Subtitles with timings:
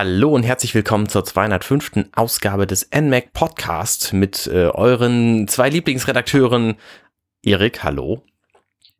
[0.00, 2.10] Hallo und herzlich willkommen zur 205.
[2.14, 6.76] Ausgabe des NMAC Podcast mit äh, euren zwei Lieblingsredakteuren
[7.42, 8.22] Erik, hallo.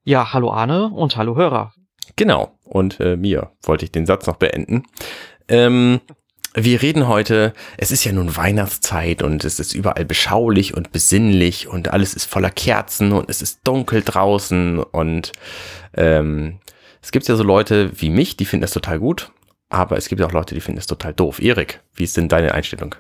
[0.03, 1.73] Ja, hallo Arne und hallo Hörer.
[2.17, 4.83] Genau, und äh, mir wollte ich den Satz noch beenden.
[5.47, 6.01] Ähm,
[6.55, 11.69] wir reden heute, es ist ja nun Weihnachtszeit und es ist überall beschaulich und besinnlich
[11.69, 15.31] und alles ist voller Kerzen und es ist dunkel draußen und
[15.97, 16.59] ähm,
[17.01, 19.31] es gibt ja so Leute wie mich, die finden das total gut
[19.69, 21.41] aber es gibt auch Leute, die finden es total doof.
[21.41, 22.95] Erik, wie ist denn deine Einstellung?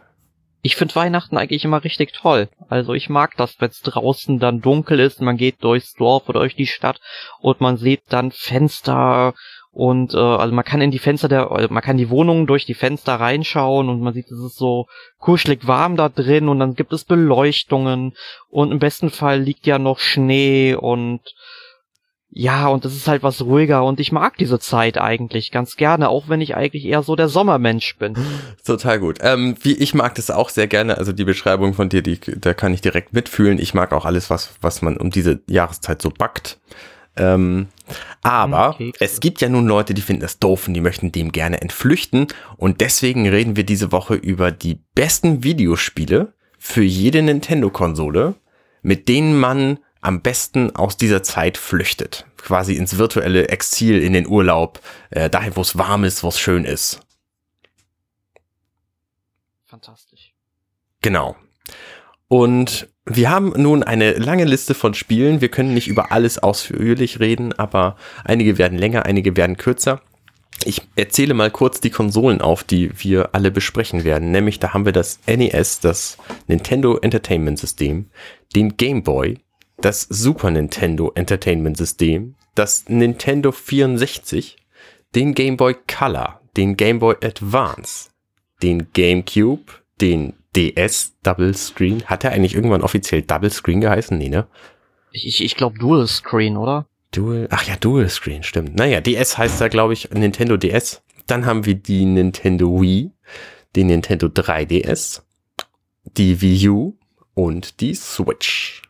[0.60, 2.48] Ich finde Weihnachten eigentlich immer richtig toll.
[2.68, 6.41] Also ich mag das, wenn es draußen dann dunkel ist, man geht durchs Dorf oder
[6.41, 7.00] durch die Stadt
[7.41, 9.34] und man sieht dann Fenster
[9.70, 12.66] und äh, also man kann in die Fenster der, also man kann die Wohnungen durch
[12.66, 14.86] die Fenster reinschauen und man sieht, es ist so
[15.19, 18.14] kuschelig warm da drin und dann gibt es Beleuchtungen
[18.50, 21.20] und im besten Fall liegt ja noch Schnee und
[22.31, 26.11] ja, und das ist halt was ruhiger und ich mag diese Zeit eigentlich ganz gerne,
[26.11, 28.17] auch wenn ich eigentlich eher so der Sommermensch bin.
[28.65, 29.19] Total gut.
[29.23, 32.53] Ähm, wie ich mag das auch sehr gerne, also die Beschreibung von dir, die, da
[32.53, 33.59] kann ich direkt mitfühlen.
[33.59, 36.59] Ich mag auch alles, was, was man um diese Jahreszeit so backt.
[37.17, 37.69] Ähm,
[38.23, 41.33] aber okay, es gibt ja nun Leute, die finden das doof und die möchten dem
[41.33, 42.29] gerne entflüchten.
[42.59, 48.34] Und deswegen reden wir diese Woche über die besten Videospiele für jede Nintendo-Konsole,
[48.83, 52.27] mit denen man am besten aus dieser Zeit flüchtet.
[52.36, 56.38] Quasi ins virtuelle Exil, in den Urlaub, äh, dahin, wo es warm ist, wo es
[56.38, 57.00] schön ist.
[59.66, 60.32] Fantastisch.
[61.00, 61.36] Genau.
[62.28, 65.41] Und wir haben nun eine lange Liste von Spielen.
[65.41, 70.02] Wir können nicht über alles ausführlich reden, aber einige werden länger, einige werden kürzer.
[70.64, 74.30] Ich erzähle mal kurz die Konsolen auf, die wir alle besprechen werden.
[74.30, 78.10] Nämlich da haben wir das NES, das Nintendo Entertainment System,
[78.54, 79.38] den Game Boy,
[79.81, 84.56] das Super Nintendo Entertainment System, das Nintendo 64,
[85.15, 88.11] den Game Boy Color, den Game Boy Advance,
[88.62, 89.62] den GameCube,
[90.00, 92.05] den DS Double Screen.
[92.06, 94.19] Hat er eigentlich irgendwann offiziell Double Screen geheißen?
[94.19, 94.47] Nee, ne?
[95.12, 96.87] Ich, ich glaube Dual Screen, oder?
[97.12, 98.75] Dual, ach ja, Dual Screen, stimmt.
[98.75, 101.03] Naja, DS heißt da, glaube ich, Nintendo DS.
[101.27, 103.12] Dann haben wir die Nintendo Wii,
[103.77, 105.22] den Nintendo 3DS,
[106.17, 106.99] die Wii U
[107.34, 108.83] und die Switch.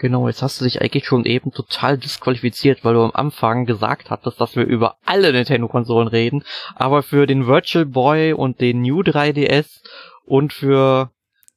[0.00, 4.08] Genau, jetzt hast du dich eigentlich schon eben total disqualifiziert, weil du am Anfang gesagt
[4.08, 6.42] hattest, dass wir über alle Nintendo-Konsolen reden,
[6.74, 9.82] aber für den Virtual Boy und den New 3DS
[10.24, 11.10] und für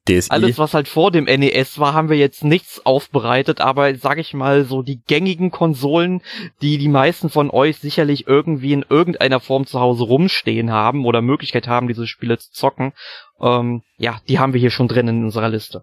[0.06, 0.30] DSi.
[0.30, 4.34] alles, was halt vor dem NES war, haben wir jetzt nichts aufbereitet, aber sag ich
[4.34, 6.20] mal, so die gängigen Konsolen,
[6.60, 11.22] die die meisten von euch sicherlich irgendwie in irgendeiner Form zu Hause rumstehen haben oder
[11.22, 12.92] Möglichkeit haben, diese Spiele zu zocken,
[13.40, 15.82] ähm, ja, die haben wir hier schon drin in unserer Liste.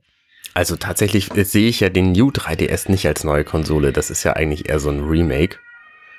[0.54, 3.92] Also tatsächlich äh, sehe ich ja den New 3DS nicht als neue Konsole.
[3.92, 5.58] Das ist ja eigentlich eher so ein Remake.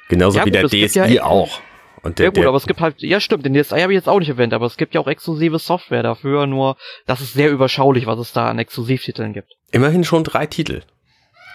[0.09, 1.60] Genauso ja, wie gut, der DSi ja auch.
[2.03, 3.97] Und der, ja gut, der, aber es gibt halt, ja stimmt, den DSi habe ich
[3.97, 6.76] jetzt auch nicht erwähnt, aber es gibt ja auch exklusive Software dafür, nur
[7.06, 9.53] das ist sehr überschaulich, was es da an Exklusivtiteln gibt.
[9.71, 10.82] Immerhin schon drei Titel.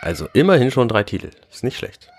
[0.01, 1.31] Also immerhin schon drei Titel.
[1.51, 2.09] Ist nicht schlecht.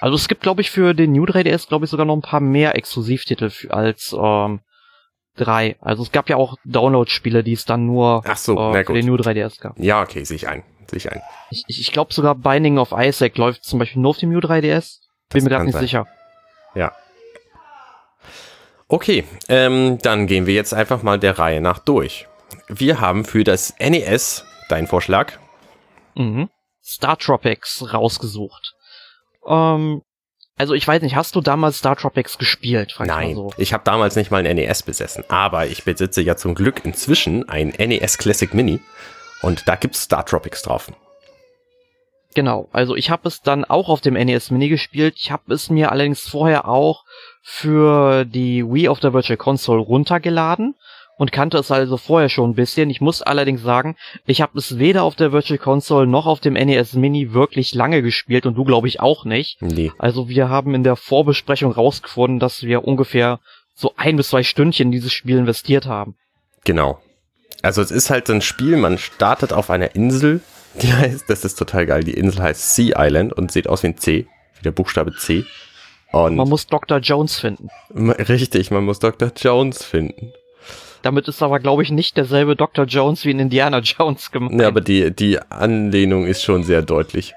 [0.00, 2.40] Also es gibt, glaube ich, für den New 3DS, glaube ich, sogar noch ein paar
[2.40, 4.60] mehr Exklusivtitel als ähm,
[5.36, 5.76] 3.
[5.80, 9.06] Also es gab ja auch Download-Spiele, die es dann nur Ach so, äh, für den
[9.06, 9.78] New 3DS gab.
[9.78, 10.62] Ja, okay, sehe ich ein.
[10.88, 11.22] Sehe ich ein.
[11.50, 14.38] Ich, ich, ich glaube sogar Binding of Isaac läuft zum Beispiel nur auf dem New
[14.38, 14.98] 3DS.
[15.30, 15.82] Bin das mir gerade nicht sein.
[15.82, 16.06] sicher.
[16.74, 16.92] Ja.
[18.88, 22.26] Okay, ähm, dann gehen wir jetzt einfach mal der Reihe nach durch.
[22.68, 25.32] Wir haben für das NES deinen Vorschlag.
[26.14, 26.48] Mhm.
[26.82, 28.74] Star Tropics rausgesucht.
[29.48, 30.02] Ähm,
[30.56, 32.94] also ich weiß nicht, hast du damals Star Tropics gespielt?
[32.98, 33.52] Nein, so.
[33.56, 37.48] ich habe damals nicht mal ein NES besessen, aber ich besitze ja zum Glück inzwischen
[37.48, 38.80] ein NES Classic Mini
[39.42, 40.92] und da gibt's Star Tropics drauf.
[42.34, 45.14] Genau, also ich habe es dann auch auf dem NES Mini gespielt.
[45.16, 47.04] Ich habe es mir allerdings vorher auch
[47.42, 50.74] für die Wii of the Virtual Console runtergeladen
[51.16, 52.90] und kannte es also vorher schon ein bisschen.
[52.90, 53.96] Ich muss allerdings sagen,
[54.26, 58.02] ich habe es weder auf der Virtual Console noch auf dem NES Mini wirklich lange
[58.02, 59.60] gespielt und du glaube ich auch nicht.
[59.60, 59.92] Nee.
[59.98, 63.40] Also wir haben in der Vorbesprechung rausgefunden, dass wir ungefähr
[63.74, 66.16] so ein bis zwei Stündchen in dieses Spiel investiert haben.
[66.64, 67.00] Genau.
[67.62, 70.42] Also es ist halt so ein Spiel, man startet auf einer Insel,
[70.82, 73.88] die heißt, das ist total geil, die Insel heißt Sea Island und sieht aus wie
[73.88, 74.26] ein C,
[74.56, 75.44] wie der Buchstabe C.
[76.12, 76.98] Und man muss Dr.
[76.98, 77.70] Jones finden.
[77.92, 79.32] Richtig, man muss Dr.
[79.36, 80.32] Jones finden.
[81.04, 82.86] Damit ist aber, glaube ich, nicht derselbe Dr.
[82.86, 84.54] Jones wie in Indiana Jones gemacht.
[84.58, 87.34] Ja, aber die, die Anlehnung ist schon sehr deutlich.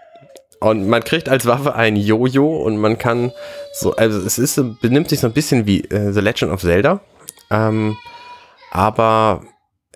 [0.61, 3.33] Und man kriegt als Waffe ein Jojo und man kann
[3.73, 7.01] so, also es ist, benimmt sich so ein bisschen wie äh, The Legend of Zelda.
[7.51, 7.97] Ähm,
[8.71, 9.43] aber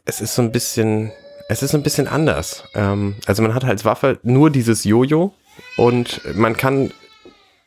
[0.03, 1.13] es ist so ein bisschen,
[1.47, 2.65] es ist ein bisschen anders.
[2.75, 5.33] Ähm, also man hat als Waffe nur dieses Jojo
[5.77, 6.91] und man kann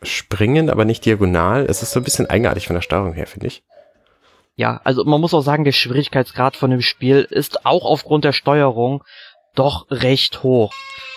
[0.03, 1.65] springen, aber nicht diagonal.
[1.67, 3.63] Es ist so ein bisschen eigenartig von der Steuerung her, finde ich.
[4.57, 8.33] Ja, also man muss auch sagen, der Schwierigkeitsgrad von dem Spiel ist auch aufgrund der
[8.33, 9.03] Steuerung
[9.55, 10.73] doch recht hoch.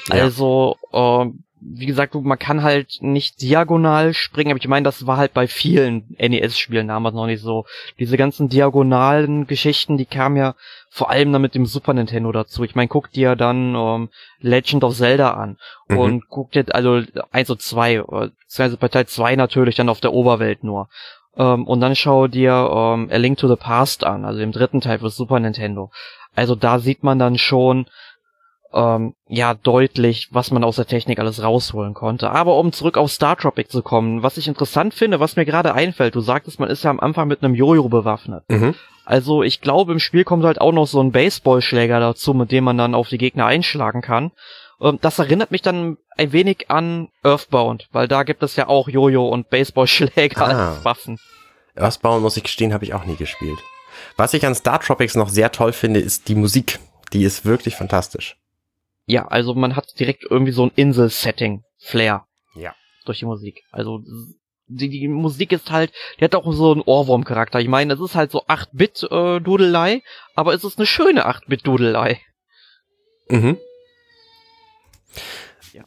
[0.09, 0.23] Ja.
[0.23, 1.25] Also, äh,
[1.59, 5.47] wie gesagt, man kann halt nicht diagonal springen, aber ich meine, das war halt bei
[5.47, 7.65] vielen NES-Spielen damals noch nicht so.
[7.99, 10.55] Diese ganzen diagonalen Geschichten, die kamen ja
[10.89, 12.63] vor allem dann mit dem Super Nintendo dazu.
[12.63, 15.57] Ich meine, guck dir dann ähm, Legend of Zelda an
[15.87, 15.97] mhm.
[15.97, 17.01] und guck dir, also
[17.31, 20.89] eins und zwei, beziehungsweise bei Teil zwei natürlich dann auf der Oberwelt nur.
[21.37, 24.81] Ähm, und dann schau dir ähm, A Link to the Past an, also im dritten
[24.81, 25.91] Teil für Super Nintendo.
[26.35, 27.85] Also da sieht man dann schon,
[28.73, 32.31] ähm, ja deutlich, was man aus der Technik alles rausholen konnte.
[32.31, 35.73] Aber um zurück auf Star Tropic zu kommen, was ich interessant finde, was mir gerade
[35.73, 38.43] einfällt, du sagtest, man ist ja am Anfang mit einem Jojo bewaffnet.
[38.49, 38.75] Mhm.
[39.05, 42.65] Also ich glaube, im Spiel kommt halt auch noch so ein Baseballschläger dazu, mit dem
[42.65, 44.31] man dann auf die Gegner einschlagen kann.
[44.81, 48.87] Ähm, das erinnert mich dann ein wenig an Earthbound, weil da gibt es ja auch
[48.87, 50.69] Jojo und Baseballschläger ah.
[50.69, 51.19] als Waffen.
[51.75, 53.59] Earthbound, muss ich gestehen, habe ich auch nie gespielt.
[54.15, 56.79] Was ich an Star Tropics noch sehr toll finde, ist die Musik.
[57.13, 58.37] Die ist wirklich fantastisch.
[59.05, 62.25] Ja, also man hat direkt irgendwie so ein Insel-Setting, Flair.
[62.55, 62.75] Ja.
[63.05, 63.63] Durch die Musik.
[63.71, 64.01] Also
[64.67, 67.59] die, die Musik ist halt, die hat auch so einen Ohrwurm-Charakter.
[67.61, 70.01] Ich meine, es ist halt so 8-Bit-Dudelei, äh,
[70.35, 72.19] aber es ist eine schöne 8-Bit-Dudelei.
[73.29, 73.57] Mhm.
[75.73, 75.83] Ja.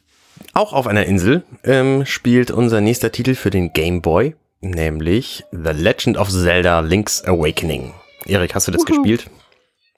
[0.53, 5.71] Auch auf einer Insel ähm, spielt unser nächster Titel für den Game Boy, nämlich The
[5.71, 7.93] Legend of Zelda Link's Awakening.
[8.25, 8.87] Erik, hast du das Uhu.
[8.87, 9.29] gespielt?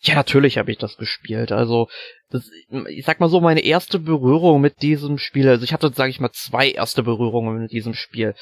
[0.01, 1.53] Ja, natürlich habe ich das gespielt.
[1.53, 1.88] Also,
[2.30, 2.50] das,
[2.89, 6.19] ich sag mal so, meine erste Berührung mit diesem Spiel, also ich hatte, sage ich
[6.19, 8.36] mal, zwei erste Berührungen mit diesem Spiel.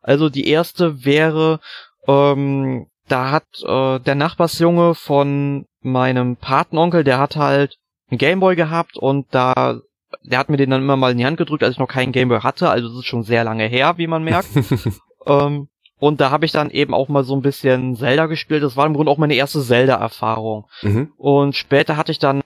[0.00, 1.58] Also die erste wäre,
[2.06, 7.78] ähm, da hat äh, der Nachbarsjunge von meinem Patenonkel, der hat halt
[8.10, 9.80] einen Gameboy gehabt und da,
[10.22, 12.12] der hat mir den dann immer mal in die Hand gedrückt, als ich noch keinen
[12.12, 14.48] Gameboy hatte, also das ist schon sehr lange her, wie man merkt.
[15.26, 15.68] ähm,
[15.98, 18.62] und da habe ich dann eben auch mal so ein bisschen Zelda gespielt.
[18.62, 20.66] Das war im Grunde auch meine erste Zelda-Erfahrung.
[20.82, 21.12] Mhm.
[21.16, 22.42] Und später hatte ich dann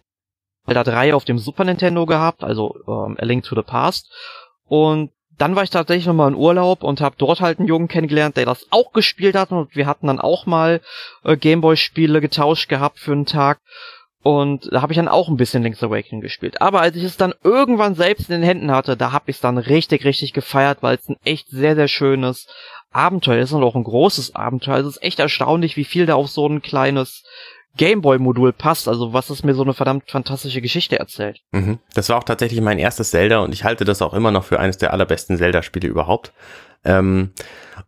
[0.64, 4.10] Zelda 3 auf dem Super Nintendo gehabt, also ähm, A Link to the Past.
[4.66, 8.36] Und dann war ich tatsächlich nochmal in Urlaub und habe dort halt einen Jungen kennengelernt,
[8.36, 9.50] der das auch gespielt hat.
[9.50, 10.80] Und wir hatten dann auch mal
[11.24, 13.60] äh, Gameboy-Spiele getauscht gehabt für einen Tag.
[14.22, 16.60] Und da habe ich dann auch ein bisschen Link's Awakening gespielt.
[16.60, 19.40] Aber als ich es dann irgendwann selbst in den Händen hatte, da habe ich es
[19.40, 22.46] dann richtig, richtig gefeiert, weil es ein echt sehr, sehr schönes
[22.92, 24.78] Abenteuer ist und auch ein großes Abenteuer.
[24.78, 27.24] Es ist echt erstaunlich, wie viel da auf so ein kleines
[27.76, 31.40] Gameboy-Modul passt, also was es mir so eine verdammt fantastische Geschichte erzählt.
[31.52, 31.78] Mhm.
[31.94, 34.60] Das war auch tatsächlich mein erstes Zelda und ich halte das auch immer noch für
[34.60, 36.32] eines der allerbesten Zelda-Spiele überhaupt.
[36.84, 37.30] Ähm,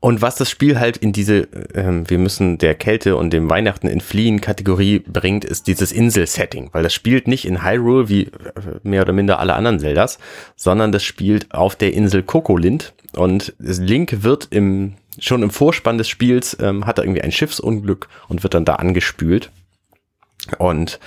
[0.00, 3.87] und was das Spiel halt in diese, ähm, wir müssen der Kälte und dem Weihnachten
[3.87, 8.31] entfliehen Kategorie bringt, ist dieses Insel-Setting, weil das spielt nicht in Hyrule wie äh,
[8.82, 10.19] mehr oder minder alle anderen Zeldas,
[10.56, 16.08] sondern das spielt auf der Insel Kokolind und Link wird im, schon im Vorspann des
[16.08, 19.50] Spiels, ähm, hat er irgendwie ein Schiffsunglück und wird dann da angespült.
[20.58, 21.00] Und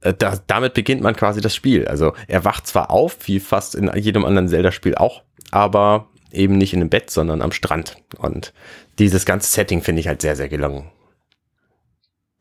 [0.00, 1.86] äh, da, damit beginnt man quasi das Spiel.
[1.86, 6.72] Also er wacht zwar auf, wie fast in jedem anderen Zelda-Spiel auch, aber eben nicht
[6.72, 7.96] in einem Bett, sondern am Strand.
[8.18, 8.52] Und
[8.98, 10.90] dieses ganze Setting finde ich halt sehr, sehr gelungen.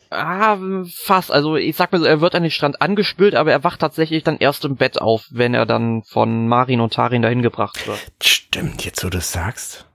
[0.09, 0.57] Ah,
[0.93, 1.31] fast.
[1.31, 4.23] Also ich sag mal so, er wird an den Strand angespült, aber er wacht tatsächlich
[4.23, 7.99] dann erst im Bett auf, wenn er dann von Marin und Tarin dahin gebracht wird.
[8.21, 9.85] Stimmt, jetzt wo du es sagst.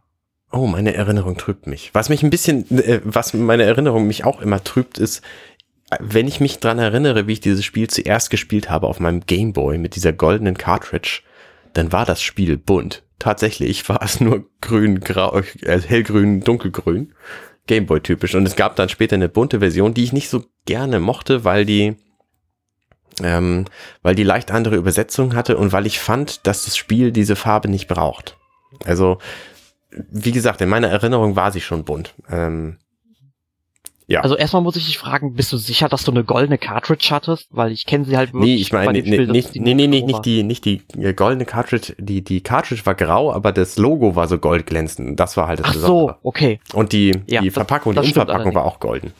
[0.51, 1.91] Oh, meine Erinnerung trübt mich.
[1.93, 5.23] Was mich ein bisschen, äh, was meine Erinnerung mich auch immer trübt, ist,
[6.01, 9.77] wenn ich mich dran erinnere, wie ich dieses Spiel zuerst gespielt habe auf meinem Gameboy
[9.77, 11.21] mit dieser goldenen Cartridge,
[11.75, 13.03] dann war das Spiel bunt.
[13.19, 17.15] Tatsächlich war es nur grün, grau, äh, hellgrün, dunkelgrün.
[17.67, 18.35] Gameboy typisch.
[18.35, 21.65] Und es gab dann später eine bunte Version, die ich nicht so gerne mochte, weil
[21.65, 21.97] die,
[23.23, 23.65] ähm,
[24.03, 27.69] weil die leicht andere Übersetzung hatte und weil ich fand, dass das Spiel diese Farbe
[27.69, 28.37] nicht braucht.
[28.85, 29.19] Also,
[29.91, 32.15] wie gesagt, in meiner Erinnerung war sie schon bunt.
[32.31, 32.79] Ähm,
[34.09, 34.21] ja.
[34.21, 37.49] Also erstmal muss ich dich fragen, bist du sicher, dass du eine goldene Cartridge hattest?
[37.51, 38.55] Weil ich kenne sie halt wirklich.
[38.55, 41.45] Nee, ich meine, nee, Spiel, nicht, nee, nee, nee, nicht die, nicht die äh, goldene
[41.45, 45.19] Cartridge, die, die Cartridge war grau, aber das Logo war so goldglänzend.
[45.19, 46.19] Das war halt das Ach Besondere.
[46.23, 46.61] so, okay.
[46.73, 49.13] Und die, ja, die Verpackung, das, das die Umverpackung war auch golden.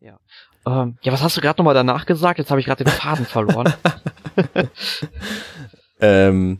[0.00, 0.18] Ja.
[0.66, 2.40] Ähm, ja, was hast du gerade nochmal danach gesagt?
[2.40, 3.72] Jetzt habe ich gerade den Faden verloren.
[6.00, 6.58] ähm,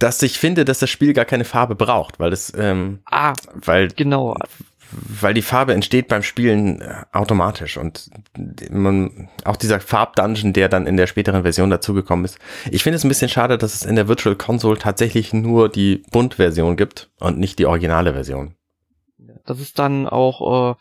[0.00, 3.88] dass ich finde, dass das Spiel gar keine Farbe braucht, weil das, ähm, ah, weil,
[3.88, 4.34] genau,
[4.92, 8.10] weil die Farbe entsteht beim Spielen äh, automatisch und
[8.70, 12.38] man, auch dieser Farbdungeon, der dann in der späteren Version dazugekommen ist.
[12.70, 16.02] Ich finde es ein bisschen schade, dass es in der Virtual Console tatsächlich nur die
[16.10, 18.54] Bunt-Version gibt und nicht die originale Version.
[19.46, 20.74] Das ist dann auch äh,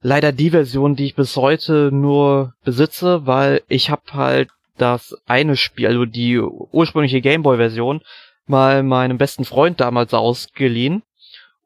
[0.00, 5.56] leider die Version, die ich bis heute nur besitze, weil ich habe halt das eine
[5.56, 8.02] Spiel, also die ursprüngliche Gameboy-Version,
[8.46, 11.02] mal meinem besten Freund damals ausgeliehen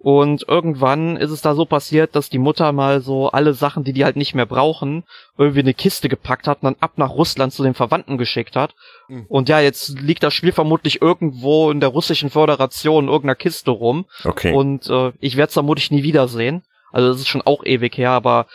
[0.02, 3.92] Und irgendwann ist es da so passiert, dass die Mutter mal so alle Sachen, die
[3.92, 5.04] die halt nicht mehr brauchen,
[5.36, 8.74] irgendwie eine Kiste gepackt hat und dann ab nach Russland zu den Verwandten geschickt hat.
[9.08, 9.26] Mhm.
[9.28, 13.72] Und ja, jetzt liegt das Spiel vermutlich irgendwo in der russischen Föderation in irgendeiner Kiste
[13.72, 14.06] rum.
[14.24, 14.54] Okay.
[14.54, 16.62] Und äh, ich werde es vermutlich nie wiedersehen.
[16.92, 18.46] Also das ist schon auch ewig her, aber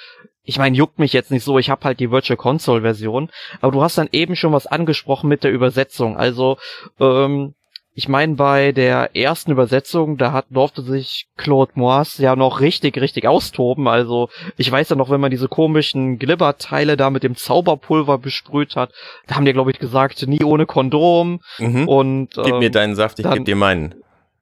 [0.45, 3.29] ich meine, juckt mich jetzt nicht so, ich habe halt die Virtual Console Version,
[3.61, 6.17] aber du hast dann eben schon was angesprochen mit der Übersetzung.
[6.17, 6.57] Also
[6.99, 7.53] ähm,
[7.97, 12.97] ich meine, bei der ersten Übersetzung, da hat, durfte sich Claude Moise ja noch richtig,
[12.99, 13.87] richtig austoben.
[13.87, 18.75] Also ich weiß ja noch, wenn man diese komischen Glibberteile da mit dem Zauberpulver besprüht
[18.75, 18.91] hat,
[19.27, 21.39] da haben die, glaube ich, gesagt, nie ohne Kondom.
[21.57, 21.87] Mhm.
[21.87, 23.95] Und, Gib ähm, mir deinen Saft, ich geb dir meinen.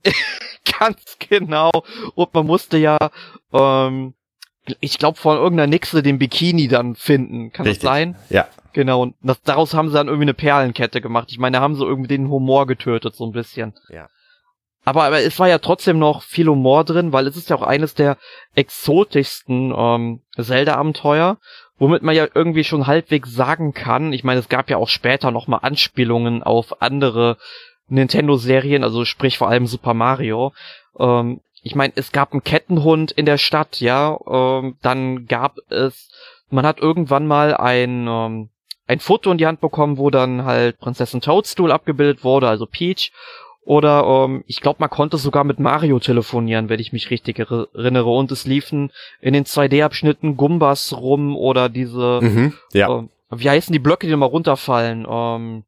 [0.79, 1.69] ganz genau.
[2.15, 2.97] Und man musste ja,
[3.53, 4.15] ähm,
[4.79, 7.51] ich glaube, von irgendeiner Nixe den Bikini dann finden.
[7.51, 7.83] Kann Richtig.
[7.83, 8.15] das sein?
[8.29, 8.47] Ja.
[8.73, 11.27] Genau, und das, daraus haben sie dann irgendwie eine Perlenkette gemacht.
[11.31, 13.73] Ich meine, da haben sie irgendwie den Humor getötet, so ein bisschen.
[13.89, 14.07] Ja.
[14.85, 17.61] Aber, aber es war ja trotzdem noch viel Humor drin, weil es ist ja auch
[17.61, 18.17] eines der
[18.55, 21.37] exotischsten ähm, Zelda-Abenteuer,
[21.77, 24.11] womit man ja irgendwie schon halbwegs sagen kann.
[24.11, 27.37] Ich meine, es gab ja auch später nochmal Anspielungen auf andere
[27.87, 30.53] Nintendo-Serien, also sprich vor allem Super Mario.
[30.99, 34.17] Ähm, ich meine, es gab einen Kettenhund in der Stadt, ja.
[34.27, 36.11] Ähm, dann gab es,
[36.49, 38.49] man hat irgendwann mal ein ähm,
[38.85, 43.11] ein Foto in die Hand bekommen, wo dann halt Prinzessin Toadstool abgebildet wurde, also Peach.
[43.65, 48.09] Oder ähm, ich glaube, man konnte sogar mit Mario telefonieren, wenn ich mich richtig erinnere.
[48.09, 48.91] Und es liefen
[49.21, 52.99] in den 2D-Abschnitten Gumbas rum oder diese, mhm, ja.
[52.99, 55.07] äh, wie heißen die Blöcke, die immer runterfallen?
[55.09, 55.63] Ähm,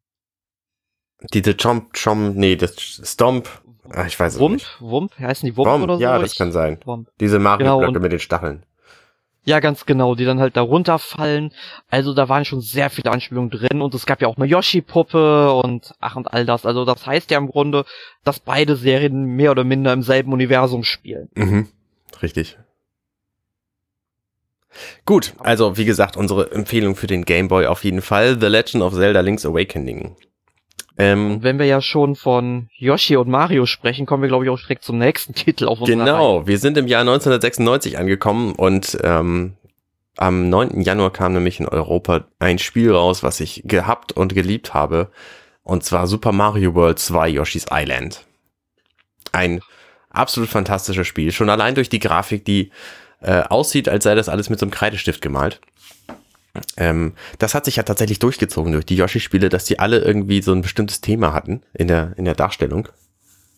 [1.33, 3.47] diese Chomp, Chomp, nee, das Stomp,
[3.93, 4.67] ach, ich weiß es Wump, nicht.
[4.79, 6.01] Wump, heißen die Wump, Wump oder so?
[6.01, 6.79] Ja, das ich, kann sein.
[6.85, 7.09] Wump.
[7.19, 8.63] Diese Mario-Blöcke genau, mit den Stacheln.
[9.45, 11.51] Ja, ganz genau, die dann halt da runterfallen.
[11.89, 15.53] Also da waren schon sehr viele Anspielungen drin und es gab ja auch eine Yoshi-Puppe
[15.53, 16.65] und ach und all das.
[16.65, 17.85] Also das heißt ja im Grunde,
[18.23, 21.29] dass beide Serien mehr oder minder im selben Universum spielen.
[21.35, 21.67] Mhm,
[22.23, 22.57] richtig.
[25.05, 28.83] Gut, also wie gesagt, unsere Empfehlung für den Game Boy auf jeden Fall The Legend
[28.83, 30.15] of Zelda Link's Awakening.
[30.97, 34.59] Ähm, wenn wir ja schon von Yoshi und Mario sprechen, kommen wir, glaube ich, auch
[34.59, 36.47] direkt zum nächsten Titel auf unserer Genau, Reihe.
[36.47, 39.53] wir sind im Jahr 1996 angekommen und ähm,
[40.17, 40.81] am 9.
[40.81, 45.09] Januar kam nämlich in Europa ein Spiel raus, was ich gehabt und geliebt habe.
[45.63, 48.23] Und zwar Super Mario World 2 Yoshi's Island.
[49.33, 49.59] Ein
[50.09, 51.31] absolut fantastisches Spiel.
[51.33, 52.71] Schon allein durch die Grafik, die
[53.21, 55.59] äh, aussieht, als sei das alles mit so einem Kreidestift gemalt.
[56.77, 60.51] Ähm, das hat sich ja tatsächlich durchgezogen durch die Yoshi-Spiele, dass die alle irgendwie so
[60.51, 62.89] ein bestimmtes Thema hatten in der, in der Darstellung.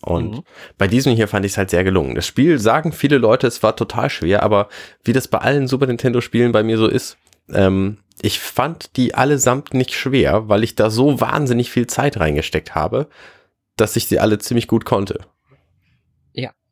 [0.00, 0.42] Und mhm.
[0.76, 2.14] bei diesem hier fand ich es halt sehr gelungen.
[2.14, 4.68] Das Spiel sagen viele Leute, es war total schwer, aber
[5.04, 7.18] wie das bei allen Super Nintendo-Spielen bei mir so ist,
[7.52, 12.74] ähm, ich fand die allesamt nicht schwer, weil ich da so wahnsinnig viel Zeit reingesteckt
[12.74, 13.08] habe,
[13.76, 15.20] dass ich sie alle ziemlich gut konnte.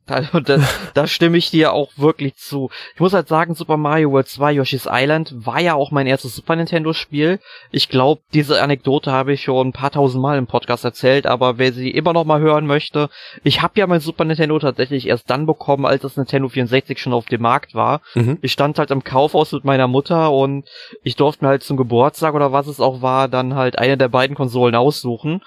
[0.07, 0.59] Also da,
[0.93, 2.69] da stimme ich dir auch wirklich zu.
[2.95, 6.35] Ich muss halt sagen, Super Mario World 2 Yoshi's Island war ja auch mein erstes
[6.35, 7.39] Super Nintendo Spiel.
[7.71, 11.57] Ich glaube, diese Anekdote habe ich schon ein paar tausend Mal im Podcast erzählt, aber
[11.57, 13.09] wer sie immer noch mal hören möchte,
[13.43, 17.13] ich habe ja mein Super Nintendo tatsächlich erst dann bekommen, als das Nintendo 64 schon
[17.13, 18.01] auf dem Markt war.
[18.15, 18.37] Mhm.
[18.41, 20.67] Ich stand halt im Kaufhaus mit meiner Mutter und
[21.03, 24.09] ich durfte mir halt zum Geburtstag oder was es auch war, dann halt eine der
[24.09, 25.41] beiden Konsolen aussuchen.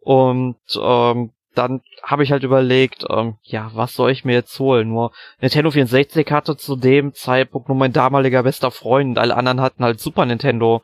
[0.00, 4.88] Und ähm, dann habe ich halt überlegt, ähm, ja, was soll ich mir jetzt holen?
[4.88, 9.60] Nur Nintendo 64 hatte zu dem Zeitpunkt nur mein damaliger bester Freund und alle anderen
[9.60, 10.82] hatten halt Super Nintendo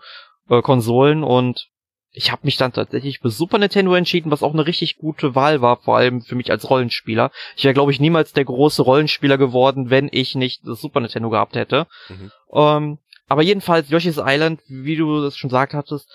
[0.49, 1.69] äh, Konsolen und
[2.11, 5.61] ich habe mich dann tatsächlich für Super Nintendo entschieden, was auch eine richtig gute Wahl
[5.61, 7.31] war, vor allem für mich als Rollenspieler.
[7.57, 11.31] Ich wäre, glaube ich, niemals der große Rollenspieler geworden, wenn ich nicht das Super Nintendo
[11.31, 11.87] gehabt hätte.
[12.09, 12.33] Mhm.
[12.53, 12.99] Ähm,
[13.29, 16.11] aber jedenfalls, Yoshi's Island, wie du das schon gesagt hattest,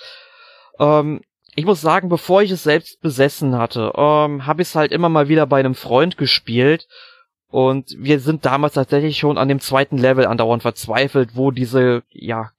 [0.79, 1.21] ähm,
[1.55, 5.09] ich muss sagen, bevor ich es selbst besessen hatte, ähm, habe ich es halt immer
[5.09, 6.87] mal wieder bei einem Freund gespielt.
[7.49, 12.49] Und wir sind damals tatsächlich schon an dem zweiten Level andauernd verzweifelt, wo diese, ja,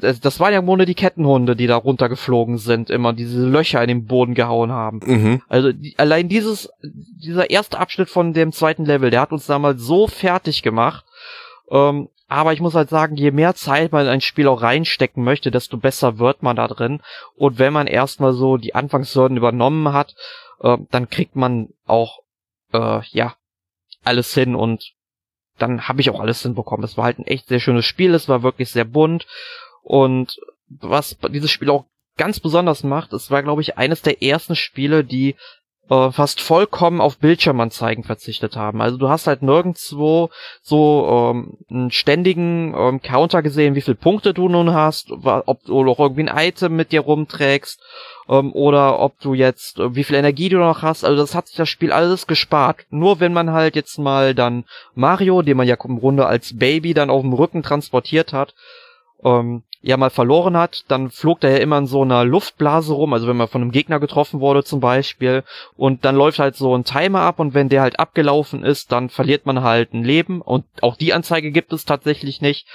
[0.00, 3.88] das waren ja im Grunde die Kettenhunde, die da runtergeflogen sind, immer diese Löcher in
[3.88, 5.00] den Boden gehauen haben.
[5.04, 5.42] Mhm.
[5.48, 9.82] Also die, allein dieses, dieser erste Abschnitt von dem zweiten Level, der hat uns damals
[9.82, 11.04] so fertig gemacht.
[11.70, 15.24] Ähm, aber ich muss halt sagen, je mehr Zeit man in ein Spiel auch reinstecken
[15.24, 17.02] möchte, desto besser wird man da drin.
[17.34, 20.14] Und wenn man erstmal so die Anfangshürden übernommen hat,
[20.60, 22.20] äh, dann kriegt man auch,
[22.72, 23.34] äh, ja,
[24.04, 24.92] alles hin und
[25.58, 26.84] dann habe ich auch alles hinbekommen.
[26.84, 29.26] Es war halt ein echt sehr schönes Spiel, es war wirklich sehr bunt
[29.82, 34.54] und was dieses Spiel auch ganz besonders macht, es war glaube ich eines der ersten
[34.54, 35.34] Spiele, die
[35.90, 38.80] äh, fast vollkommen auf Bildschirmanzeigen verzichtet haben.
[38.80, 40.30] Also du hast halt nirgendwo
[40.62, 45.82] so ähm, einen ständigen ähm, Counter gesehen, wie viele Punkte du nun hast, ob du
[45.82, 47.82] noch irgendwie ein Item mit dir rumträgst
[48.28, 51.04] ähm, oder ob du jetzt, äh, wie viel Energie du noch hast.
[51.04, 52.86] Also das hat sich das Spiel alles gespart.
[52.90, 56.94] Nur wenn man halt jetzt mal dann Mario, den man ja im Grunde als Baby
[56.94, 58.54] dann auf dem Rücken transportiert hat,
[59.24, 63.12] ähm, ja mal verloren hat, dann flog der ja immer in so einer Luftblase rum,
[63.12, 65.42] also wenn man von einem Gegner getroffen wurde zum Beispiel,
[65.76, 69.08] und dann läuft halt so ein Timer ab und wenn der halt abgelaufen ist, dann
[69.08, 72.66] verliert man halt ein Leben und auch die Anzeige gibt es tatsächlich nicht.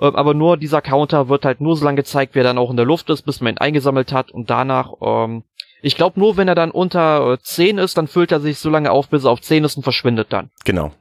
[0.00, 2.70] Ähm, aber nur dieser Counter wird halt nur so lange gezeigt, wie er dann auch
[2.70, 5.44] in der Luft ist, bis man ihn eingesammelt hat und danach, ähm,
[5.82, 8.70] ich glaube nur, wenn er dann unter äh, 10 ist, dann füllt er sich so
[8.70, 10.50] lange auf, bis er auf 10 ist und verschwindet dann.
[10.64, 10.92] Genau.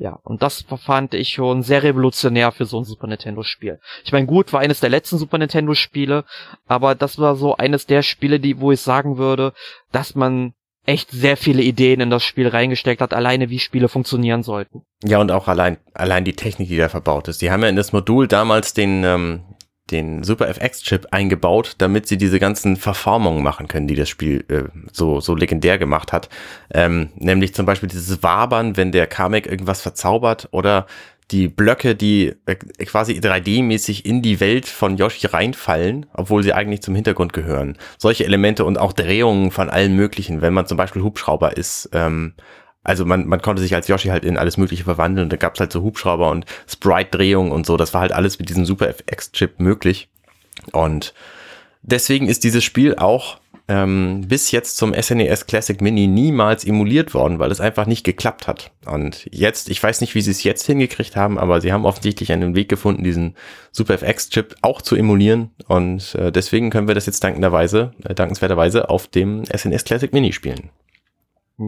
[0.00, 3.80] Ja, und das fand ich schon sehr revolutionär für so ein Super Nintendo-Spiel.
[4.02, 6.24] Ich meine, gut, war eines der letzten Super Nintendo-Spiele,
[6.66, 9.52] aber das war so eines der Spiele, die, wo ich sagen würde,
[9.92, 10.54] dass man
[10.86, 14.86] echt sehr viele Ideen in das Spiel reingesteckt hat, alleine wie Spiele funktionieren sollten.
[15.04, 17.42] Ja, und auch allein, allein die Technik, die da verbaut ist.
[17.42, 19.42] Die haben ja in das Modul damals den, ähm,
[19.90, 24.64] den Super FX-Chip eingebaut, damit sie diese ganzen Verformungen machen können, die das Spiel äh,
[24.92, 26.28] so, so legendär gemacht hat.
[26.72, 30.86] Ähm, nämlich zum Beispiel dieses Wabern, wenn der Kamek irgendwas verzaubert oder
[31.30, 36.82] die Blöcke, die äh, quasi 3D-mäßig in die Welt von Yoshi reinfallen, obwohl sie eigentlich
[36.82, 37.76] zum Hintergrund gehören.
[37.98, 42.34] Solche Elemente und auch Drehungen von allen möglichen, wenn man zum Beispiel Hubschrauber ist, ähm,
[42.82, 45.60] also man, man konnte sich als Yoshi halt in alles Mögliche verwandeln und da gab's
[45.60, 47.76] halt so Hubschrauber und Sprite-Drehungen und so.
[47.76, 50.08] Das war halt alles mit diesem Super FX-Chip möglich.
[50.72, 51.14] Und
[51.82, 57.14] deswegen ist dieses Spiel auch ähm, bis jetzt zum SNES e Classic Mini niemals emuliert
[57.14, 58.72] worden, weil es einfach nicht geklappt hat.
[58.84, 62.32] Und jetzt, ich weiß nicht, wie sie es jetzt hingekriegt haben, aber sie haben offensichtlich
[62.32, 63.36] einen Weg gefunden, diesen
[63.70, 65.50] Super FX-Chip auch zu emulieren.
[65.68, 70.12] Und äh, deswegen können wir das jetzt dankenderweise, äh, dankenswerterweise auf dem SNES e Classic
[70.12, 70.70] Mini spielen.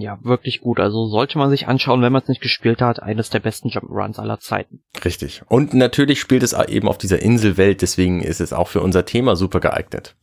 [0.00, 0.80] Ja, wirklich gut.
[0.80, 3.02] Also sollte man sich anschauen, wenn man es nicht gespielt hat.
[3.02, 4.82] Eines der besten Jump'n'Runs aller Zeiten.
[5.04, 5.42] Richtig.
[5.49, 9.37] Und natürlich spielt es eben auf dieser Inselwelt, deswegen ist es auch für unser Thema
[9.37, 10.16] super geeignet.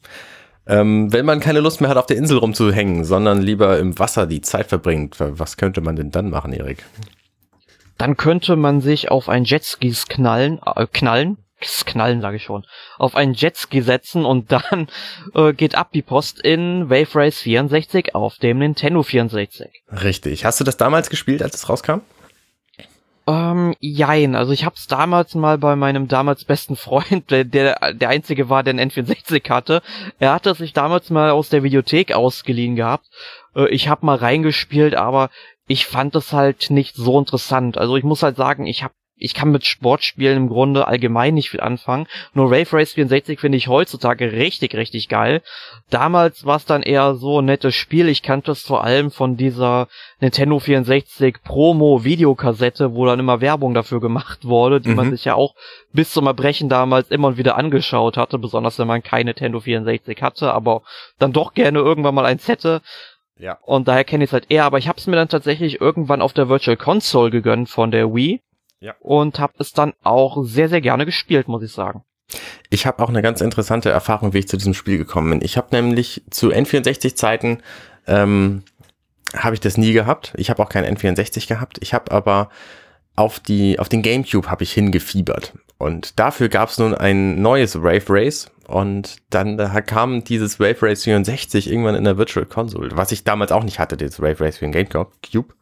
[0.66, 4.28] Ähm, wenn man keine Lust mehr hat, auf der Insel rumzuhängen, sondern lieber im Wasser
[4.28, 6.86] die Zeit verbringt, was könnte man denn dann machen, Erik?
[7.98, 12.66] Dann könnte man sich auf ein Jetskis knallen, äh, knallen, knallen sage ich schon,
[12.98, 14.88] auf einen Jetski setzen und dann
[15.36, 19.84] äh, geht ab die Post in Wave Race 64 auf dem Nintendo 64.
[19.92, 20.46] Richtig.
[20.46, 22.02] Hast du das damals gespielt, als es rauskam?
[23.30, 24.36] Ähm, jein.
[24.36, 28.64] Also ich hab's damals mal bei meinem damals besten Freund, der, der der einzige war,
[28.64, 29.84] der einen N64 hatte.
[30.18, 33.06] Er hatte sich damals mal aus der Videothek ausgeliehen gehabt.
[33.56, 35.30] Äh, ich hab mal reingespielt, aber
[35.68, 37.78] ich fand es halt nicht so interessant.
[37.78, 41.50] Also ich muss halt sagen, ich hab ich kann mit Sportspielen im Grunde allgemein nicht
[41.50, 42.08] viel anfangen.
[42.34, 45.42] Nur Rave Race 64 finde ich heutzutage richtig, richtig geil.
[45.90, 48.08] Damals war es dann eher so ein nettes Spiel.
[48.08, 49.88] Ich kannte es vor allem von dieser
[50.20, 54.96] Nintendo 64 Promo-Videokassette, wo dann immer Werbung dafür gemacht wurde, die mhm.
[54.96, 55.56] man sich ja auch
[55.94, 60.22] bis zum Erbrechen damals immer und wieder angeschaut hatte, besonders wenn man kein Nintendo 64
[60.22, 60.82] hatte, aber
[61.18, 62.82] dann doch gerne irgendwann mal eins hätte.
[63.38, 63.58] Ja.
[63.62, 66.22] Und daher kenne ich es halt eher, aber ich habe es mir dann tatsächlich irgendwann
[66.22, 68.42] auf der Virtual Console gegönnt von der Wii.
[68.82, 68.96] Ja.
[69.00, 72.04] Und habe es dann auch sehr, sehr gerne gespielt, muss ich sagen.
[72.70, 75.42] Ich habe auch eine ganz interessante Erfahrung, wie ich zu diesem Spiel gekommen bin.
[75.42, 77.62] Ich habe nämlich zu N64-Zeiten
[78.08, 78.64] ähm,
[79.36, 80.34] habe ich das nie gehabt.
[80.38, 81.78] Ich habe auch kein N64 gehabt.
[81.82, 82.50] Ich habe aber
[83.16, 87.76] auf die auf den GameCube habe ich hingefiebert und dafür gab es nun ein neues
[87.76, 92.92] Rave Race und dann da kam dieses Wave Race 64 irgendwann in der Virtual Console,
[92.94, 95.54] was ich damals auch nicht hatte, dieses Wave Race für den GameCube.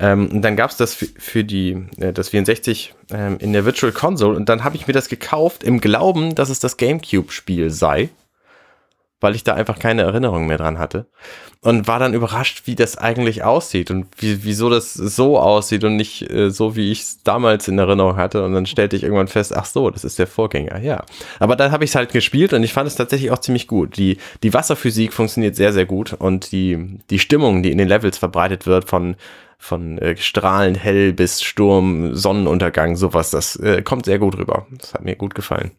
[0.00, 3.64] Ähm, und dann gab es das für, für die äh, das 64 ähm, in der
[3.64, 7.70] Virtual Console und dann habe ich mir das gekauft im Glauben, dass es das GameCube-Spiel
[7.70, 8.08] sei,
[9.20, 11.06] weil ich da einfach keine Erinnerung mehr dran hatte
[11.62, 15.96] und war dann überrascht, wie das eigentlich aussieht und wie, wieso das so aussieht und
[15.96, 18.42] nicht äh, so, wie ich es damals in Erinnerung hatte.
[18.44, 21.04] Und dann stellte ich irgendwann fest, ach so, das ist der Vorgänger, ja.
[21.38, 23.98] Aber dann habe ich es halt gespielt und ich fand es tatsächlich auch ziemlich gut.
[23.98, 28.16] Die, die Wasserphysik funktioniert sehr, sehr gut und die, die Stimmung, die in den Levels
[28.16, 29.16] verbreitet wird von
[29.60, 34.66] von äh, Strahlen hell bis Sturm, Sonnenuntergang, sowas, das äh, kommt sehr gut rüber.
[34.70, 35.72] Das hat mir gut gefallen.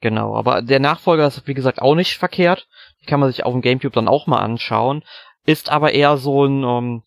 [0.00, 2.66] Genau, aber der Nachfolger ist wie gesagt auch nicht verkehrt.
[3.02, 5.04] Die kann man sich auf dem Gamecube dann auch mal anschauen.
[5.44, 7.02] Ist aber eher so ein, ähm,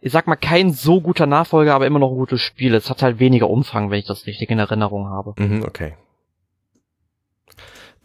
[0.00, 2.74] ich sag mal, kein so guter Nachfolger, aber immer noch ein gutes Spiel.
[2.74, 5.34] Es hat halt weniger Umfang, wenn ich das richtig in Erinnerung habe.
[5.36, 5.94] Mhm, okay.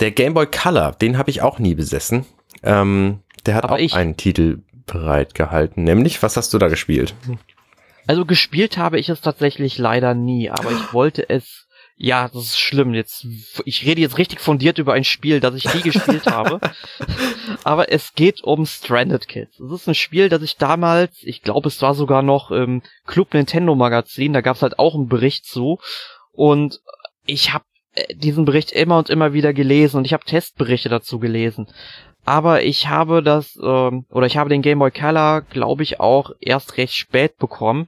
[0.02, 2.26] Der Game Boy Color, den habe ich auch nie besessen.
[2.62, 5.84] Ähm, der hat aber auch ich, einen Titel bereitgehalten.
[5.84, 7.14] Nämlich, was hast du da gespielt?
[8.08, 11.68] Also gespielt habe ich es tatsächlich leider nie, aber ich wollte es
[11.98, 12.94] Ja, das ist schlimm.
[12.94, 13.26] Jetzt,
[13.64, 16.60] ich rede jetzt richtig fundiert über ein Spiel, das ich nie gespielt habe.
[17.64, 19.60] Aber es geht um Stranded Kids.
[19.60, 23.34] Es ist ein Spiel, das ich damals, ich glaube, es war sogar noch im Club
[23.34, 25.80] Nintendo Magazin, da gab es halt auch einen Bericht zu.
[26.34, 26.82] Und
[27.26, 27.64] ich habe
[28.16, 31.68] diesen Bericht immer und immer wieder gelesen und ich habe Testberichte dazu gelesen.
[32.26, 36.32] Aber ich habe das, ähm, oder ich habe den Game Boy Color, glaube ich, auch
[36.40, 37.88] erst recht spät bekommen.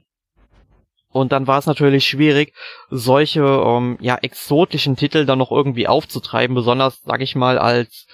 [1.10, 2.52] Und dann war es natürlich schwierig,
[2.90, 8.06] solche ähm, ja exotischen Titel dann noch irgendwie aufzutreiben, besonders, sag ich mal, als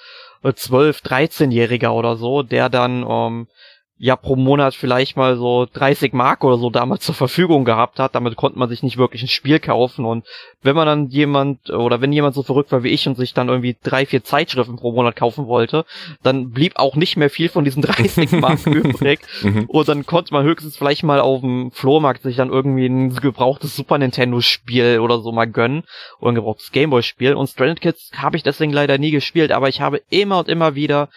[0.42, 3.48] äh, 12-, 13-Jähriger oder so, der dann ähm,
[4.04, 8.14] ja pro Monat vielleicht mal so 30 Mark oder so damals zur Verfügung gehabt hat.
[8.14, 10.04] Damit konnte man sich nicht wirklich ein Spiel kaufen.
[10.04, 10.26] Und
[10.60, 13.48] wenn man dann jemand oder wenn jemand so verrückt war wie ich und sich dann
[13.48, 15.86] irgendwie drei, vier Zeitschriften pro Monat kaufen wollte,
[16.22, 19.20] dann blieb auch nicht mehr viel von diesen 30 Mark übrig.
[19.40, 19.64] Mhm.
[19.68, 23.74] Und dann konnte man höchstens vielleicht mal auf dem Flohmarkt sich dann irgendwie ein gebrauchtes
[23.74, 25.82] Super Nintendo Spiel oder so mal gönnen.
[26.20, 27.32] Oder ein gebrauchtes Gameboy Spiel.
[27.32, 30.74] Und Stranded Kids habe ich deswegen leider nie gespielt, aber ich habe immer und immer
[30.74, 31.08] wieder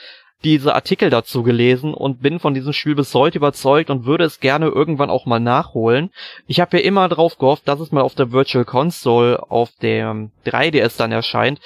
[0.44, 4.40] diese Artikel dazu gelesen und bin von diesem Spiel bis heute überzeugt und würde es
[4.40, 6.12] gerne irgendwann auch mal nachholen.
[6.46, 10.32] Ich habe ja immer drauf gehofft, dass es mal auf der Virtual Console auf dem
[10.46, 11.60] 3DS dann erscheint.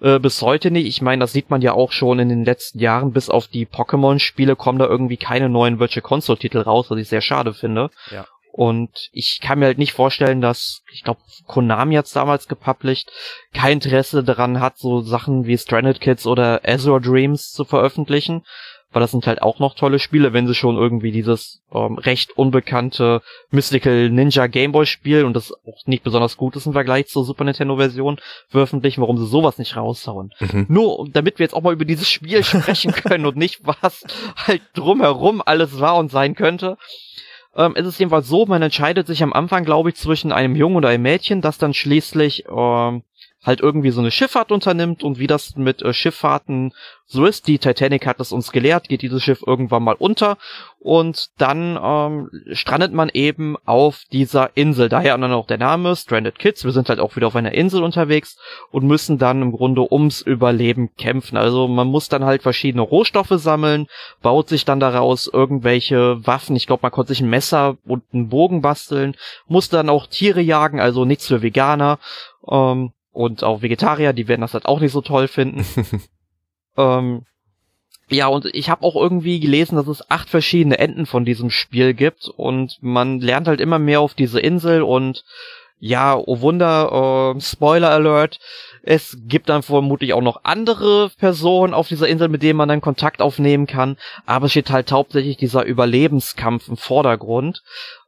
[0.00, 0.86] Äh, bis heute nicht.
[0.86, 3.12] Ich meine, das sieht man ja auch schon in den letzten Jahren.
[3.12, 7.20] Bis auf die Pokémon-Spiele kommen da irgendwie keine neuen Virtual Console-Titel raus, was ich sehr
[7.20, 7.90] schade finde.
[8.10, 8.26] Ja.
[8.58, 13.08] Und ich kann mir halt nicht vorstellen, dass, ich glaube, Konami hat's damals gepublished,
[13.54, 18.42] kein Interesse daran hat, so Sachen wie Stranded Kids oder Azure Dreams zu veröffentlichen.
[18.90, 22.36] Weil das sind halt auch noch tolle Spiele, wenn sie schon irgendwie dieses ähm, recht
[22.36, 27.24] unbekannte Mystical Ninja Gameboy Spiel und das auch nicht besonders gut ist im Vergleich zur
[27.24, 28.18] Super Nintendo Version
[28.48, 30.32] veröffentlichen, warum sie sowas nicht raushauen.
[30.40, 30.66] Mhm.
[30.68, 34.02] Nur damit wir jetzt auch mal über dieses Spiel sprechen können und nicht was
[34.36, 36.76] halt drumherum alles war und sein könnte
[37.58, 40.76] ähm, ist es jedenfalls so, man entscheidet sich am Anfang, glaube ich, zwischen einem Jungen
[40.76, 43.02] oder einem Mädchen, das dann schließlich ähm,
[43.44, 46.72] halt irgendwie so eine Schifffahrt unternimmt und wie das mit äh, Schifffahrten
[47.06, 47.46] so ist.
[47.46, 50.36] Die Titanic hat es uns gelehrt, geht dieses Schiff irgendwann mal unter
[50.80, 54.88] und dann ähm, strandet man eben auf dieser Insel.
[54.88, 56.64] Daher dann auch der Name Stranded Kids.
[56.64, 58.36] Wir sind halt auch wieder auf einer Insel unterwegs
[58.70, 61.36] und müssen dann im Grunde ums Überleben kämpfen.
[61.36, 63.86] Also man muss dann halt verschiedene Rohstoffe sammeln,
[64.20, 66.56] baut sich dann daraus irgendwelche Waffen.
[66.56, 69.14] Ich glaube, man konnte sich ein Messer und einen Bogen basteln,
[69.46, 71.98] muss dann auch Tiere jagen, also nichts für Veganer.
[72.50, 75.66] Ähm, und auch Vegetarier, die werden das halt auch nicht so toll finden.
[76.76, 77.26] ähm,
[78.08, 81.94] ja, und ich habe auch irgendwie gelesen, dass es acht verschiedene Enden von diesem Spiel
[81.94, 85.24] gibt und man lernt halt immer mehr auf diese Insel und
[85.80, 88.38] ja, oh Wunder, äh, Spoiler Alert,
[88.82, 92.80] es gibt dann vermutlich auch noch andere Personen auf dieser Insel, mit denen man dann
[92.80, 97.62] Kontakt aufnehmen kann, aber es steht halt hauptsächlich dieser Überlebenskampf im Vordergrund.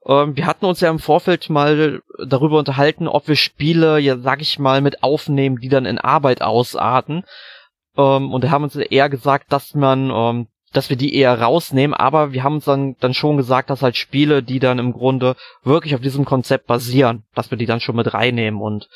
[0.06, 4.40] Ähm, wir hatten uns ja im Vorfeld mal darüber unterhalten, ob wir Spiele, ja, sag
[4.40, 7.24] ich mal, mit aufnehmen, die dann in Arbeit ausarten.
[7.96, 11.94] Ähm, und da haben uns eher gesagt, dass man, ähm, dass wir die eher rausnehmen,
[11.94, 15.35] aber wir haben uns dann, dann schon gesagt, dass halt Spiele, die dann im Grunde
[15.64, 18.88] wirklich auf diesem Konzept basieren, dass wir die dann schon mit reinnehmen und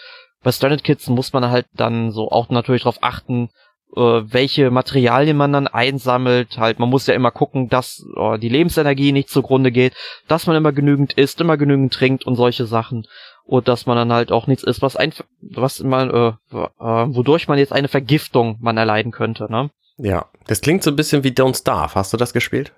[0.45, 3.49] bei Stranded Kids muss man halt dann so auch natürlich darauf achten,
[3.97, 6.59] äh, welche Materialien man dann einsammelt.
[6.59, 9.95] Halt, man muss ja immer gucken, dass äh, die Lebensenergie nicht zugrunde geht,
[10.29, 13.07] dass man immer genügend isst, immer genügend trinkt und solche Sachen.
[13.45, 17.49] Und dass man dann halt auch nichts isst, was ein, was man, äh, äh, wodurch
[17.49, 19.71] man jetzt eine Vergiftung man erleiden könnte, ne?
[19.97, 21.95] Ja, das klingt so ein bisschen wie Don't Starve.
[21.95, 22.73] Hast du das gespielt?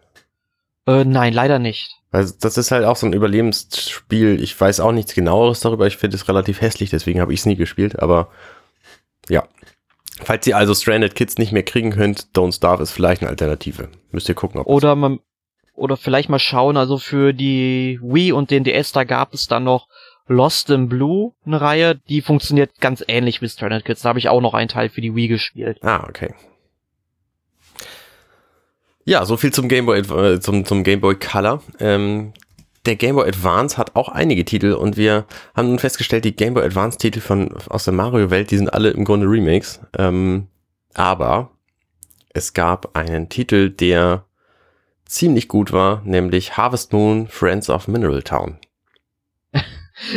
[0.87, 1.97] Äh, nein, leider nicht.
[2.13, 4.43] Also das ist halt auch so ein Überlebensspiel.
[4.43, 5.87] Ich weiß auch nichts genaueres darüber.
[5.87, 7.99] Ich finde es relativ hässlich, deswegen habe ich es nie gespielt.
[7.99, 8.29] Aber
[9.29, 9.45] ja,
[10.23, 13.91] Falls ihr also Stranded Kids nicht mehr kriegen könnt, Don't Starve ist vielleicht eine Alternative.
[14.13, 15.21] Müsst ihr gucken, ob Oder man,
[15.75, 19.65] oder vielleicht mal schauen, also für die Wii und den DS, da gab es dann
[19.65, 19.89] noch
[20.27, 24.03] Lost in Blue, eine Reihe, die funktioniert ganz ähnlich wie Stranded Kids.
[24.03, 25.79] Da habe ich auch noch einen Teil für die Wii gespielt.
[25.83, 26.35] Ah, okay.
[29.09, 31.63] Ja, so viel zum Game Boy, äh, zum, zum Game Boy Color.
[31.79, 32.33] Ähm,
[32.87, 36.55] der Game Boy Advance hat auch einige Titel und wir haben nun festgestellt, die Game
[36.55, 39.81] Boy Advance Titel von, aus der Mario-Welt, die sind alle im Grunde Remakes.
[39.97, 40.49] Ähm,
[40.95, 41.51] aber
[42.35, 44.25] es gab einen Titel, der
[45.05, 48.59] ziemlich gut war, nämlich Harvest Moon Friends of Mineral Town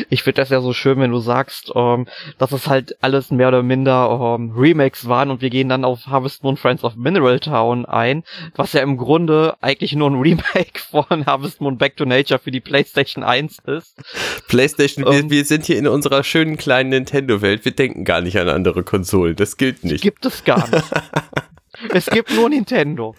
[0.10, 3.48] ich finde das ja so schön, wenn du sagst, ähm, dass es halt alles mehr
[3.48, 7.40] oder minder ähm, Remakes waren und wir gehen dann auf Harvest Moon Friends of Mineral
[7.40, 8.24] Town ein,
[8.56, 12.52] was ja im Grunde eigentlich nur ein Remake von Harvest Moon Back to Nature für
[12.52, 13.96] die PlayStation 1 ist.
[14.48, 18.38] PlayStation, ähm, wir, wir, sind hier in unserer schönen kleinen Nintendo-Welt, wir denken gar nicht
[18.40, 20.02] an andere Konsolen, das gilt nicht.
[20.02, 20.86] Gibt es gar nicht.
[21.94, 23.16] es gibt nur Nintendo.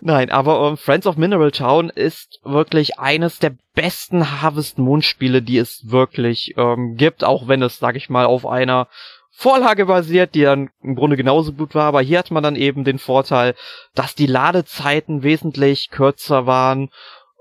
[0.00, 5.02] Nein, aber um, ähm, Friends of Mineral Town ist wirklich eines der besten Harvest Moon
[5.02, 8.88] Spiele, die es wirklich ähm, gibt, auch wenn es, sag ich mal, auf einer
[9.30, 12.84] Vorlage basiert, die dann im Grunde genauso gut war, aber hier hat man dann eben
[12.84, 13.54] den Vorteil,
[13.94, 16.90] dass die Ladezeiten wesentlich kürzer waren.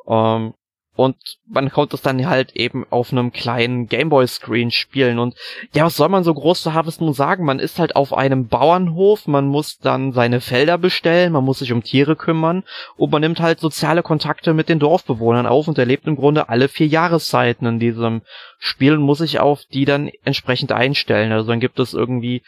[0.07, 0.53] Ähm,
[0.99, 1.15] und
[1.47, 5.17] man konnte es dann halt eben auf einem kleinen Gameboy-Screen spielen.
[5.17, 5.33] Und
[5.73, 7.45] ja, was soll man so groß zu Harvest Moon sagen?
[7.45, 11.71] Man ist halt auf einem Bauernhof, man muss dann seine Felder bestellen, man muss sich
[11.71, 12.65] um Tiere kümmern
[12.97, 16.67] und man nimmt halt soziale Kontakte mit den Dorfbewohnern auf und erlebt im Grunde alle
[16.67, 18.21] vier Jahreszeiten in diesem
[18.57, 21.31] Spiel und muss sich auf die dann entsprechend einstellen.
[21.31, 22.43] Also dann gibt es irgendwie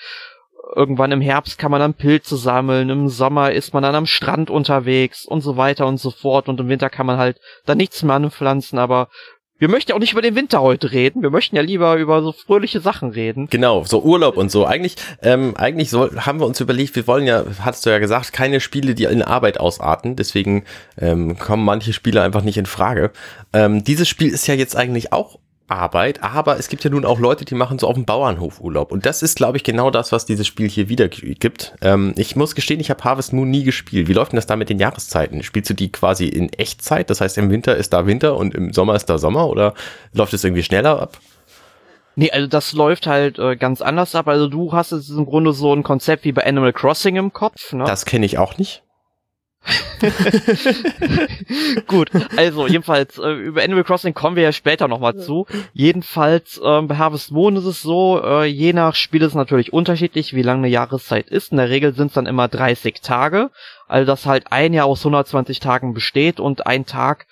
[0.75, 4.49] irgendwann im Herbst kann man dann Pilze sammeln, im Sommer ist man dann am Strand
[4.49, 8.03] unterwegs und so weiter und so fort und im Winter kann man halt dann nichts
[8.03, 9.07] mehr anpflanzen, aber
[9.61, 11.21] wir möchten ja auch nicht über den Winter heute reden.
[11.21, 13.45] Wir möchten ja lieber über so fröhliche Sachen reden.
[13.51, 14.65] Genau, so Urlaub und so.
[14.65, 18.33] Eigentlich, ähm, eigentlich soll, haben wir uns überlegt, wir wollen ja, hast du ja gesagt,
[18.33, 20.15] keine Spiele, die in Arbeit ausarten.
[20.15, 20.63] Deswegen
[20.97, 23.11] ähm, kommen manche Spiele einfach nicht in Frage.
[23.53, 25.37] Ähm, dieses Spiel ist ja jetzt eigentlich auch
[25.71, 28.91] Arbeit, aber es gibt ja nun auch Leute, die machen so auf dem Bauernhof Urlaub.
[28.91, 31.73] Und das ist, glaube ich, genau das, was dieses Spiel hier wieder gibt.
[31.81, 34.07] Ähm, ich muss gestehen, ich habe Harvest Moon nie gespielt.
[34.07, 35.41] Wie läuft denn das da mit den Jahreszeiten?
[35.43, 37.09] Spielst du die quasi in Echtzeit?
[37.09, 39.73] Das heißt, im Winter ist da Winter und im Sommer ist da Sommer oder
[40.13, 41.17] läuft es irgendwie schneller ab?
[42.15, 44.27] Nee, also das läuft halt äh, ganz anders ab.
[44.27, 47.73] Also du hast jetzt im Grunde so ein Konzept wie bei Animal Crossing im Kopf.
[47.73, 47.85] Ne?
[47.85, 48.83] Das kenne ich auch nicht.
[51.87, 55.45] Gut, also jedenfalls äh, über Animal Crossing kommen wir ja später nochmal zu.
[55.73, 59.71] Jedenfalls äh, bei Harvest Moon ist es so, äh, je nach Spiel ist es natürlich
[59.71, 61.51] unterschiedlich, wie lange eine Jahreszeit ist.
[61.51, 63.51] In der Regel sind es dann immer 30 Tage,
[63.87, 67.27] also dass halt ein Jahr aus 120 Tagen besteht und ein Tag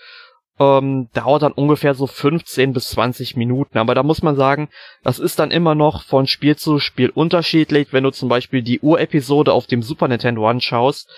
[0.60, 3.80] ähm, dauert dann ungefähr so 15 bis 20 Minuten.
[3.80, 4.70] Aber da muss man sagen,
[5.04, 7.92] das ist dann immer noch von Spiel zu Spiel unterschiedlich.
[7.92, 11.10] Wenn du zum Beispiel die Urepisode auf dem Super Nintendo anschaust,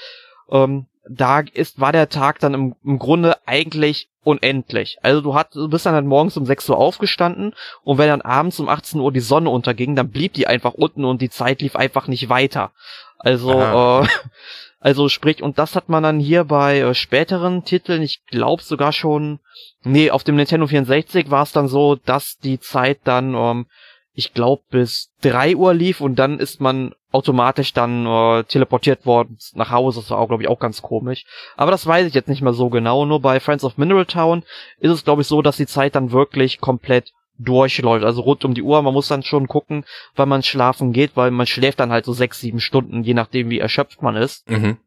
[0.52, 4.98] ähm, da ist, war der Tag dann im, im Grunde eigentlich unendlich.
[5.02, 8.22] Also du, hat, du bist dann halt morgens um 6 Uhr aufgestanden und wenn dann
[8.22, 11.62] abends um 18 Uhr die Sonne unterging, dann blieb die einfach unten und die Zeit
[11.62, 12.72] lief einfach nicht weiter.
[13.18, 14.08] Also, äh,
[14.80, 18.94] also sprich, und das hat man dann hier bei äh, späteren Titeln, ich glaube sogar
[18.94, 19.40] schon,
[19.84, 23.66] nee, auf dem Nintendo 64 war es dann so, dass die Zeit dann, ähm,
[24.14, 29.38] ich glaube, bis 3 Uhr lief und dann ist man automatisch dann äh, teleportiert worden
[29.54, 30.02] nach Hause.
[30.02, 31.26] Das war auch, glaube ich, auch ganz komisch.
[31.58, 33.06] Aber das weiß ich jetzt nicht mehr so genau.
[33.06, 34.44] Nur bei Friends of Mineral Town
[34.80, 38.54] ist es, glaube ich, so, dass die Zeit dann wirklich komplett durchläuft, also rund um
[38.54, 38.82] die Uhr.
[38.82, 42.14] Man muss dann schon gucken, wann man schlafen geht, weil man schläft dann halt so
[42.14, 44.50] sechs, sieben Stunden, je nachdem, wie erschöpft man ist.
[44.50, 44.78] Mhm.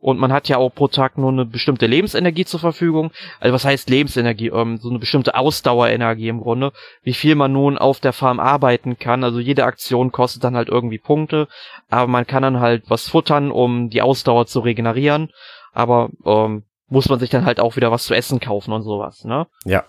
[0.00, 3.12] Und man hat ja auch pro Tag nur eine bestimmte Lebensenergie zur Verfügung.
[3.38, 4.48] Also was heißt Lebensenergie?
[4.48, 6.72] Ähm, so eine bestimmte Ausdauerenergie im Grunde.
[7.02, 9.24] Wie viel man nun auf der Farm arbeiten kann.
[9.24, 11.48] Also jede Aktion kostet dann halt irgendwie Punkte.
[11.90, 15.30] Aber man kann dann halt was futtern, um die Ausdauer zu regenerieren.
[15.72, 19.24] Aber ähm, muss man sich dann halt auch wieder was zu essen kaufen und sowas,
[19.24, 19.46] ne?
[19.64, 19.84] Ja.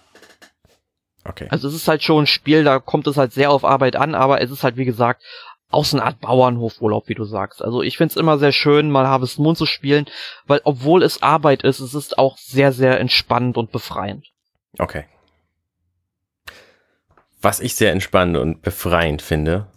[1.24, 1.48] Okay.
[1.50, 4.16] Also es ist halt schon ein Spiel, da kommt es halt sehr auf Arbeit an,
[4.16, 5.22] aber es ist halt wie gesagt
[5.72, 7.62] auch so eine Art Bauernhofurlaub, wie du sagst.
[7.62, 10.06] Also ich find's immer sehr schön, mal Harvest Moon zu spielen,
[10.46, 14.28] weil obwohl es Arbeit ist, es ist auch sehr, sehr entspannend und befreiend.
[14.78, 15.06] Okay.
[17.42, 19.68] Was ich sehr entspannend und befreiend finde,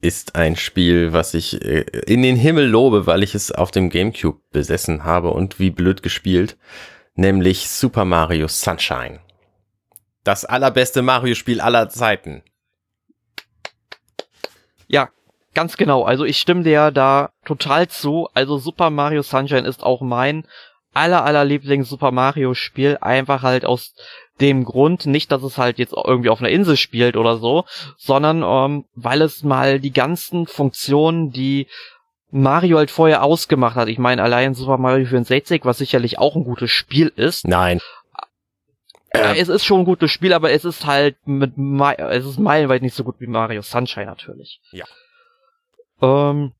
[0.00, 3.88] ist ein Spiel, was ich äh, in den Himmel lobe, weil ich es auf dem
[3.88, 6.56] GameCube besessen habe und wie blöd gespielt,
[7.14, 9.20] nämlich Super Mario Sunshine.
[10.24, 12.42] Das allerbeste Mario-Spiel aller Zeiten.
[14.86, 15.10] Ja,
[15.54, 18.28] Ganz genau, also ich stimme dir da total zu.
[18.32, 20.46] Also Super Mario Sunshine ist auch mein
[20.94, 23.94] aller aller Lieblings Super Mario Spiel, einfach halt aus
[24.40, 27.64] dem Grund, nicht, dass es halt jetzt irgendwie auf einer Insel spielt oder so,
[27.96, 31.66] sondern ähm, weil es mal die ganzen Funktionen, die
[32.30, 33.88] Mario halt vorher ausgemacht hat.
[33.88, 37.46] Ich meine, allein Super Mario 64, was sicherlich auch ein gutes Spiel ist.
[37.46, 37.80] Nein.
[39.10, 41.52] Äh, es ist schon ein gutes Spiel, aber es ist halt mit,
[41.98, 44.60] es ist meilenweit nicht so gut wie Mario Sunshine natürlich.
[44.72, 44.86] Ja.
[46.02, 46.52] Ähm,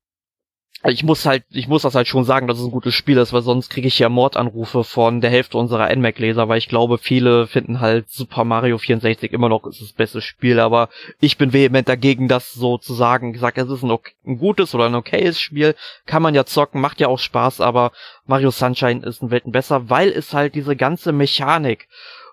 [0.85, 3.31] ich muss halt, ich muss das halt schon sagen, dass es ein gutes Spiel ist,
[3.31, 7.47] weil sonst kriege ich ja Mordanrufe von der Hälfte unserer NMAC-Leser, weil ich glaube, viele
[7.47, 10.89] finden halt Super Mario 64 immer noch ist das beste Spiel, aber
[11.21, 13.33] ich bin vehement dagegen, das so zu sagen.
[13.33, 15.75] Ich sag, es ist ein, okay, ein gutes oder ein okayes Spiel,
[16.05, 17.93] kann man ja zocken, macht ja auch Spaß, aber
[18.25, 21.87] Mario Sunshine ist ein Welten besser, weil es halt diese ganze Mechanik,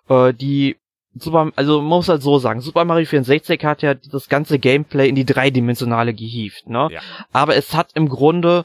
[0.09, 0.77] äh, die
[1.15, 5.09] Super, also man muss halt so sagen, Super Mario 64 hat ja das ganze Gameplay
[5.09, 6.89] in die dreidimensionale gehievt, ne?
[6.91, 7.01] Ja.
[7.33, 8.65] Aber es hat im Grunde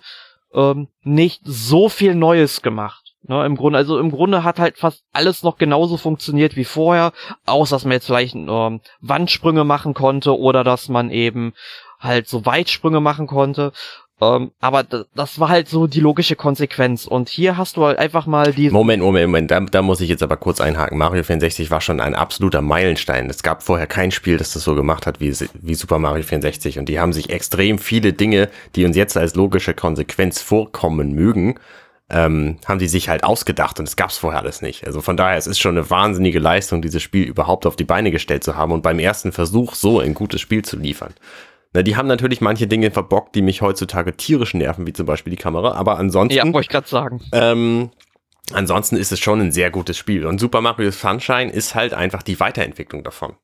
[0.53, 3.05] ähm, nicht so viel Neues gemacht.
[3.27, 7.11] Ne, im Grunde, also im Grunde hat halt fast alles noch genauso funktioniert wie vorher,
[7.47, 11.53] außer dass man jetzt vielleicht ähm, Wandsprünge machen konnte oder dass man eben
[11.99, 13.71] halt so Weitsprünge machen konnte.
[14.21, 17.05] Ähm, aber das war halt so die logische Konsequenz.
[17.05, 18.69] Und hier hast du halt einfach mal die.
[18.69, 19.51] Moment, Moment, Moment.
[19.51, 20.97] Da, da muss ich jetzt aber kurz einhaken.
[20.97, 23.29] Mario 64 war schon ein absoluter Meilenstein.
[23.29, 26.79] Es gab vorher kein Spiel, das das so gemacht hat wie, wie Super Mario 64.
[26.79, 31.55] Und die haben sich extrem viele Dinge, die uns jetzt als logische Konsequenz vorkommen mögen,
[32.09, 34.85] ähm, haben die sich halt ausgedacht und es gab's vorher alles nicht.
[34.85, 38.11] Also von daher, es ist schon eine wahnsinnige Leistung, dieses Spiel überhaupt auf die Beine
[38.11, 41.15] gestellt zu haben und beim ersten Versuch so ein gutes Spiel zu liefern.
[41.75, 45.31] Na, die haben natürlich manche Dinge verbockt, die mich heutzutage tierisch nerven, wie zum Beispiel
[45.31, 46.37] die Kamera, aber ansonsten.
[46.37, 47.19] Ja, wollte ich gerade sagen.
[47.33, 47.89] Ähm,
[48.53, 50.25] ansonsten ist es schon ein sehr gutes Spiel.
[50.25, 53.35] Und Super Mario Sunshine ist halt einfach die Weiterentwicklung davon.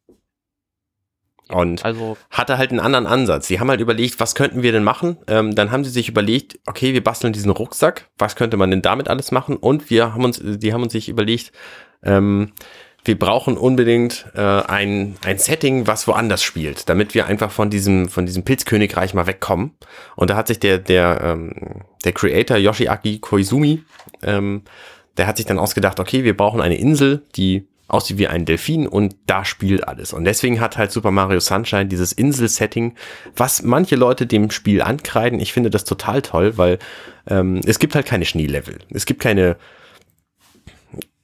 [1.50, 3.48] Und also, hatte halt einen anderen Ansatz.
[3.48, 5.18] Sie haben halt überlegt, was könnten wir denn machen?
[5.28, 8.10] Ähm, dann haben sie sich überlegt, okay, wir basteln diesen Rucksack.
[8.18, 9.58] Was könnte man denn damit alles machen?
[9.58, 11.52] Und wir haben uns, die haben uns sich überlegt,
[12.02, 12.54] ähm,
[13.04, 18.10] wir brauchen unbedingt äh, ein, ein Setting, was woanders spielt, damit wir einfach von diesem,
[18.10, 19.72] von diesem Pilzkönigreich mal wegkommen.
[20.16, 23.84] Und da hat sich der, der, ähm, der Creator Yoshiaki Koizumi,
[24.22, 24.64] ähm,
[25.18, 28.88] der hat sich dann ausgedacht, okay, wir brauchen eine Insel, die aussieht wie ein Delfin
[28.88, 30.14] und da spielt alles.
[30.14, 32.96] Und deswegen hat halt Super Mario Sunshine dieses Insel-Setting,
[33.36, 35.42] was manche Leute dem Spiel ankreiden.
[35.42, 36.80] Ich finde das total toll, weil
[37.28, 38.80] ähm, es gibt halt keine Schneelevel.
[38.92, 39.58] Es gibt keine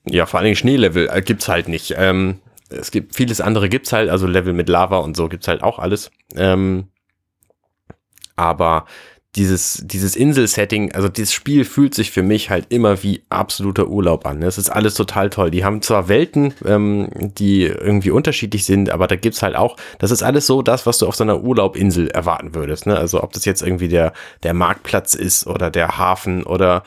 [0.10, 1.96] ja, vor allen Dingen Schneelevel äh, gibt's halt nicht.
[1.98, 2.40] Ähm,
[2.70, 5.80] es gibt vieles andere gibt's halt, also Level mit Lava und so gibt's halt auch
[5.80, 6.12] alles.
[6.36, 6.88] Ähm,
[8.36, 8.86] aber
[9.38, 14.26] dieses, dieses Insel-Setting, also dieses Spiel fühlt sich für mich halt immer wie absoluter Urlaub
[14.26, 14.42] an.
[14.42, 15.52] Es ist alles total toll.
[15.52, 20.12] Die haben zwar Welten, ähm, die irgendwie unterschiedlich sind, aber da gibt's halt auch, das
[20.12, 22.88] ist alles so das, was du auf so einer Urlaubinsel erwarten würdest.
[22.88, 22.98] Ne?
[22.98, 26.84] Also ob das jetzt irgendwie der, der Marktplatz ist oder der Hafen oder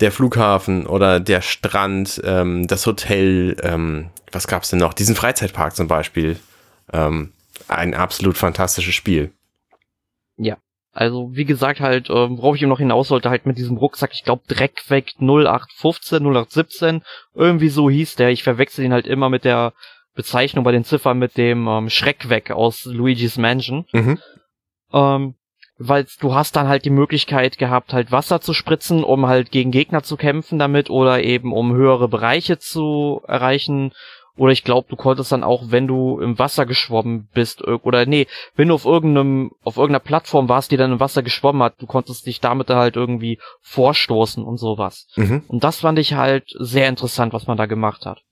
[0.00, 4.94] der Flughafen oder der Strand, ähm, das Hotel, ähm, was gab's denn noch?
[4.94, 6.38] Diesen Freizeitpark zum Beispiel.
[6.92, 7.32] Ähm,
[7.68, 9.32] ein absolut fantastisches Spiel.
[10.36, 10.56] Ja.
[10.94, 14.10] Also, wie gesagt, halt, ähm, worauf ich ihm noch hinaus sollte, halt mit diesem Rucksack,
[14.12, 17.02] ich glaube, Dreckweg 0815, 0817,
[17.34, 18.28] irgendwie so hieß der.
[18.28, 19.72] Ich verwechsel ihn halt immer mit der
[20.14, 23.86] Bezeichnung bei den Ziffern mit dem ähm, Schreckweg aus Luigi's Mansion.
[23.92, 24.18] Mhm.
[24.92, 25.34] Ähm,
[25.88, 29.70] weil du hast dann halt die Möglichkeit gehabt, halt Wasser zu spritzen, um halt gegen
[29.70, 33.92] Gegner zu kämpfen damit oder eben um höhere Bereiche zu erreichen.
[34.34, 38.26] Oder ich glaube, du konntest dann auch, wenn du im Wasser geschwommen bist, oder nee,
[38.56, 41.86] wenn du auf irgendeinem, auf irgendeiner Plattform warst, die dann im Wasser geschwommen hat, du
[41.86, 45.06] konntest dich damit halt irgendwie vorstoßen und sowas.
[45.16, 45.42] Mhm.
[45.48, 48.22] Und das fand ich halt sehr interessant, was man da gemacht hat.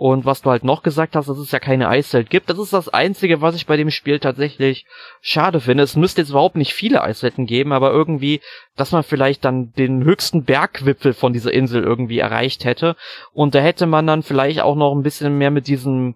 [0.00, 2.72] Und was du halt noch gesagt hast, dass es ja keine Eiswelt gibt, das ist
[2.72, 4.86] das Einzige, was ich bei dem Spiel tatsächlich
[5.20, 5.82] schade finde.
[5.82, 8.40] Es müsste jetzt überhaupt nicht viele Eiswelten geben, aber irgendwie,
[8.76, 12.96] dass man vielleicht dann den höchsten Bergwipfel von dieser Insel irgendwie erreicht hätte.
[13.34, 16.14] Und da hätte man dann vielleicht auch noch ein bisschen mehr mit diesem,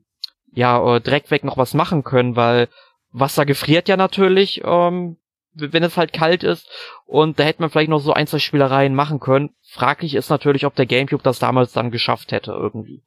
[0.55, 2.69] ja, äh, Dreckweg noch was machen können, weil
[3.13, 5.19] Wasser gefriert ja natürlich, ähm,
[5.53, 6.71] wenn es halt kalt ist.
[7.05, 9.51] Und da hätte man vielleicht noch so ein, zwei Spielereien machen können.
[9.61, 13.03] Fraglich ist natürlich, ob der Gamecube das damals dann geschafft hätte irgendwie.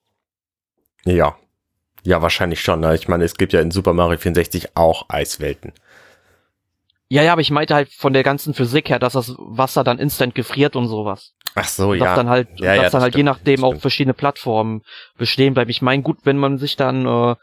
[1.05, 1.35] Ja.
[2.03, 2.79] Ja, wahrscheinlich schon.
[2.79, 2.95] Ne?
[2.95, 5.73] Ich meine, es gibt ja in Super Mario 64 auch Eiswelten.
[7.09, 9.99] Ja, ja, aber ich meinte halt von der ganzen Physik her, dass das Wasser dann
[9.99, 11.33] instant gefriert und sowas.
[11.55, 12.15] Ach so, dass ja.
[12.15, 14.83] Dann halt, ja, dass ja, dann halt je nachdem auch verschiedene Plattformen
[15.17, 15.71] bestehen bleiben.
[15.71, 17.35] Ich meine, gut, wenn man sich dann, äh,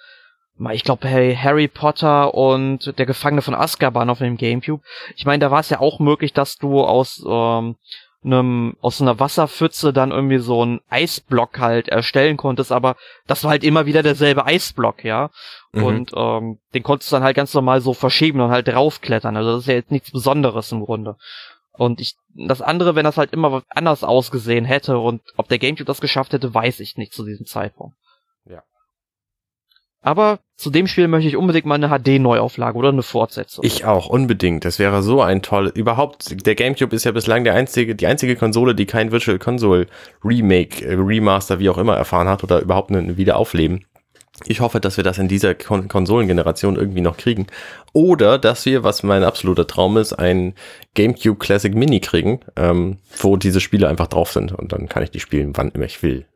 [0.72, 4.84] ich glaube, hey, Harry Potter und der Gefangene von Azkaban auf dem Gamecube.
[5.16, 7.76] Ich meine, da war es ja auch möglich, dass du aus ähm,
[8.24, 13.50] einem, aus einer Wasserpfütze dann irgendwie so einen Eisblock halt erstellen konntest, aber das war
[13.50, 15.30] halt immer wieder derselbe Eisblock, ja.
[15.72, 15.84] Mhm.
[15.84, 19.36] Und ähm, den konntest du dann halt ganz normal so verschieben und halt draufklettern.
[19.36, 21.16] Also das ist ja jetzt nichts Besonderes im Grunde.
[21.76, 25.86] Und ich, das andere, wenn das halt immer anders ausgesehen hätte und ob der Gamecube
[25.86, 27.96] das geschafft hätte, weiß ich nicht zu diesem Zeitpunkt.
[28.44, 28.62] Ja.
[30.04, 33.64] Aber zu dem Spiel möchte ich unbedingt mal eine HD-Neuauflage oder eine Fortsetzung.
[33.64, 34.66] Ich auch, unbedingt.
[34.66, 35.72] Das wäre so ein toll.
[35.74, 39.86] Überhaupt, der GameCube ist ja bislang der einzige, die einzige Konsole, die kein Virtual Console
[40.22, 43.86] Remake, äh, Remaster, wie auch immer erfahren hat oder überhaupt ein Wiederaufleben.
[44.44, 47.46] Ich hoffe, dass wir das in dieser Kon Konsolengeneration irgendwie noch kriegen.
[47.94, 50.54] Oder dass wir, was mein absoluter Traum ist, ein
[50.92, 54.52] GameCube Classic Mini kriegen, ähm, wo diese Spiele einfach drauf sind.
[54.52, 56.26] Und dann kann ich die spielen, wann immer ich will.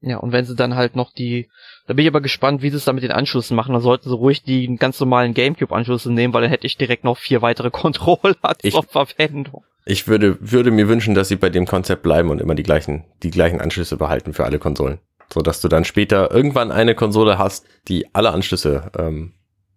[0.00, 1.48] Ja, und wenn sie dann halt noch die,
[1.86, 3.72] da bin ich aber gespannt, wie sie es dann mit den Anschlüssen machen.
[3.72, 7.16] Da sollten sie ruhig die ganz normalen Gamecube-Anschlüsse nehmen, weil dann hätte ich direkt noch
[7.16, 8.36] vier weitere Controller
[8.68, 9.64] zur Verwendung.
[9.84, 13.04] Ich würde, würde mir wünschen, dass sie bei dem Konzept bleiben und immer die gleichen,
[13.22, 14.98] die gleichen Anschlüsse behalten für alle Konsolen.
[15.32, 19.34] So dass du dann später irgendwann eine Konsole hast, die alle Anschlüsse, ähm,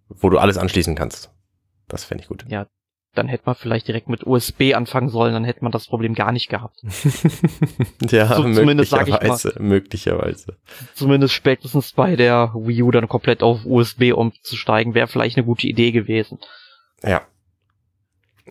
[0.07, 1.31] wo du alles anschließen kannst.
[1.87, 2.45] Das fände ich gut.
[2.47, 2.67] Ja,
[3.15, 6.31] dann hätte man vielleicht direkt mit USB anfangen sollen, dann hätte man das Problem gar
[6.31, 6.79] nicht gehabt.
[8.11, 10.57] ja, so, zumindest sag ich mal, möglicherweise.
[10.93, 15.67] Zumindest spätestens bei der Wii U dann komplett auf USB umzusteigen, wäre vielleicht eine gute
[15.67, 16.39] Idee gewesen.
[17.03, 17.21] Ja.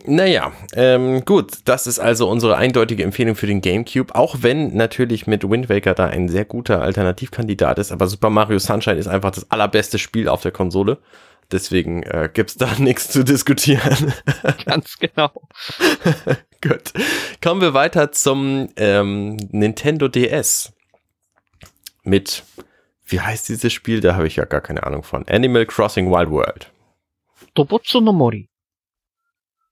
[0.05, 5.27] Naja, ähm, gut, das ist also unsere eindeutige Empfehlung für den GameCube, auch wenn natürlich
[5.27, 9.31] mit Wind Waker da ein sehr guter Alternativkandidat ist, aber Super Mario Sunshine ist einfach
[9.31, 10.99] das allerbeste Spiel auf der Konsole.
[11.51, 14.13] Deswegen äh, gibt's da nichts zu diskutieren.
[14.65, 15.31] Ganz genau.
[16.61, 16.93] Gut.
[17.41, 20.73] Kommen wir weiter zum ähm, Nintendo DS.
[22.03, 22.43] Mit,
[23.05, 24.01] wie heißt dieses Spiel?
[24.01, 25.27] Da habe ich ja gar keine Ahnung von.
[25.27, 26.71] Animal Crossing Wild World.
[27.55, 28.49] Dobutsu no Mori.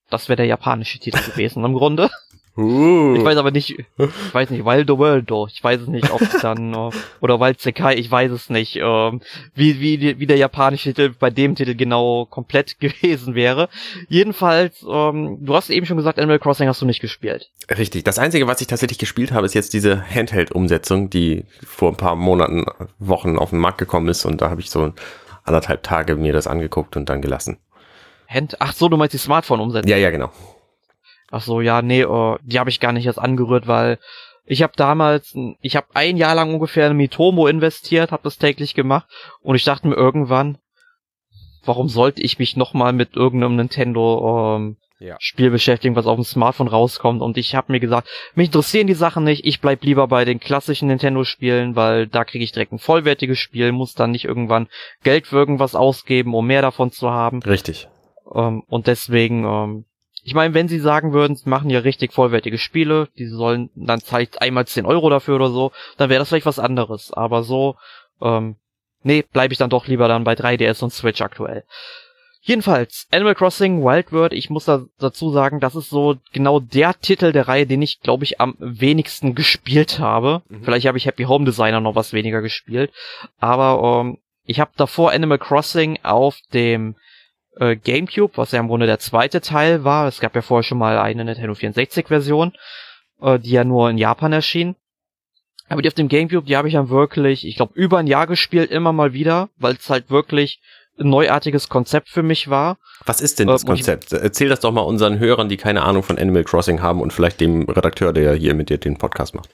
[0.09, 2.09] Das wäre der japanische Titel gewesen im Grunde.
[2.57, 3.15] Uh.
[3.15, 5.47] Ich weiß aber nicht, ich weiß nicht, Wild the World doch.
[5.47, 6.89] Ich weiß es nicht, ob es dann, äh,
[7.21, 9.21] oder Wild Sekai, ich weiß es nicht, ähm,
[9.53, 13.69] wie, wie, wie der japanische Titel bei dem Titel genau komplett gewesen wäre.
[14.09, 17.51] Jedenfalls, ähm, du hast eben schon gesagt, Animal Crossing hast du nicht gespielt.
[17.77, 18.03] Richtig.
[18.03, 22.15] Das Einzige, was ich tatsächlich gespielt habe, ist jetzt diese Handheld-Umsetzung, die vor ein paar
[22.15, 22.65] Monaten,
[22.97, 24.93] Wochen auf den Markt gekommen ist und da habe ich so
[25.43, 27.57] anderthalb Tage mir das angeguckt und dann gelassen.
[28.27, 29.89] Hand, ach so, du meinst die Smartphone-Umsetzung?
[29.89, 30.31] Ja, ja, genau.
[31.31, 33.99] Ach so, ja, nee, uh, die habe ich gar nicht erst angerührt, weil
[34.45, 38.73] ich habe damals, ich habe ein Jahr lang ungefähr in Mitomo investiert, habe das täglich
[38.73, 39.07] gemacht
[39.41, 40.57] und ich dachte mir irgendwann,
[41.65, 45.17] warum sollte ich mich nochmal mit irgendeinem Nintendo ähm, ja.
[45.19, 48.93] Spiel beschäftigen, was auf dem Smartphone rauskommt und ich habe mir gesagt, mich interessieren die
[48.93, 52.79] Sachen nicht, ich bleib lieber bei den klassischen Nintendo-Spielen, weil da kriege ich direkt ein
[52.79, 54.69] vollwertiges Spiel, muss dann nicht irgendwann
[55.03, 57.43] Geld für irgendwas ausgeben, um mehr davon zu haben.
[57.43, 57.89] Richtig.
[58.33, 59.85] Ähm, und deswegen ähm,
[60.27, 64.01] ich meine, wenn sie sagen würden, sie machen ja richtig vollwertige Spiele, die sollen, dann
[64.01, 67.13] zeigt einmal 10 Euro dafür oder so, dann wäre das vielleicht was anderes.
[67.13, 67.77] Aber so,
[68.21, 68.57] ähm,
[69.03, 71.63] nee, bleibe ich dann doch lieber dann bei 3DS und Switch aktuell.
[72.41, 76.99] Jedenfalls, Animal Crossing Wild World, ich muss da dazu sagen, das ist so genau der
[76.99, 80.41] Titel der Reihe, den ich, glaube ich, am wenigsten gespielt habe.
[80.49, 80.63] Mhm.
[80.65, 82.91] Vielleicht habe ich Happy Home Designer noch was weniger gespielt.
[83.39, 86.97] Aber ähm, ich habe davor Animal Crossing auf dem
[87.59, 90.07] äh, GameCube, was ja im Grunde der zweite Teil war.
[90.07, 92.53] Es gab ja vorher schon mal eine Nintendo 64-Version,
[93.21, 94.75] äh, die ja nur in Japan erschien.
[95.69, 98.27] Aber die auf dem GameCube, die habe ich dann wirklich, ich glaube, über ein Jahr
[98.27, 100.61] gespielt, immer mal wieder, weil es halt wirklich
[100.99, 102.77] ein neuartiges Konzept für mich war.
[103.05, 104.11] Was ist denn das äh, Konzept?
[104.13, 107.39] Erzähl das doch mal unseren Hörern, die keine Ahnung von Animal Crossing haben und vielleicht
[107.41, 109.49] dem Redakteur, der hier mit dir den Podcast macht.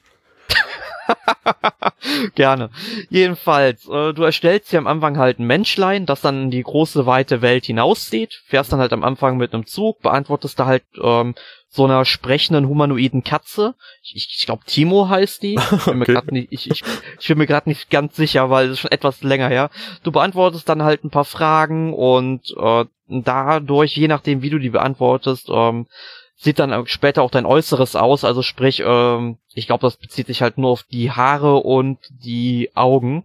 [2.36, 2.70] Gerne.
[3.10, 7.06] Jedenfalls, äh, du erstellst hier am Anfang halt ein Menschlein, das dann in die große,
[7.06, 11.36] weite Welt hinaussieht, fährst dann halt am Anfang mit einem Zug, beantwortest da halt ähm,
[11.70, 13.74] so einer sprechenden humanoiden Katze.
[14.04, 15.56] Ich, ich glaube, Timo heißt die.
[15.56, 16.14] Ich bin mir okay.
[16.14, 16.84] gerade nicht, ich, ich,
[17.20, 19.70] ich bin mir gerade nicht ganz sicher, weil es schon etwas länger her.
[20.04, 24.70] Du beantwortest dann halt ein paar Fragen und äh, dadurch, je nachdem, wie du die
[24.70, 25.88] beantwortest, ähm,
[26.36, 28.24] sieht dann später auch dein Äußeres aus.
[28.24, 32.72] Also sprich, ähm, ich glaube, das bezieht sich halt nur auf die Haare und die
[32.76, 33.24] Augen,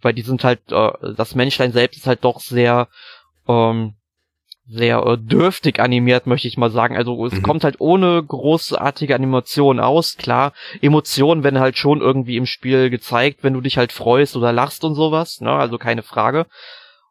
[0.00, 2.88] weil die sind halt, äh, das Menschlein selbst ist halt doch sehr,
[3.46, 3.94] ähm,
[4.68, 6.96] sehr äh, dürftig animiert, möchte ich mal sagen.
[6.96, 7.42] Also es mhm.
[7.42, 10.16] kommt halt ohne großartige Animation aus.
[10.16, 14.52] Klar, Emotionen werden halt schon irgendwie im Spiel gezeigt, wenn du dich halt freust oder
[14.52, 15.52] lachst und sowas, ne?
[15.52, 16.46] Also keine Frage.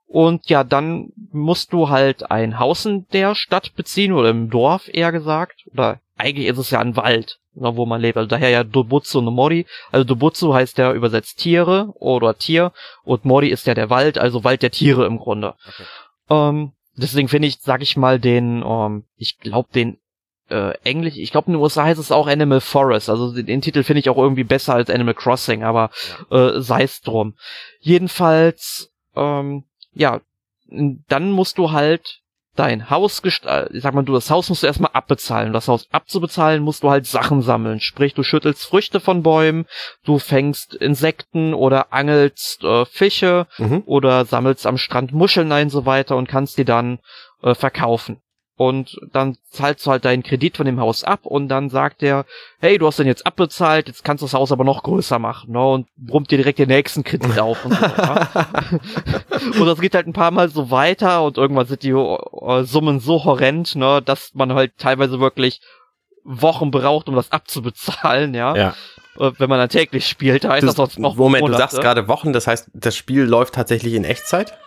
[0.08, 4.88] Und ja, dann musst du halt ein Haus in der Stadt beziehen oder im Dorf
[4.88, 5.66] eher gesagt.
[5.74, 8.18] Oder eigentlich ist es ja ein Wald, ne, wo man lebt.
[8.18, 9.66] Also daher ja Dobutsu no Mori.
[9.91, 12.72] Also Dobutsu heißt ja übersetzt Tiere oder Tier
[13.03, 15.56] und Mori ist ja der Wald, also Wald der Tiere im Grunde.
[15.68, 15.84] Okay.
[16.30, 19.97] Ähm, deswegen finde ich, sag ich mal, den, ähm, ich glaube den
[20.49, 23.62] äh, Englisch, ich glaube in den USA heißt es auch Animal Forest, also den, den
[23.62, 25.89] Titel finde ich auch irgendwie besser als Animal Crossing, aber
[26.30, 26.49] ja.
[26.49, 27.36] äh, sei es drum.
[27.80, 29.64] Jedenfalls, ähm,
[29.96, 30.22] ja,
[30.70, 32.22] dann musst du halt
[32.56, 35.54] dein Haus, äh, ich sag mal, du das Haus musst du erstmal abbezahlen.
[35.54, 37.80] Das Haus abzubezahlen musst du halt Sachen sammeln.
[37.80, 39.66] Sprich, du schüttelst Früchte von Bäumen,
[40.04, 43.84] du fängst Insekten oder angelst äh, Fische mhm.
[43.86, 47.00] oder sammelst am Strand Muscheln ein so weiter und kannst die dann
[47.41, 48.22] äh, verkaufen
[48.58, 52.26] und dann zahlst du halt deinen Kredit von dem Haus ab und dann sagt er,
[52.60, 55.51] hey, du hast den jetzt abbezahlt, jetzt kannst du das Haus aber noch größer machen,
[55.51, 55.66] ne?
[55.66, 57.86] Und brummt dir direkt den nächsten Kredit auf und so.
[57.86, 58.28] ne?
[59.60, 62.99] und das geht halt ein paar Mal so weiter und irgendwann sind die uh, Summen
[62.99, 65.62] so horrend, ne, dass man halt teilweise wirklich
[66.24, 68.56] Wochen braucht, um das abzubezahlen, ja.
[68.56, 68.76] Ja.
[69.20, 71.58] Äh, wenn man dann täglich spielt, heißt das, das sonst noch Moment, Monate.
[71.58, 74.58] du sagst gerade Wochen, das heißt, das Spiel läuft tatsächlich in Echtzeit?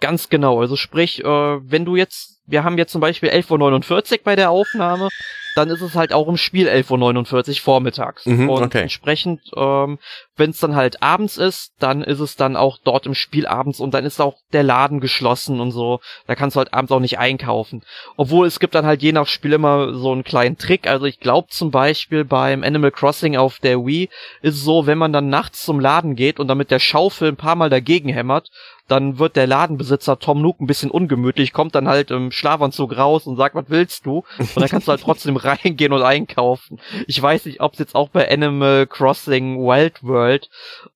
[0.00, 0.60] Ganz genau.
[0.60, 4.50] Also sprich, äh, wenn du jetzt, wir haben jetzt zum Beispiel 11.49 Uhr bei der
[4.50, 5.08] Aufnahme,
[5.56, 8.26] dann ist es halt auch im Spiel 11.49 Uhr vormittags.
[8.26, 8.82] Mhm, und okay.
[8.82, 9.98] entsprechend, ähm,
[10.36, 13.80] wenn es dann halt abends ist, dann ist es dann auch dort im Spiel abends
[13.80, 16.00] und dann ist auch der Laden geschlossen und so.
[16.26, 17.82] Da kannst du halt abends auch nicht einkaufen.
[18.18, 20.86] Obwohl es gibt dann halt je nach Spiel immer so einen kleinen Trick.
[20.86, 24.10] Also ich glaube zum Beispiel beim Animal Crossing auf der Wii
[24.42, 27.28] ist es so, wenn man dann nachts zum Laden geht und dann mit der Schaufel
[27.28, 28.50] ein paar Mal dagegen hämmert,
[28.88, 33.26] dann wird der Ladenbesitzer Tom Nook ein bisschen ungemütlich, kommt dann halt im Schlafanzug raus
[33.26, 34.24] und sagt, was willst du?
[34.38, 36.78] Und dann kannst du halt trotzdem reingehen und einkaufen.
[37.06, 40.48] Ich weiß nicht, ob es jetzt auch bei Animal Crossing Wild World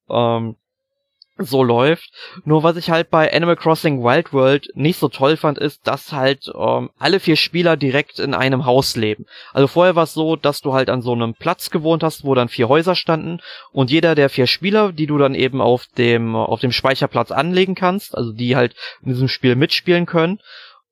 [0.09, 0.57] ähm,
[1.41, 2.11] so läuft.
[2.45, 6.12] Nur was ich halt bei Animal Crossing Wild World nicht so toll fand, ist, dass
[6.12, 9.26] halt ähm, alle vier Spieler direkt in einem Haus leben.
[9.53, 12.34] Also vorher war es so, dass du halt an so einem Platz gewohnt hast, wo
[12.34, 13.41] dann vier Häuser standen
[13.72, 17.74] und jeder der vier Spieler, die du dann eben auf dem auf dem Speicherplatz anlegen
[17.74, 20.38] kannst, also die halt in diesem Spiel mitspielen können,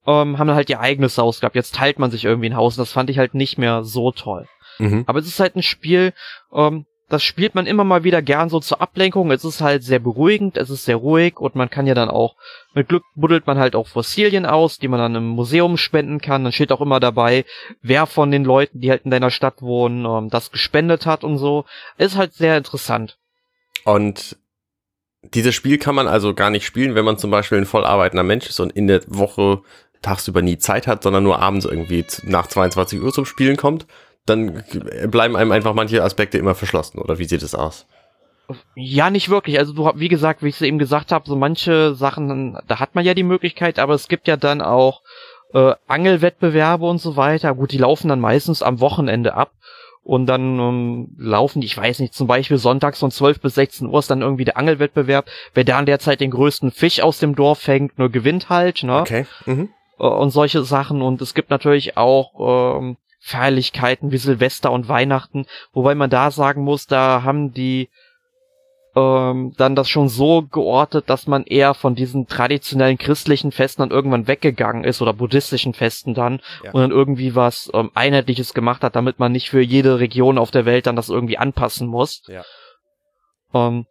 [0.07, 1.57] ähm, haben dann halt ihr eigenes Haus gehabt.
[1.57, 4.11] Jetzt teilt man sich irgendwie ein Haus und das fand ich halt nicht mehr so
[4.11, 4.47] toll.
[4.79, 5.05] Mhm.
[5.07, 6.13] Aber es ist halt ein Spiel,
[6.53, 9.31] ähm, das spielt man immer mal wieder gern so zur Ablenkung.
[9.31, 12.37] Es ist halt sehr beruhigend, es ist sehr ruhig und man kann ja dann auch,
[12.75, 16.45] mit Glück buddelt man halt auch Fossilien aus, die man dann im Museum spenden kann.
[16.45, 17.47] Dann steht auch immer dabei,
[17.81, 21.39] wer von den Leuten, die halt in deiner Stadt wohnen, ähm, das gespendet hat und
[21.39, 21.65] so.
[21.97, 23.19] Ist halt sehr interessant.
[23.85, 24.37] Und
[25.23, 28.23] dieses Spiel kann man also gar nicht spielen, wenn man zum Beispiel ein voll arbeitender
[28.23, 29.63] Mensch ist und in der Woche
[30.03, 33.87] tagsüber nie Zeit hat, sondern nur abends irgendwie nach 22 Uhr zum Spielen kommt
[34.29, 34.63] dann
[35.07, 37.87] bleiben einem einfach manche Aspekte immer verschlossen, oder wie sieht es aus?
[38.75, 39.59] Ja, nicht wirklich.
[39.59, 42.95] Also du, wie gesagt, wie ich es eben gesagt habe, so manche Sachen, da hat
[42.95, 45.03] man ja die Möglichkeit, aber es gibt ja dann auch
[45.53, 47.55] äh, Angelwettbewerbe und so weiter.
[47.55, 49.53] Gut, die laufen dann meistens am Wochenende ab.
[50.03, 53.99] Und dann um, laufen ich weiß nicht, zum Beispiel sonntags von 12 bis 16 Uhr
[53.99, 55.27] ist dann irgendwie der Angelwettbewerb.
[55.53, 58.83] Wer da in der Zeit den größten Fisch aus dem Dorf fängt, nur gewinnt halt,
[58.85, 59.01] ne?
[59.01, 59.27] Okay.
[59.45, 59.69] Mhm.
[59.99, 61.03] Äh, und solche Sachen.
[61.03, 62.97] Und es gibt natürlich auch ähm,
[63.29, 67.89] Feierlichkeiten wie Silvester und Weihnachten, wobei man da sagen muss, da haben die
[68.97, 73.91] ähm, dann das schon so geortet, dass man eher von diesen traditionellen christlichen Festen dann
[73.91, 76.73] irgendwann weggegangen ist oder buddhistischen Festen dann ja.
[76.73, 80.51] und dann irgendwie was ähm, Einheitliches gemacht hat, damit man nicht für jede Region auf
[80.51, 82.23] der Welt dann das irgendwie anpassen muss.
[82.27, 82.45] Ja.
[83.53, 83.87] Ähm,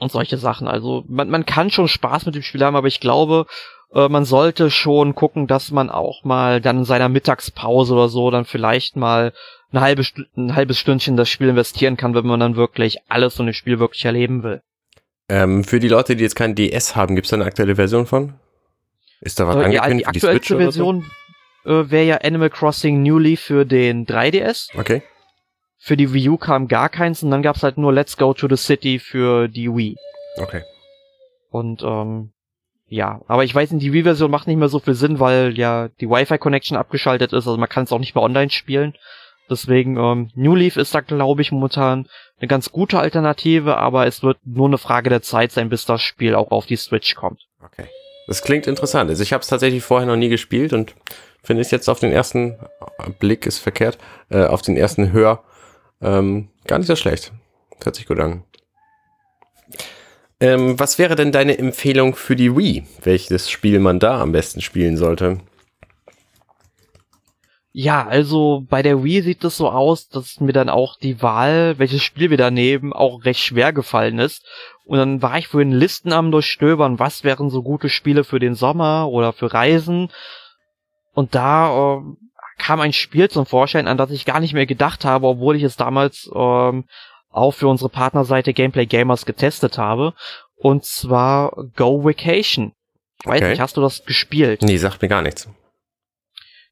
[0.00, 0.66] und solche Sachen.
[0.66, 3.46] Also man, man kann schon Spaß mit dem Spiel haben, aber ich glaube,
[3.94, 8.30] äh, man sollte schon gucken, dass man auch mal dann in seiner Mittagspause oder so
[8.30, 9.32] dann vielleicht mal
[9.72, 10.04] eine halbe
[10.36, 13.78] ein halbes Stündchen das Spiel investieren kann, wenn man dann wirklich alles von dem Spiel
[13.78, 14.62] wirklich erleben will.
[15.28, 18.06] Ähm, für die Leute, die jetzt kein DS haben, gibt es da eine aktuelle Version
[18.06, 18.34] von?
[19.20, 21.04] Ist da was äh, angekündigt ja, die die Version
[21.64, 21.70] so?
[21.70, 24.76] äh, wäre ja Animal Crossing New Leaf für den 3DS.
[24.76, 25.02] Okay.
[25.78, 28.48] Für die Wii U kam gar keins und dann gab's halt nur Let's Go to
[28.48, 29.96] the City für die Wii.
[30.36, 30.62] Okay.
[31.50, 32.32] Und ähm,
[32.92, 35.88] ja, aber ich weiß nicht, die Wii-Version macht nicht mehr so viel Sinn, weil ja
[36.00, 38.94] die Wi-Fi-Connection abgeschaltet ist, also man kann es auch nicht mehr online spielen.
[39.48, 42.08] Deswegen, ähm, New Leaf ist da, glaube ich, momentan
[42.40, 46.02] eine ganz gute Alternative, aber es wird nur eine Frage der Zeit sein, bis das
[46.02, 47.46] Spiel auch auf die Switch kommt.
[47.64, 47.86] Okay.
[48.26, 49.08] Das klingt interessant.
[49.08, 50.94] Also ich habe es tatsächlich vorher noch nie gespielt und
[51.44, 52.58] finde es jetzt auf den ersten
[53.20, 53.98] Blick ist verkehrt,
[54.30, 55.44] äh, auf den ersten Hör
[56.02, 57.32] ähm, gar nicht so schlecht.
[57.82, 58.42] Hört sich gut an.
[60.40, 62.84] Ähm, was wäre denn deine Empfehlung für die Wii?
[63.02, 65.38] Welches Spiel man da am besten spielen sollte?
[67.72, 71.78] Ja, also bei der Wii sieht es so aus, dass mir dann auch die Wahl,
[71.78, 74.44] welches Spiel wir da nehmen, auch recht schwer gefallen ist.
[74.84, 78.54] Und dann war ich den Listen am durchstöbern, was wären so gute Spiele für den
[78.54, 80.10] Sommer oder für Reisen.
[81.12, 82.00] Und da äh,
[82.58, 85.62] kam ein Spiel zum Vorschein, an das ich gar nicht mehr gedacht habe, obwohl ich
[85.62, 86.86] es damals ähm,
[87.30, 90.14] auch für unsere Partnerseite Gameplay Gamers getestet habe.
[90.56, 92.72] Und zwar Go Vacation.
[93.20, 93.50] Ich weiß okay.
[93.50, 94.62] nicht, hast du das gespielt?
[94.62, 95.48] Nee, sagt mir gar nichts.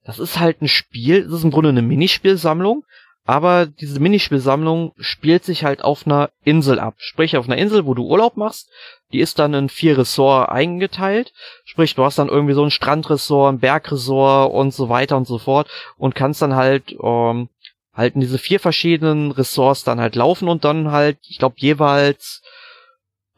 [0.04, 2.84] Das ist halt ein Spiel, das ist im Grunde eine Minispielsammlung,
[3.24, 6.94] aber diese Minispielsammlung spielt sich halt auf einer Insel ab.
[6.96, 8.70] Sprich, auf einer Insel, wo du Urlaub machst,
[9.12, 11.34] die ist dann in vier Ressorts eingeteilt.
[11.64, 15.36] Sprich, du hast dann irgendwie so ein Strandressort, ein Bergressort und so weiter und so
[15.36, 17.50] fort und kannst dann halt ähm,
[17.98, 22.42] halt in diese vier verschiedenen Ressorts dann halt laufen und dann halt, ich glaube, jeweils,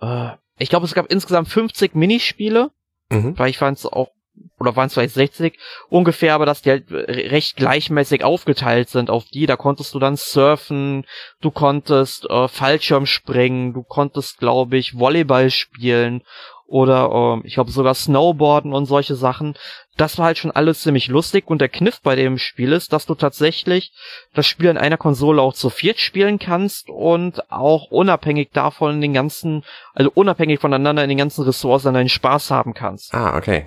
[0.02, 2.70] äh, ich glaube, es gab insgesamt 50 Minispiele.
[3.08, 3.34] Mhm.
[3.34, 4.10] Vielleicht waren es auch,
[4.58, 5.58] oder waren es vielleicht 60
[5.88, 9.46] ungefähr, aber dass die halt recht gleichmäßig aufgeteilt sind auf die.
[9.46, 11.06] Da konntest du dann surfen,
[11.40, 16.22] du konntest äh, Fallschirm springen, du konntest, glaube ich, Volleyball spielen
[16.70, 19.54] oder äh, ich glaube sogar Snowboarden und solche Sachen.
[19.96, 23.06] Das war halt schon alles ziemlich lustig und der Kniff bei dem Spiel ist, dass
[23.06, 23.92] du tatsächlich
[24.34, 29.00] das Spiel in einer Konsole auch zu viert spielen kannst und auch unabhängig davon in
[29.00, 29.64] den ganzen,
[29.94, 33.12] also unabhängig voneinander in den ganzen Ressorts dann deinen Spaß haben kannst.
[33.12, 33.66] Ah, okay.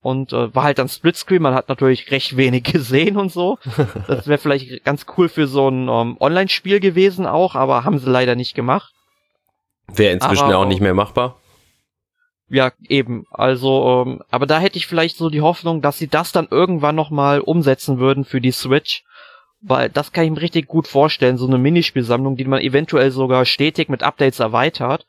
[0.00, 3.58] Und äh, war halt dann Splitscreen, man hat natürlich recht wenig gesehen und so.
[4.08, 8.10] Das wäre vielleicht ganz cool für so ein ähm, Online-Spiel gewesen auch, aber haben sie
[8.10, 8.90] leider nicht gemacht.
[9.86, 11.36] Wäre inzwischen aber, auch nicht mehr machbar.
[12.52, 13.24] Ja, eben.
[13.30, 16.94] Also, ähm, aber da hätte ich vielleicht so die Hoffnung, dass sie das dann irgendwann
[16.94, 19.04] nochmal umsetzen würden für die Switch.
[19.62, 23.46] Weil das kann ich mir richtig gut vorstellen, so eine Minispielsammlung, die man eventuell sogar
[23.46, 25.06] stetig mit Updates erweitert.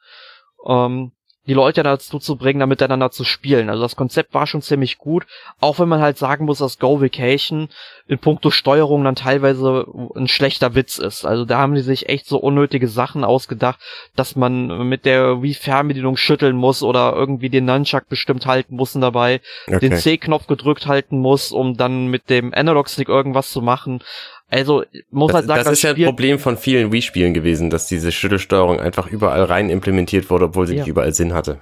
[0.65, 1.11] Ähm,
[1.45, 3.69] die Leute dazu zu bringen, da miteinander zu spielen.
[3.69, 5.25] Also das Konzept war schon ziemlich gut,
[5.59, 7.69] auch wenn man halt sagen muss, dass Go Vacation
[8.07, 9.85] in puncto Steuerung dann teilweise
[10.15, 11.25] ein schlechter Witz ist.
[11.25, 13.79] Also da haben die sich echt so unnötige Sachen ausgedacht,
[14.15, 19.01] dass man mit der Wii-Fernbedienung schütteln muss oder irgendwie den Nunchuck bestimmt halten muss und
[19.01, 19.79] dabei okay.
[19.79, 24.01] den C-Knopf gedrückt halten muss, um dann mit dem Analog-Stick irgendwas zu machen.
[24.49, 27.69] Also muss das, halt sagen, das, das ist ja ein Problem von vielen Wii-Spielen gewesen,
[27.69, 30.81] dass diese Schüttelsteuerung einfach überall rein implementiert wurde, obwohl sie ja.
[30.81, 31.59] nicht überall Sinn hatte.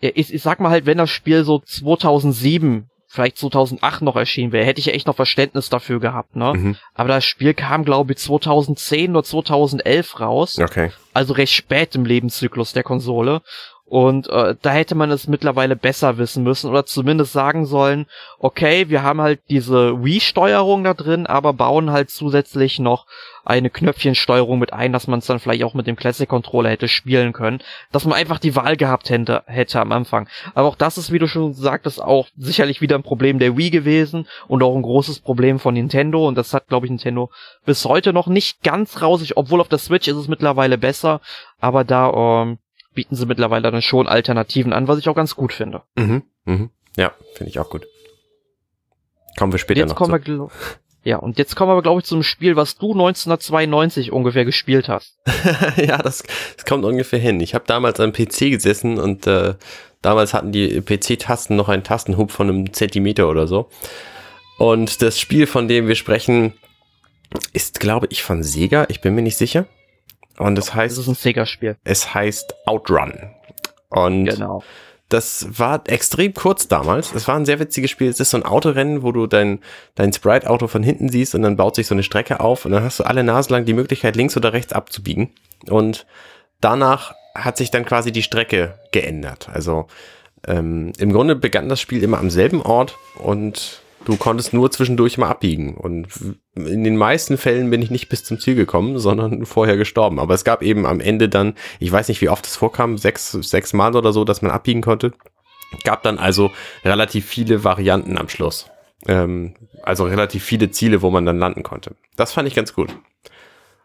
[0.00, 4.52] Ja, ich, ich sag mal halt, wenn das Spiel so 2007 vielleicht 2008 noch erschienen
[4.52, 6.52] wäre, hätte ich ja echt noch Verständnis dafür gehabt, ne?
[6.54, 6.76] Mhm.
[6.94, 10.58] Aber das Spiel kam, glaube ich, 2010 oder 2011 raus.
[10.58, 10.92] Okay.
[11.14, 13.40] Also recht spät im Lebenszyklus der Konsole.
[13.88, 18.04] Und äh, da hätte man es mittlerweile besser wissen müssen oder zumindest sagen sollen,
[18.38, 23.06] okay, wir haben halt diese Wii-Steuerung da drin, aber bauen halt zusätzlich noch
[23.46, 27.32] eine Knöpfchensteuerung mit ein, dass man es dann vielleicht auch mit dem Classic-Controller hätte spielen
[27.32, 30.28] können, dass man einfach die Wahl gehabt hätte, hätte am Anfang.
[30.54, 33.70] Aber auch das ist, wie du schon sagtest, auch sicherlich wieder ein Problem der Wii
[33.70, 36.28] gewesen und auch ein großes Problem von Nintendo.
[36.28, 37.30] Und das hat, glaube ich, Nintendo
[37.64, 41.22] bis heute noch nicht ganz raus, obwohl auf der Switch ist es mittlerweile besser,
[41.58, 42.58] aber da ähm,
[42.98, 45.82] bieten sie mittlerweile dann schon Alternativen an, was ich auch ganz gut finde.
[45.94, 46.70] Mhm, mhm.
[46.96, 47.86] Ja, finde ich auch gut.
[49.38, 50.26] Kommen wir später jetzt noch kommen zu.
[50.26, 50.50] Wir,
[51.04, 55.16] ja, und jetzt kommen wir, glaube ich, zum Spiel, was du 1992 ungefähr gespielt hast.
[55.76, 56.24] ja, das,
[56.56, 57.38] das kommt ungefähr hin.
[57.38, 59.54] Ich habe damals am PC gesessen und äh,
[60.02, 63.70] damals hatten die PC-Tasten noch einen Tastenhub von einem Zentimeter oder so.
[64.58, 66.54] Und das Spiel, von dem wir sprechen,
[67.52, 68.86] ist, glaube ich, von Sega.
[68.88, 69.66] Ich bin mir nicht sicher.
[70.38, 70.96] Und es heißt.
[70.96, 71.76] Das ist ein Sega-Spiel.
[71.84, 73.12] Es heißt Outrun.
[73.90, 74.62] Und genau.
[75.08, 77.14] das war extrem kurz damals.
[77.14, 78.08] Es war ein sehr witziges Spiel.
[78.08, 79.60] Es ist so ein Autorennen, wo du dein,
[79.94, 82.84] dein Sprite-Auto von hinten siehst und dann baut sich so eine Strecke auf und dann
[82.84, 85.30] hast du alle Nase lang die Möglichkeit, links oder rechts abzubiegen.
[85.68, 86.06] Und
[86.60, 89.48] danach hat sich dann quasi die Strecke geändert.
[89.52, 89.86] Also
[90.46, 95.18] ähm, im Grunde begann das Spiel immer am selben Ort und Du konntest nur zwischendurch
[95.18, 95.74] mal abbiegen.
[95.74, 96.08] Und
[96.54, 100.18] in den meisten Fällen bin ich nicht bis zum Ziel gekommen, sondern vorher gestorben.
[100.18, 103.32] Aber es gab eben am Ende dann, ich weiß nicht, wie oft es vorkam, sechs,
[103.32, 105.12] sechs Mal oder so, dass man abbiegen konnte.
[105.84, 106.50] Gab dann also
[106.84, 108.70] relativ viele Varianten am Schluss.
[109.06, 111.94] Ähm, also relativ viele Ziele, wo man dann landen konnte.
[112.16, 112.96] Das fand ich ganz gut.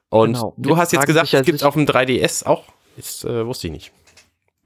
[0.09, 0.53] Und genau.
[0.57, 2.65] du jetzt hast jetzt gesagt, es gibt auf dem 3DS auch.
[2.95, 3.91] Das äh, wusste ich nicht.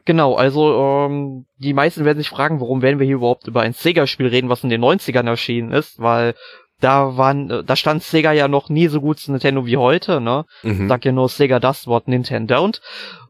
[0.08, 3.74] Genau, also ähm, die meisten werden sich fragen, warum werden wir hier überhaupt über ein
[3.74, 6.34] Sega-Spiel reden, was in den 90ern erschienen ist, weil
[6.80, 10.22] da waren, äh, da stand Sega ja noch nie so gut zu Nintendo wie heute,
[10.22, 10.46] ne?
[10.64, 10.88] Mhm.
[10.88, 12.80] Sag ja nur Sega das Wort Nintendo don't.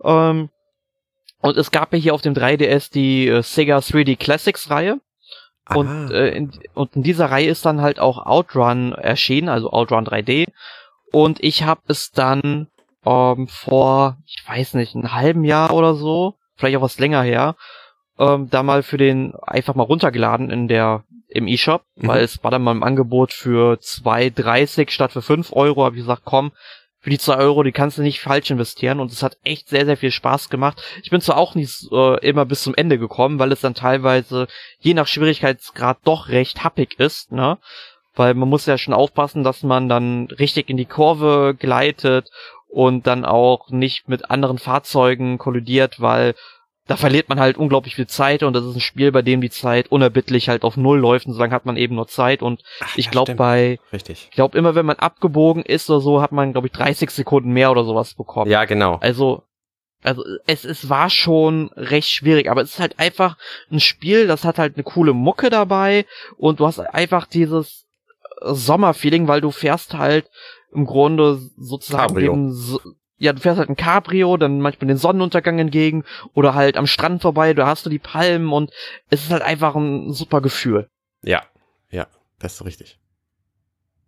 [0.03, 0.49] Ähm,
[1.41, 4.99] und es gab ja hier auf dem 3DS die äh, Sega 3D Classics Reihe.
[5.73, 10.05] Und, äh, in, und in dieser Reihe ist dann halt auch Outrun erschienen, also Outrun
[10.05, 10.45] 3D.
[11.11, 12.67] Und ich habe es dann
[13.03, 17.55] ähm, vor, ich weiß nicht, einem halben Jahr oder so, vielleicht auch was länger her,
[18.19, 22.07] ähm, da mal für den einfach mal runtergeladen in der im E-Shop, mhm.
[22.07, 26.01] weil es war dann mal im Angebot für 2,30 statt für 5 Euro, habe ich
[26.01, 26.51] gesagt, komm,
[26.99, 29.85] für die 2 Euro, die kannst du nicht falsch investieren und es hat echt sehr,
[29.85, 30.81] sehr viel Spaß gemacht.
[31.03, 34.47] Ich bin zwar auch nicht äh, immer bis zum Ende gekommen, weil es dann teilweise
[34.79, 37.59] je nach Schwierigkeitsgrad doch recht happig ist, ne?
[38.15, 42.31] Weil man muss ja schon aufpassen, dass man dann richtig in die Kurve gleitet
[42.67, 46.35] und dann auch nicht mit anderen Fahrzeugen kollidiert, weil
[46.87, 49.49] da verliert man halt unglaublich viel Zeit und das ist ein Spiel, bei dem die
[49.49, 52.63] Zeit unerbittlich halt auf Null läuft und so lange hat man eben nur Zeit und
[52.79, 54.27] Ach, ich glaube bei, Richtig.
[54.29, 57.51] ich glaube immer wenn man abgebogen ist oder so, hat man glaube ich 30 Sekunden
[57.51, 58.49] mehr oder sowas bekommen.
[58.49, 58.97] Ja, genau.
[59.01, 59.43] Also,
[60.03, 63.37] also es, es war schon recht schwierig, aber es ist halt einfach
[63.69, 66.05] ein Spiel, das hat halt eine coole Mucke dabei
[66.37, 67.85] und du hast einfach dieses
[68.41, 70.29] Sommerfeeling, weil du fährst halt
[70.77, 72.79] im Grunde sozusagen Cabrio.
[73.17, 77.21] ja, du fährst halt ein Cabrio, dann manchmal den Sonnenuntergang entgegen oder halt am Strand
[77.21, 78.71] vorbei, da hast du die Palmen und
[79.09, 80.89] es ist halt einfach ein super Gefühl.
[81.23, 81.43] Ja,
[81.89, 82.07] ja,
[82.39, 82.99] das ist richtig.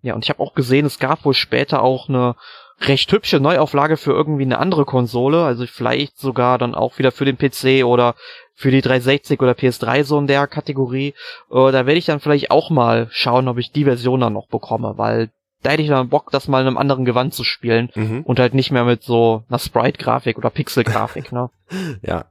[0.01, 2.35] Ja, und ich habe auch gesehen, es gab wohl später auch eine
[2.81, 7.25] recht hübsche Neuauflage für irgendwie eine andere Konsole, also vielleicht sogar dann auch wieder für
[7.25, 8.15] den PC oder
[8.53, 11.13] für die 360 oder PS3 so in der Kategorie.
[11.51, 14.47] Äh, da werde ich dann vielleicht auch mal schauen, ob ich die Version dann noch
[14.47, 15.29] bekomme, weil
[15.61, 18.21] da hätte ich dann Bock, das mal in einem anderen Gewand zu spielen mhm.
[18.23, 21.49] und halt nicht mehr mit so einer Sprite-Grafik oder Pixel-Grafik, ne?
[22.01, 22.25] ja.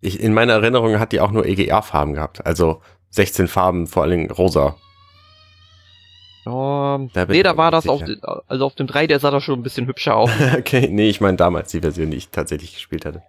[0.00, 4.12] Ich, in meiner Erinnerung hat die auch nur EGR-Farben gehabt, also 16 Farben, vor allen
[4.12, 4.76] Dingen rosa.
[6.44, 8.02] Um, da nee, da war das auf,
[8.46, 10.30] also auf dem 3, der sah da schon ein bisschen hübscher aus.
[10.56, 13.22] okay, nee, ich meine damals die Version, die ich tatsächlich gespielt hatte.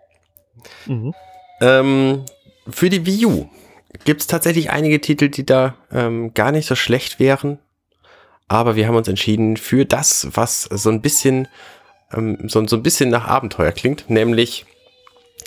[0.85, 1.13] Mhm.
[1.59, 2.23] Ähm,
[2.69, 3.49] für die Wii U
[4.05, 7.57] gibt es tatsächlich einige Titel, die da ähm, gar nicht so schlecht wären
[8.49, 11.47] aber wir haben uns entschieden für das, was so ein bisschen,
[12.11, 14.65] ähm, so, so ein bisschen nach Abenteuer klingt, nämlich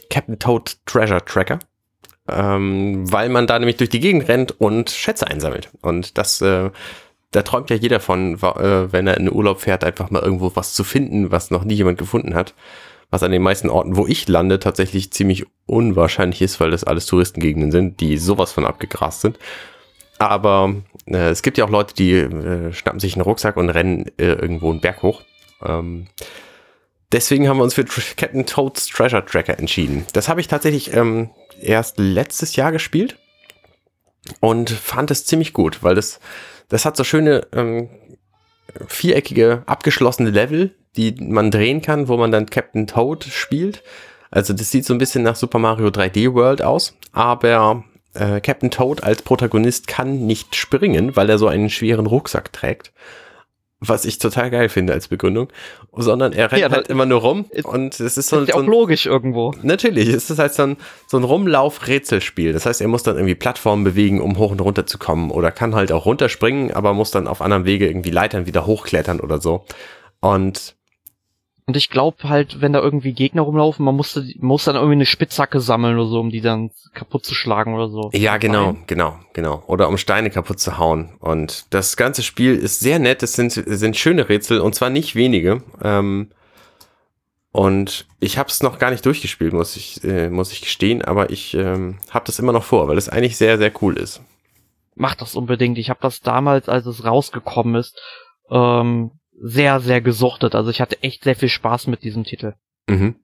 [0.08, 1.58] Captain Toad Treasure Tracker,
[2.28, 5.68] ähm, weil man da nämlich durch die Gegend rennt und Schätze einsammelt.
[5.82, 6.70] Und das, äh,
[7.32, 10.52] da träumt ja jeder von, äh, wenn er in den Urlaub fährt, einfach mal irgendwo
[10.54, 12.54] was zu finden, was noch nie jemand gefunden hat.
[13.10, 17.04] Was an den meisten Orten, wo ich lande, tatsächlich ziemlich unwahrscheinlich ist, weil das alles
[17.04, 19.38] Touristengegenden sind, die sowas von abgegrast sind.
[20.22, 24.06] Aber äh, es gibt ja auch Leute, die äh, schnappen sich einen Rucksack und rennen
[24.18, 25.22] äh, irgendwo einen Berg hoch.
[25.64, 26.06] Ähm,
[27.10, 30.06] deswegen haben wir uns für Captain Toads Treasure Tracker entschieden.
[30.12, 33.18] Das habe ich tatsächlich ähm, erst letztes Jahr gespielt
[34.38, 36.20] und fand es ziemlich gut, weil das,
[36.68, 37.90] das hat so schöne ähm,
[38.86, 43.82] viereckige, abgeschlossene Level, die man drehen kann, wo man dann Captain Toad spielt.
[44.30, 47.82] Also das sieht so ein bisschen nach Super Mario 3D World aus, aber
[48.14, 52.92] äh, Captain Toad als Protagonist kann nicht springen, weil er so einen schweren Rucksack trägt.
[53.84, 55.48] Was ich total geil finde als Begründung,
[55.92, 58.60] sondern er rennt ja, halt immer nur rum und es ist so, ist ja so
[58.60, 59.52] auch logisch irgendwo.
[59.62, 60.76] Natürlich, es ist halt so ein,
[61.08, 62.52] so ein Rumlauf-Rätselspiel.
[62.52, 65.50] Das heißt, er muss dann irgendwie Plattformen bewegen, um hoch und runter zu kommen oder
[65.50, 69.40] kann halt auch runterspringen, aber muss dann auf anderem Wege irgendwie Leitern wieder hochklettern oder
[69.40, 69.64] so.
[70.20, 70.76] Und
[71.66, 75.06] und ich glaube halt, wenn da irgendwie Gegner rumlaufen, man musste, muss dann irgendwie eine
[75.06, 78.10] Spitzhacke sammeln oder so, um die dann kaputt zu schlagen oder so.
[78.12, 79.62] Ja, genau, genau, genau.
[79.68, 81.14] Oder um Steine kaputt zu hauen.
[81.20, 83.22] Und das ganze Spiel ist sehr nett.
[83.22, 85.62] Es sind, sind schöne Rätsel und zwar nicht wenige.
[85.82, 86.30] Ähm,
[87.52, 91.30] und ich habe es noch gar nicht durchgespielt, muss ich, äh, muss ich gestehen, aber
[91.30, 94.20] ich ähm, habe das immer noch vor, weil es eigentlich sehr, sehr cool ist.
[94.96, 95.78] Mach das unbedingt.
[95.78, 98.00] Ich habe das damals, als es rausgekommen ist,
[98.50, 99.12] ähm,
[99.42, 100.54] sehr, sehr gesuchtet.
[100.54, 102.54] Also ich hatte echt sehr viel Spaß mit diesem Titel.
[102.88, 103.16] Mhm.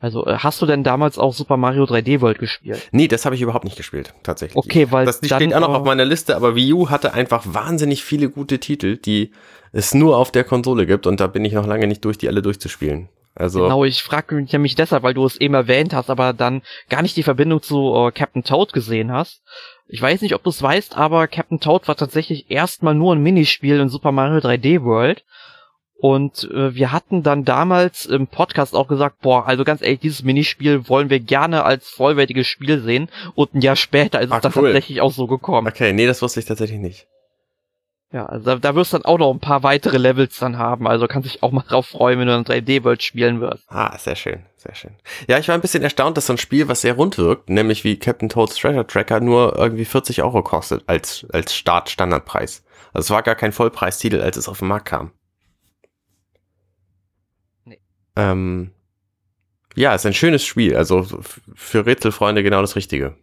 [0.00, 2.88] Also äh, hast du denn damals auch Super Mario 3D World gespielt?
[2.90, 4.56] Nee, das habe ich überhaupt nicht gespielt, tatsächlich.
[4.56, 8.02] Okay, weil das steht auch noch auf meiner Liste, aber Wii U hatte einfach wahnsinnig
[8.02, 9.30] viele gute Titel, die
[9.72, 12.28] es nur auf der Konsole gibt und da bin ich noch lange nicht durch, die
[12.28, 13.08] alle durchzuspielen.
[13.34, 16.62] Also genau, ich frage mich nämlich deshalb, weil du es eben erwähnt hast, aber dann
[16.88, 19.42] gar nicht die Verbindung zu äh, Captain Toad gesehen hast.
[19.86, 23.22] Ich weiß nicht, ob du es weißt, aber Captain Toad war tatsächlich erstmal nur ein
[23.22, 25.24] Minispiel in Super Mario 3D World
[26.00, 30.22] und äh, wir hatten dann damals im Podcast auch gesagt, boah, also ganz ehrlich, dieses
[30.22, 33.10] Minispiel wollen wir gerne als vollwertiges Spiel sehen.
[33.34, 34.72] Und ein Jahr später ist Ach, es dann cool.
[34.72, 35.68] tatsächlich auch so gekommen.
[35.68, 37.06] Okay, nee, das wusste ich tatsächlich nicht.
[38.12, 40.88] Ja, also da, da wirst du dann auch noch ein paar weitere Levels dann haben.
[40.88, 43.64] Also kannst dich auch mal drauf freuen, wenn du ein 3D-World spielen wirst.
[43.68, 44.92] Ah, sehr schön, sehr schön.
[45.28, 47.84] Ja, ich war ein bisschen erstaunt, dass so ein Spiel, was sehr rund wirkt, nämlich
[47.84, 52.64] wie Captain Toad's Treasure Tracker, nur irgendwie 40 Euro kostet als, als Start-Standardpreis.
[52.92, 55.12] Also es war gar kein Vollpreistitel, als es auf den Markt kam.
[58.16, 58.70] Ähm,
[59.74, 60.76] ja, ist ein schönes Spiel.
[60.76, 61.06] Also
[61.54, 63.16] für Rätselfreunde genau das Richtige.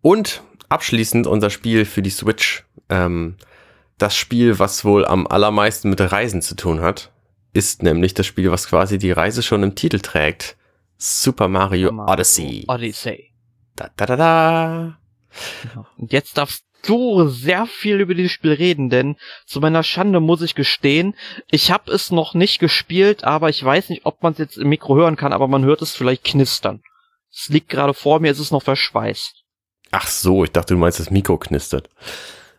[0.00, 2.64] Und abschließend unser Spiel für die Switch.
[2.88, 3.36] Ähm,
[3.98, 7.12] das Spiel, was wohl am allermeisten mit Reisen zu tun hat,
[7.52, 10.56] ist nämlich das Spiel, was quasi die Reise schon im Titel trägt.
[10.98, 12.64] Super Mario, Odyssey.
[12.68, 13.32] Odyssey.
[13.76, 14.98] Da, da, da, da.
[15.62, 15.86] Genau.
[15.96, 19.16] Und jetzt darfst so sehr viel über dieses Spiel reden, denn
[19.46, 21.14] zu meiner Schande muss ich gestehen,
[21.50, 24.68] ich habe es noch nicht gespielt, aber ich weiß nicht, ob man es jetzt im
[24.68, 26.82] Mikro hören kann, aber man hört es vielleicht knistern.
[27.32, 29.42] Es liegt gerade vor mir, es ist noch verschweißt.
[29.90, 31.88] Ach so, ich dachte, du meinst, das Mikro knistert.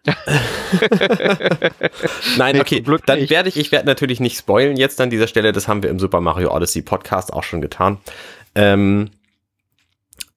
[2.37, 5.67] Nein, okay, dann werde ich, ich werde natürlich nicht spoilen jetzt an dieser Stelle, das
[5.67, 7.97] haben wir im Super Mario Odyssey Podcast auch schon getan.
[8.53, 9.09] Ähm,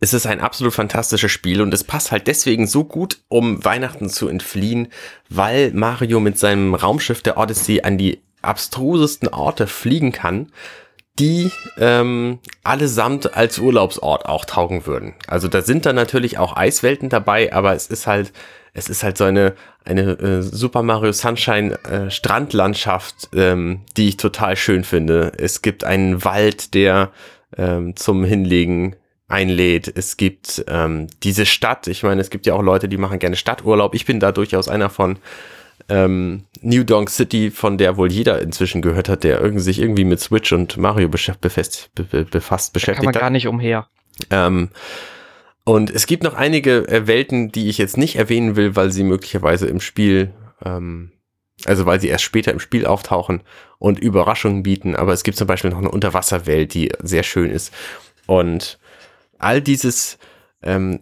[0.00, 4.08] es ist ein absolut fantastisches Spiel und es passt halt deswegen so gut, um Weihnachten
[4.08, 4.88] zu entfliehen,
[5.28, 10.52] weil Mario mit seinem Raumschiff der Odyssey an die abstrusesten Orte fliegen kann,
[11.18, 15.14] die ähm, allesamt als Urlaubsort auch taugen würden.
[15.26, 18.32] Also da sind dann natürlich auch Eiswelten dabei, aber es ist halt
[18.74, 24.16] es ist halt so eine eine äh, Super Mario Sunshine äh, Strandlandschaft, ähm, die ich
[24.16, 25.32] total schön finde.
[25.36, 27.10] Es gibt einen Wald, der
[27.56, 28.94] ähm, zum Hinlegen
[29.28, 29.92] einlädt.
[29.94, 31.86] Es gibt ähm, diese Stadt.
[31.86, 33.94] Ich meine, es gibt ja auch Leute, die machen gerne Stadturlaub.
[33.94, 35.18] Ich bin da durchaus einer von.
[35.90, 40.04] Ähm, New Donk City, von der wohl jeder inzwischen gehört hat, der irgendwie sich irgendwie
[40.04, 43.86] mit Switch und Mario befasst, befasst beschäftigt da kann man gar nicht umher.
[44.30, 44.70] Ähm,
[45.64, 49.04] und es gibt noch einige äh, Welten, die ich jetzt nicht erwähnen will, weil sie
[49.04, 50.32] möglicherweise im Spiel,
[50.64, 51.12] ähm,
[51.64, 53.42] also weil sie erst später im Spiel auftauchen
[53.78, 54.96] und Überraschungen bieten.
[54.96, 57.72] Aber es gibt zum Beispiel noch eine Unterwasserwelt, die sehr schön ist.
[58.26, 58.78] Und
[59.38, 60.18] all dieses,
[60.62, 61.00] ähm,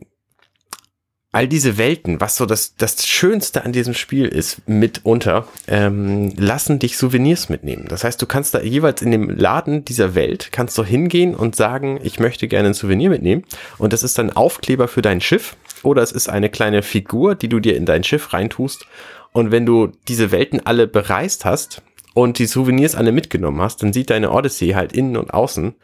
[1.37, 6.79] all diese Welten, was so das, das Schönste an diesem Spiel ist, mitunter, ähm, lassen
[6.79, 7.87] dich Souvenirs mitnehmen.
[7.89, 11.55] Das heißt, du kannst da jeweils in dem Laden dieser Welt, kannst du hingehen und
[11.55, 13.45] sagen, ich möchte gerne ein Souvenir mitnehmen.
[13.77, 17.49] Und das ist dann Aufkleber für dein Schiff oder es ist eine kleine Figur, die
[17.49, 18.87] du dir in dein Schiff reintust.
[19.33, 21.83] Und wenn du diese Welten alle bereist hast
[22.15, 25.75] und die Souvenirs alle mitgenommen hast, dann sieht deine Odyssey halt innen und außen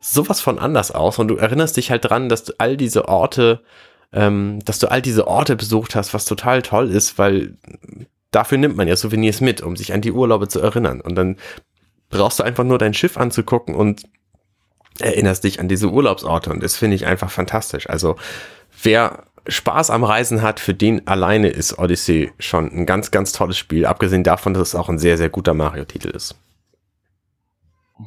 [0.00, 3.60] sowas von anders aus und du erinnerst dich halt dran, dass du all diese Orte,
[4.12, 7.56] ähm, dass du all diese Orte besucht hast, was total toll ist, weil
[8.30, 11.00] dafür nimmt man ja Souvenirs mit, um sich an die Urlaube zu erinnern.
[11.00, 11.36] Und dann
[12.08, 14.04] brauchst du einfach nur dein Schiff anzugucken und
[14.98, 17.88] erinnerst dich an diese Urlaubsorte und das finde ich einfach fantastisch.
[17.88, 18.16] Also
[18.82, 23.56] wer Spaß am Reisen hat, für den alleine ist Odyssey schon ein ganz, ganz tolles
[23.56, 26.36] Spiel, abgesehen davon, dass es auch ein sehr, sehr guter Mario-Titel ist.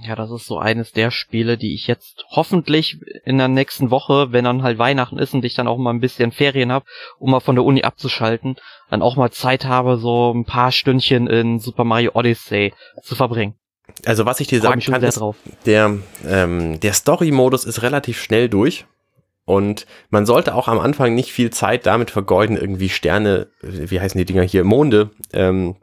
[0.02, 4.32] Ja, das ist so eines der Spiele, die ich jetzt hoffentlich in der nächsten Woche,
[4.32, 6.86] wenn dann halt Weihnachten ist und ich dann auch mal ein bisschen Ferien habe,
[7.20, 8.56] um mal von der Uni abzuschalten,
[8.90, 12.74] dann auch mal Zeit habe, so ein paar Stündchen in Super Mario Odyssey
[13.04, 13.56] zu verbringen.
[14.06, 15.22] Also was ich dir sagen kann, ist,
[15.66, 18.86] der, ähm, der Story-Modus ist relativ schnell durch.
[19.46, 24.18] Und man sollte auch am Anfang nicht viel Zeit damit vergeuden, irgendwie Sterne, wie heißen
[24.18, 25.76] die Dinger hier, Monde, ähm,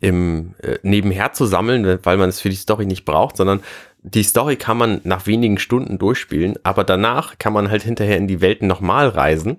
[0.00, 3.62] im äh, nebenher zu sammeln, weil man es für die Story nicht braucht, sondern
[4.02, 8.28] die Story kann man nach wenigen Stunden durchspielen, aber danach kann man halt hinterher in
[8.28, 9.58] die Welten nochmal reisen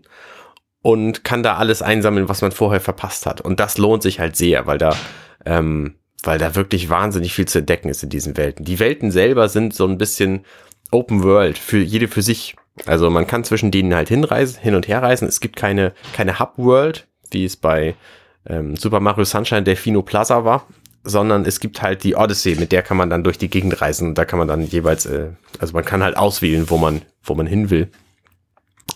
[0.82, 3.41] und kann da alles einsammeln, was man vorher verpasst hat.
[3.41, 4.95] Und das lohnt sich halt sehr, weil da
[5.45, 8.65] ähm, weil da wirklich wahnsinnig viel zu entdecken ist in diesen Welten.
[8.65, 10.45] Die Welten selber sind so ein bisschen
[10.91, 12.55] Open World, für jede für sich.
[12.86, 15.28] Also man kann zwischen denen halt hinreisen, hin und her reisen.
[15.28, 17.95] Es gibt keine, keine Hub World, wie es bei
[18.49, 20.65] ähm, Super Mario Sunshine Delfino Plaza war,
[21.03, 24.13] sondern es gibt halt die Odyssey, mit der kann man dann durch die Gegend reisen.
[24.15, 25.29] Da kann man dann jeweils, äh,
[25.59, 27.89] also man kann halt auswählen, wo man, wo man hin will.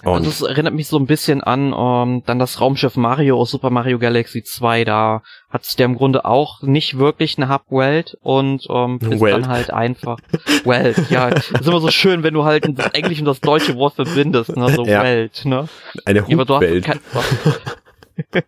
[0.04, 3.40] Und also es erinnert mich so ein bisschen an um, ähm, dann das Raumschiff Mario
[3.40, 4.84] aus Super Mario Galaxy 2.
[4.84, 9.22] Da hat es der im Grunde auch nicht wirklich eine Hub-Welt und um, ähm, ist
[9.22, 10.18] dann halt einfach
[10.66, 10.98] Welt.
[11.12, 14.56] Ja, ist immer so schön, wenn du halt das Englische und das deutsche Wort verbindest,
[14.56, 14.70] ne?
[14.70, 15.04] So ja.
[15.04, 15.68] Welt, ne?
[16.06, 16.88] Eine Hub-Welt.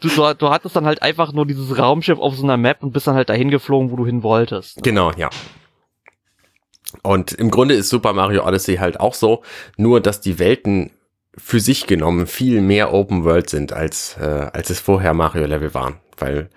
[0.00, 2.92] Du, du, du hattest dann halt einfach nur dieses Raumschiff auf so einer Map und
[2.92, 4.76] bist dann halt dahin geflogen, wo du hin wolltest.
[4.76, 4.82] Ne?
[4.82, 5.30] Genau, ja.
[7.02, 9.42] Und im Grunde ist Super Mario Odyssey halt auch so,
[9.76, 10.90] nur dass die Welten
[11.36, 15.74] für sich genommen viel mehr Open World sind, als, äh, als es vorher Mario Level
[15.74, 15.96] waren.
[16.18, 16.50] Weil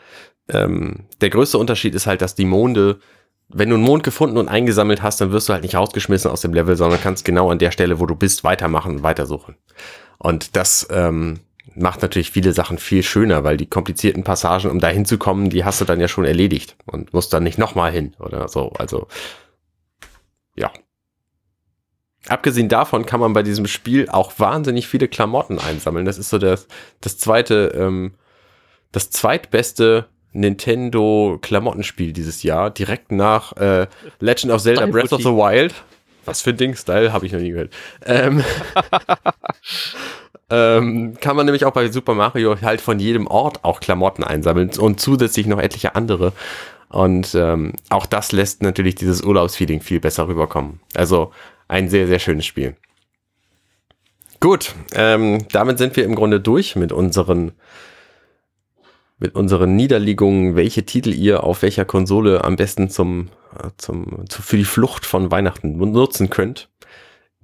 [0.49, 2.99] ähm, der größte Unterschied ist halt, dass die Monde,
[3.49, 6.41] wenn du einen Mond gefunden und eingesammelt hast, dann wirst du halt nicht rausgeschmissen aus
[6.41, 9.55] dem Level, sondern kannst genau an der Stelle, wo du bist, weitermachen und weitersuchen.
[10.19, 11.39] Und das ähm,
[11.75, 15.81] macht natürlich viele Sachen viel schöner, weil die komplizierten Passagen, um da hinzukommen, die hast
[15.81, 18.71] du dann ja schon erledigt und musst dann nicht nochmal hin oder so.
[18.77, 19.07] Also
[20.55, 20.71] ja.
[22.27, 26.05] Abgesehen davon kann man bei diesem Spiel auch wahnsinnig viele Klamotten einsammeln.
[26.05, 26.67] Das ist so das,
[26.99, 28.15] das zweite, ähm,
[28.91, 33.87] das zweitbeste Nintendo Klamottenspiel dieses Jahr, direkt nach äh,
[34.19, 35.73] Legend of Zelda Breath of the Wild.
[36.25, 37.73] Was für ein Ding, Style, habe ich noch nie gehört.
[38.05, 38.43] Ähm,
[40.49, 44.71] ähm, kann man nämlich auch bei Super Mario halt von jedem Ort auch Klamotten einsammeln
[44.77, 46.33] und zusätzlich noch etliche andere.
[46.89, 50.79] Und ähm, auch das lässt natürlich dieses Urlaubsfeeling viel besser rüberkommen.
[50.95, 51.31] Also
[51.67, 52.75] ein sehr, sehr schönes Spiel.
[54.39, 57.53] Gut, ähm, damit sind wir im Grunde durch mit unseren
[59.19, 64.43] mit unseren Niederlegungen, welche Titel ihr auf welcher Konsole am besten zum, äh, zum, zu,
[64.43, 66.69] für die Flucht von Weihnachten nutzen könnt.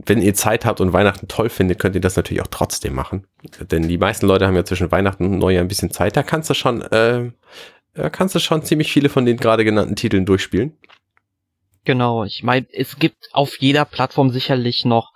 [0.06, 3.28] Wenn ihr Zeit habt und Weihnachten toll findet, könnt ihr das natürlich auch trotzdem machen.
[3.72, 6.18] Denn die meisten Leute haben ja zwischen Weihnachten und Neujahr ein bisschen Zeit.
[6.18, 7.32] Da kannst du schon äh,
[7.96, 10.78] ja, kannst du schon ziemlich viele von den gerade genannten Titeln durchspielen.
[11.86, 15.12] Genau, ich meine, es gibt auf jeder Plattform sicherlich noch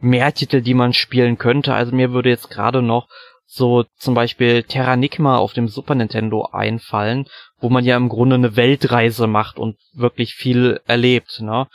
[0.00, 1.74] mehr Titel, die man spielen könnte.
[1.74, 3.08] Also mir würde jetzt gerade noch
[3.44, 7.26] so zum Beispiel Terranigma auf dem Super Nintendo einfallen,
[7.60, 11.66] wo man ja im Grunde eine Weltreise macht und wirklich viel erlebt, ne?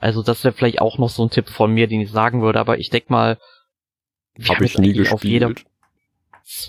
[0.00, 2.58] Also das wäre vielleicht auch noch so ein Tipp von mir, den ich sagen würde,
[2.58, 3.38] aber ich denke mal,
[4.48, 5.12] habe ich nie gespielt.
[5.12, 5.52] Auf jeder,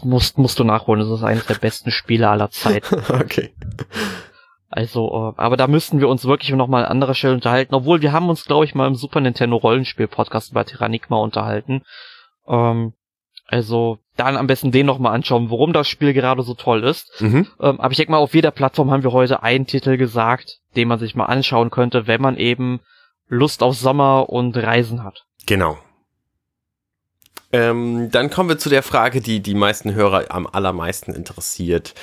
[0.04, 1.02] musst, musst du nachholen.
[1.02, 2.96] Das ist eines der besten Spiele aller Zeiten.
[3.10, 3.54] okay.
[4.70, 7.76] Also, äh, aber da müssten wir uns wirklich noch mal an anderer Stelle unterhalten.
[7.76, 11.84] Obwohl, wir haben uns, glaube ich, mal im Super Nintendo Rollenspiel Podcast über Tyrannicma unterhalten.
[12.48, 12.94] Ähm,
[13.48, 17.22] also, dann am besten den noch mal anschauen, warum das Spiel gerade so toll ist.
[17.22, 17.48] Mhm.
[17.60, 20.88] Ähm, aber ich denke mal, auf jeder Plattform haben wir heute einen Titel gesagt, den
[20.88, 22.80] man sich mal anschauen könnte, wenn man eben
[23.32, 25.26] Lust auf Sommer und Reisen hat.
[25.46, 25.78] Genau.
[27.54, 31.94] Ähm, dann kommen wir zu der Frage, die die meisten Hörer am allermeisten interessiert.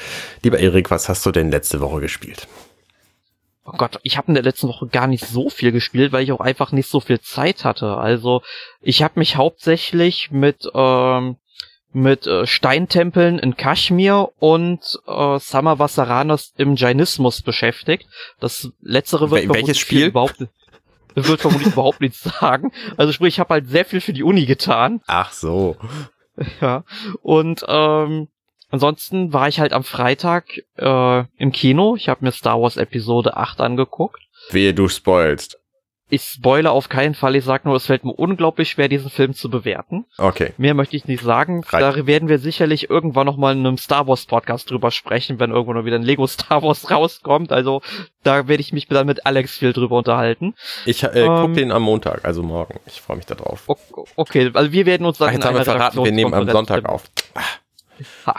[0.43, 2.49] Lieber Erik, was hast du denn letzte Woche gespielt?
[3.67, 6.33] Oh Gott, ich habe in der letzten Woche gar nicht so viel gespielt, weil ich
[6.33, 7.99] auch einfach nicht so viel Zeit hatte.
[7.99, 8.41] Also
[8.81, 11.37] ich habe mich hauptsächlich mit ähm,
[11.93, 18.07] mit äh, Steintempeln in Kaschmir und äh, Samavasaranas im Jainismus beschäftigt.
[18.41, 20.41] Das letztere wird Wel welches Spiel überhaupt
[21.27, 22.73] wird vermutlich überhaupt nichts sagen.
[22.97, 25.01] Also sprich, ich habe halt sehr viel für die Uni getan.
[25.07, 25.77] Ach so.
[26.61, 26.85] Ja.
[27.23, 28.29] Und ähm,
[28.71, 30.45] ansonsten war ich halt am Freitag
[30.77, 31.97] äh, im Kino.
[31.97, 34.21] Ich habe mir Star Wars Episode 8 angeguckt.
[34.51, 35.59] Wehe, du spoilst.
[36.11, 39.35] Ich spoilere auf keinen Fall, ich sag nur, es fällt mir unglaublich schwer, diesen Film
[39.35, 40.07] zu bewerten.
[40.17, 40.53] Okay.
[40.57, 41.63] Mehr möchte ich nicht sagen.
[41.69, 41.83] Reicht.
[41.99, 45.73] Da werden wir sicherlich irgendwann nochmal in einem Star Wars Podcast drüber sprechen, wenn irgendwo
[45.75, 47.53] noch wieder ein Lego Star Wars rauskommt.
[47.53, 47.83] Also
[48.23, 50.55] da werde ich mich dann mit Alex viel drüber unterhalten.
[50.87, 51.55] Ich äh, Ähm.
[51.55, 52.81] den am Montag, also morgen.
[52.87, 53.65] Ich freue mich da drauf.
[53.69, 53.77] O-
[54.17, 56.49] Okay, also wir werden uns dann Ach, jetzt in haben wir verraten, wir nehmen am
[56.49, 57.05] Sonntag auf.
[58.27, 58.35] Ha,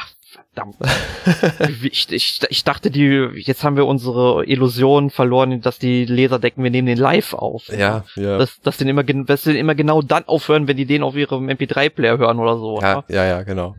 [0.59, 1.83] verdammt.
[1.83, 6.63] ich, ich, ich dachte, die, jetzt haben wir unsere Illusion verloren, dass die Leser denken,
[6.63, 7.67] wir nehmen den live auf.
[7.69, 8.37] Ja, ja.
[8.37, 11.47] Dass, dass, den immer, dass den immer genau dann aufhören, wenn die den auf ihrem
[11.49, 12.79] MP3-Player hören oder so.
[12.81, 13.15] ja, Ja.
[13.15, 13.75] ja, ja, genau.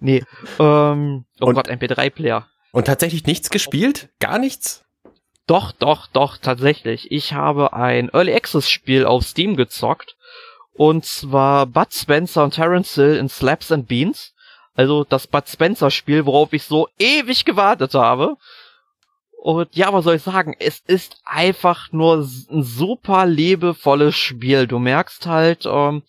[0.00, 0.22] Nee,
[0.58, 2.46] ähm, oh Und- Gott, MP3-Player.
[2.72, 4.08] Und tatsächlich nichts gespielt?
[4.20, 4.84] Gar nichts?
[5.48, 7.10] Doch, doch, doch, tatsächlich.
[7.10, 10.14] Ich habe ein Early Access Spiel auf Steam gezockt.
[10.72, 14.32] Und zwar Bud Spencer und Terence Hill in Slaps and Beans.
[14.74, 18.36] Also das Bud Spencer Spiel, worauf ich so ewig gewartet habe.
[19.42, 20.54] Und ja, was soll ich sagen?
[20.58, 24.66] Es ist einfach nur ein super liebevolles Spiel.
[24.66, 26.02] Du merkst halt, ähm,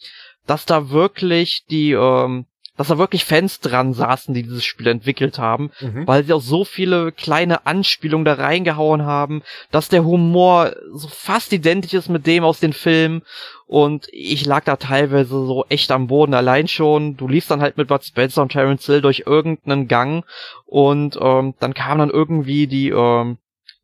[0.46, 2.46] dass da wirklich die, ähm,
[2.76, 5.72] dass da wirklich Fans dran saßen, die dieses Spiel entwickelt haben
[6.08, 11.54] weil sie auch so viele kleine Anspielungen da reingehauen haben, dass der Humor so fast
[11.54, 13.22] identisch ist mit dem aus den Filmen
[13.72, 17.16] und ich lag da teilweise so echt am Boden allein schon.
[17.16, 20.26] Du liefst dann halt mit Bud Spencer und Terence Hill durch irgendeinen Gang
[20.66, 23.38] und ähm, dann kam dann irgendwie die ähm,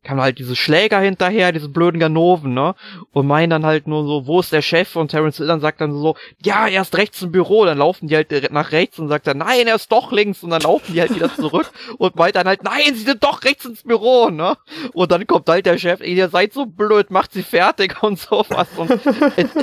[0.08, 2.74] kamen halt diese Schläger hinterher, diese blöden Ganoven, ne?
[3.12, 4.96] Und meinen dann halt nur so, wo ist der Chef?
[4.96, 7.66] Und Terence Hill dann sagt dann so, ja, er ist rechts im Büro.
[7.66, 10.42] Dann laufen die halt nach rechts und sagt dann, nein, er ist doch links.
[10.42, 13.44] Und dann laufen die halt wieder zurück und meint dann halt, nein, sie sind doch
[13.44, 14.56] rechts ins Büro, ne?
[14.94, 18.18] Und dann kommt halt der Chef, ey, ihr seid so blöd, macht sie fertig und
[18.18, 18.68] sowas.
[18.78, 19.56] Und es,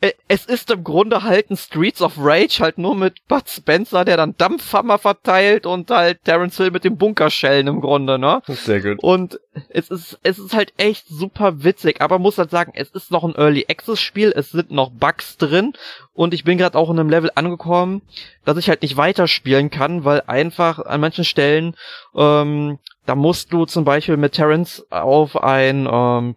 [0.00, 4.06] äh, es ist im Grunde halt ein Streets of Rage, halt nur mit Bud Spencer,
[4.06, 8.40] der dann Dampfhammer verteilt und halt Terence Hill mit dem Bunkerschellen im Grunde, ne?
[8.46, 9.02] Sehr gut.
[9.02, 9.38] Und
[9.68, 13.24] es ist, es ist halt echt super witzig, aber muss halt sagen, es ist noch
[13.24, 15.72] ein Early Access Spiel, es sind noch Bugs drin
[16.12, 18.02] und ich bin gerade auch in einem Level angekommen,
[18.44, 21.74] dass ich halt nicht weiterspielen kann, weil einfach an manchen Stellen,
[22.14, 26.36] ähm, da musst du zum Beispiel mit Terrence auf ein, ähm,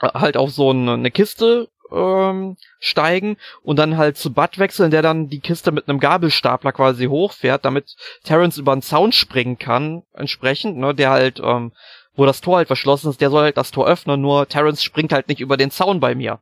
[0.00, 5.02] halt auf so eine, eine Kiste ähm, steigen und dann halt zu Bud wechseln, der
[5.02, 10.02] dann die Kiste mit einem Gabelstapler quasi hochfährt, damit Terrence über den Zaun springen kann,
[10.12, 11.72] entsprechend, ne, der halt, ähm,
[12.20, 15.10] wo das Tor halt verschlossen ist, der soll halt das Tor öffnen, nur Terrence springt
[15.10, 16.38] halt nicht über den Zaun bei mir.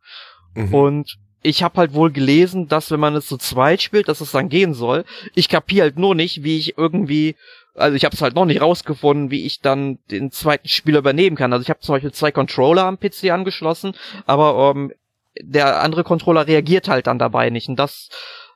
[0.53, 0.73] Mhm.
[0.73, 4.31] Und ich habe halt wohl gelesen, dass wenn man es zu zweit spielt, dass es
[4.31, 5.05] dann gehen soll.
[5.35, 7.37] Ich kapier halt nur nicht, wie ich irgendwie,
[7.75, 11.37] also ich habe es halt noch nicht rausgefunden, wie ich dann den zweiten Spieler übernehmen
[11.37, 11.53] kann.
[11.53, 13.93] Also ich habe zum Beispiel zwei Controller am PC angeschlossen,
[14.25, 14.91] aber ähm,
[15.39, 17.69] der andere Controller reagiert halt dann dabei nicht.
[17.69, 18.09] Und das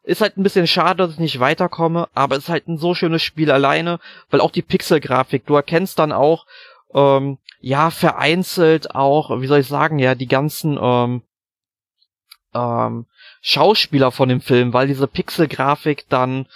[0.03, 2.93] ist halt ein bisschen schade, dass ich nicht weiterkomme, aber es ist halt ein so
[2.93, 6.45] schönes Spiel alleine, weil auch die Pixelgrafik, du erkennst dann auch,
[6.93, 11.21] ähm, ja, vereinzelt auch, wie soll ich sagen, ja, die ganzen, ähm,
[12.53, 13.05] ähm,
[13.41, 16.47] Schauspieler von dem Film, weil diese Pixelgrafik dann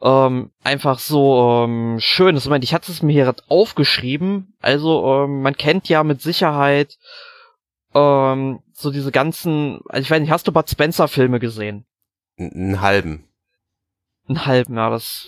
[0.00, 2.46] ähm, einfach so ähm, schön ist.
[2.46, 4.54] Moment, ich hatte es mir hier aufgeschrieben.
[4.60, 6.98] Also ähm, man kennt ja mit Sicherheit
[7.94, 11.84] ähm, so diese ganzen, also ich weiß nicht, hast du Bud Spencer Filme gesehen?
[12.38, 13.27] Einen halben.
[14.28, 15.26] Einen halben, ja, das.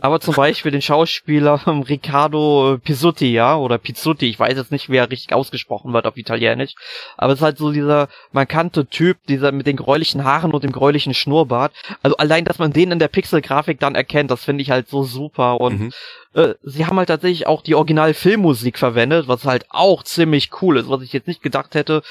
[0.00, 4.96] Aber zum Beispiel den Schauspieler Riccardo Pizzuti, ja, oder Pizzuti, ich weiß jetzt nicht, wie
[4.96, 6.74] er richtig ausgesprochen wird auf Italienisch.
[7.16, 10.70] Aber es ist halt so dieser markante Typ, dieser mit den gräulichen Haaren und dem
[10.72, 11.72] gräulichen Schnurrbart.
[12.02, 15.02] Also allein, dass man den in der Pixelgrafik dann erkennt, das finde ich halt so
[15.02, 15.60] super.
[15.60, 15.92] Und Mhm.
[16.34, 20.88] äh, sie haben halt tatsächlich auch die Original-Filmmusik verwendet, was halt auch ziemlich cool ist,
[20.88, 22.02] was ich jetzt nicht gedacht hätte,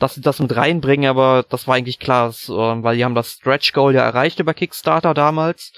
[0.00, 3.14] dass sie das mit reinbringen, aber das war eigentlich klar, dass, ähm, weil die haben
[3.14, 5.72] das Stretch Goal ja erreicht über Kickstarter damals.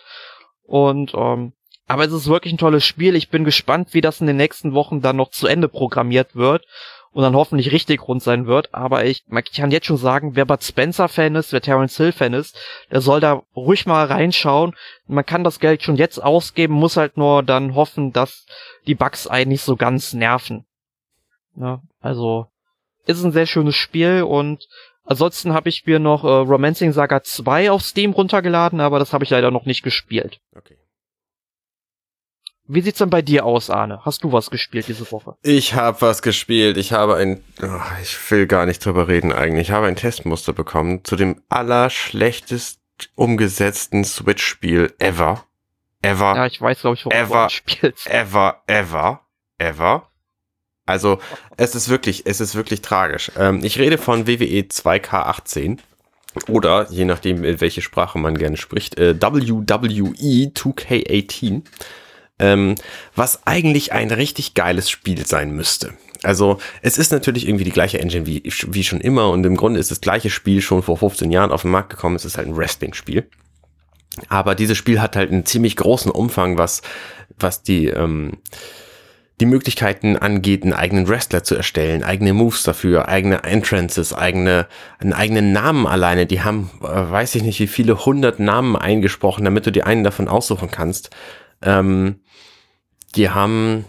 [0.66, 1.52] Und ähm,
[1.86, 3.14] aber es ist wirklich ein tolles Spiel.
[3.14, 6.66] Ich bin gespannt, wie das in den nächsten Wochen dann noch zu Ende programmiert wird
[7.12, 8.74] und dann hoffentlich richtig rund sein wird.
[8.74, 12.12] Aber ich, ich kann jetzt schon sagen, wer Bud Spencer Fan ist, wer Terence Hill
[12.12, 12.58] Fan ist,
[12.90, 14.74] der soll da ruhig mal reinschauen.
[15.06, 18.46] Man kann das Geld schon jetzt ausgeben, muss halt nur dann hoffen, dass
[18.86, 20.66] die Bugs einen nicht so ganz nerven.
[21.54, 22.48] Ja, also
[23.06, 24.66] ist ein sehr schönes Spiel und
[25.06, 29.24] ansonsten habe ich mir noch äh, Romancing Saga 2 auf Steam runtergeladen, aber das habe
[29.24, 30.40] ich leider noch nicht gespielt.
[30.54, 30.76] Okay.
[32.68, 34.00] Wie sieht's denn bei dir aus, Arne?
[34.04, 35.36] Hast du was gespielt diese Woche?
[35.42, 36.76] Ich habe was gespielt.
[36.76, 39.68] Ich habe ein, oh, ich will gar nicht drüber reden eigentlich.
[39.68, 42.80] Ich habe ein Testmuster bekommen zu dem allerschlechtest
[43.14, 45.44] umgesetzten Switch-Spiel ever.
[46.02, 46.34] Ever.
[46.34, 47.44] Ja, ich weiß, glaube ich, Ever.
[47.44, 48.06] du spielst.
[48.08, 49.20] ever, ever,
[49.58, 50.10] ever.
[50.86, 51.18] Also,
[51.56, 53.30] es ist wirklich, es ist wirklich tragisch.
[53.36, 55.78] Ähm, ich rede von E WWE 2K18
[56.48, 61.62] oder, je nachdem, in welche Sprache man gerne spricht, äh, WWE 2K18.
[62.38, 62.74] ähm,
[63.14, 65.94] was eigentlich ein richtig geiles Spiel sein müsste.
[66.22, 69.80] Also es ist natürlich irgendwie die gleiche Engine wie, wie schon immer und im Grunde
[69.80, 72.16] ist das gleiche Spiel schon vor 15 Jahren auf den Markt gekommen.
[72.16, 73.28] Es ist halt ein Wrestling-Spiel.
[74.28, 76.82] Aber dieses Spiel hat halt einen ziemlich großen Umfang, was,
[77.38, 78.38] was die, ähm,
[79.40, 84.66] die Möglichkeiten angeht, einen eigenen Wrestler zu erstellen, eigene Moves dafür, eigene Entrances, eigene,
[84.98, 86.26] einen eigenen Namen alleine.
[86.26, 90.04] Die haben, äh, weiß ich nicht, wie viele hundert Namen eingesprochen, damit du dir einen
[90.04, 91.10] davon aussuchen kannst.
[91.60, 92.20] Ähm,
[93.14, 93.84] die haben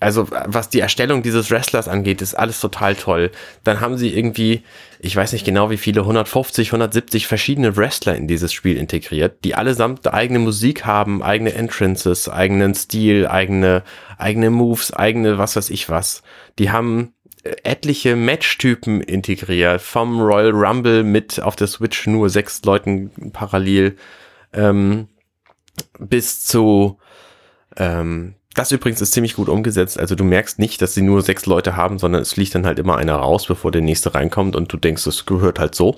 [0.00, 3.32] also was die Erstellung dieses Wrestlers angeht, ist alles total toll.
[3.64, 4.62] Dann haben sie irgendwie,
[5.00, 9.56] ich weiß nicht genau wie viele, 150, 170 verschiedene Wrestler in dieses Spiel integriert, die
[9.56, 13.82] allesamt eigene Musik haben, eigene Entrances, eigenen Stil, eigene,
[14.18, 16.22] eigene Moves, eigene was weiß ich was.
[16.60, 22.62] Die haben äh, etliche Matchtypen integriert, vom Royal Rumble mit auf der Switch nur sechs
[22.62, 23.96] Leuten parallel
[24.52, 25.08] ähm,
[25.98, 26.98] bis zu
[27.76, 30.00] ähm, das übrigens ist ziemlich gut umgesetzt.
[30.00, 32.80] Also du merkst nicht, dass sie nur sechs Leute haben, sondern es fliegt dann halt
[32.80, 35.96] immer einer raus, bevor der nächste reinkommt und du denkst, das gehört halt so.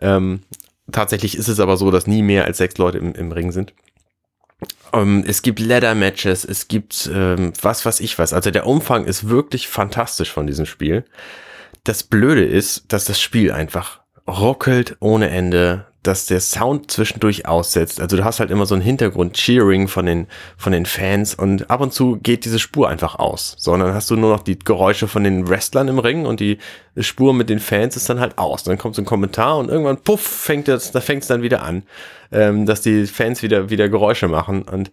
[0.00, 0.40] Ähm,
[0.90, 3.74] tatsächlich ist es aber so, dass nie mehr als sechs Leute im, im Ring sind.
[4.94, 8.32] Ähm, es gibt Ladder-Matches, es gibt ähm, was, was ich weiß.
[8.32, 11.04] Also der Umfang ist wirklich fantastisch von diesem Spiel.
[11.82, 18.00] Das Blöde ist, dass das Spiel einfach ruckelt ohne Ende dass der Sound zwischendurch aussetzt.
[18.00, 21.80] Also du hast halt immer so einen Hintergrund-Cheering von den, von den Fans und ab
[21.80, 23.56] und zu geht diese Spur einfach aus.
[23.58, 26.58] Sondern hast du nur noch die Geräusche von den Wrestlern im Ring und die
[26.98, 28.64] Spur mit den Fans ist dann halt aus.
[28.64, 31.62] Dann kommt so ein Kommentar und irgendwann puff, fängt das, da fängt es dann wieder
[31.62, 31.84] an,
[32.30, 34.90] ähm, dass die Fans wieder, wieder Geräusche machen und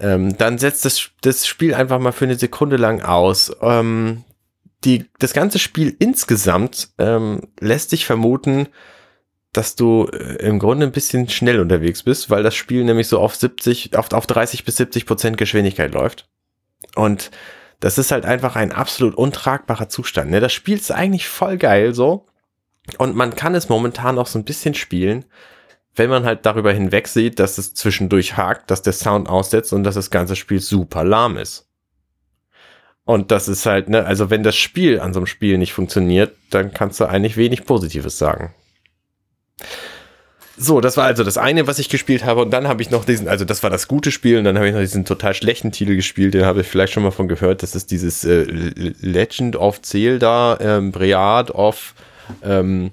[0.00, 3.50] ähm, dann setzt das, das Spiel einfach mal für eine Sekunde lang aus.
[3.60, 4.22] Ähm,
[4.84, 8.68] die, das ganze Spiel insgesamt ähm, lässt sich vermuten,
[9.52, 13.18] dass du äh, im Grunde ein bisschen schnell unterwegs bist, weil das Spiel nämlich so
[13.18, 16.28] auf 70, auf, auf 30 bis 70 Prozent Geschwindigkeit läuft.
[16.94, 17.30] Und
[17.80, 20.30] das ist halt einfach ein absolut untragbarer Zustand.
[20.30, 20.40] Ne?
[20.40, 22.26] Das Spiel ist eigentlich voll geil so.
[22.96, 25.24] Und man kann es momentan auch so ein bisschen spielen,
[25.94, 29.84] wenn man halt darüber hinweg sieht, dass es zwischendurch hakt, dass der Sound aussetzt und
[29.84, 31.67] dass das ganze Spiel super lahm ist.
[33.08, 36.34] Und das ist halt, ne, also wenn das Spiel an so einem Spiel nicht funktioniert,
[36.50, 38.52] dann kannst du eigentlich wenig Positives sagen.
[40.58, 42.42] So, das war also das eine, was ich gespielt habe.
[42.42, 44.36] Und dann habe ich noch diesen, also das war das gute Spiel.
[44.36, 46.34] Und dann habe ich noch diesen total schlechten Titel gespielt.
[46.34, 47.62] Den habe ich vielleicht schon mal von gehört.
[47.62, 51.94] Das ist dieses äh, Legend of Zelda, ähm, Bread of.
[52.44, 52.90] Ähm,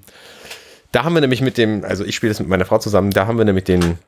[0.92, 3.10] da haben wir nämlich mit dem, also ich spiele das mit meiner Frau zusammen.
[3.10, 3.98] Da haben wir nämlich den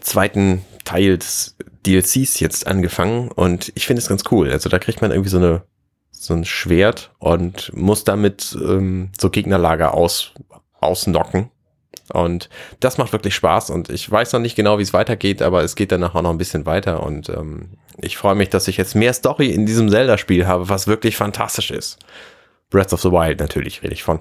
[0.00, 1.56] zweiten Teil des
[1.86, 3.30] DLCs jetzt angefangen.
[3.30, 4.50] Und ich finde es ganz cool.
[4.50, 5.62] Also da kriegt man irgendwie so eine
[6.10, 10.32] so ein Schwert und muss damit ähm, so Gegnerlager aus,
[10.80, 11.50] ausnocken
[12.12, 15.62] und das macht wirklich Spaß und ich weiß noch nicht genau, wie es weitergeht, aber
[15.62, 18.76] es geht danach auch noch ein bisschen weiter und ähm, ich freue mich, dass ich
[18.76, 21.98] jetzt mehr Story in diesem Zelda-Spiel habe, was wirklich fantastisch ist.
[22.70, 24.20] Breath of the Wild natürlich rede ich von.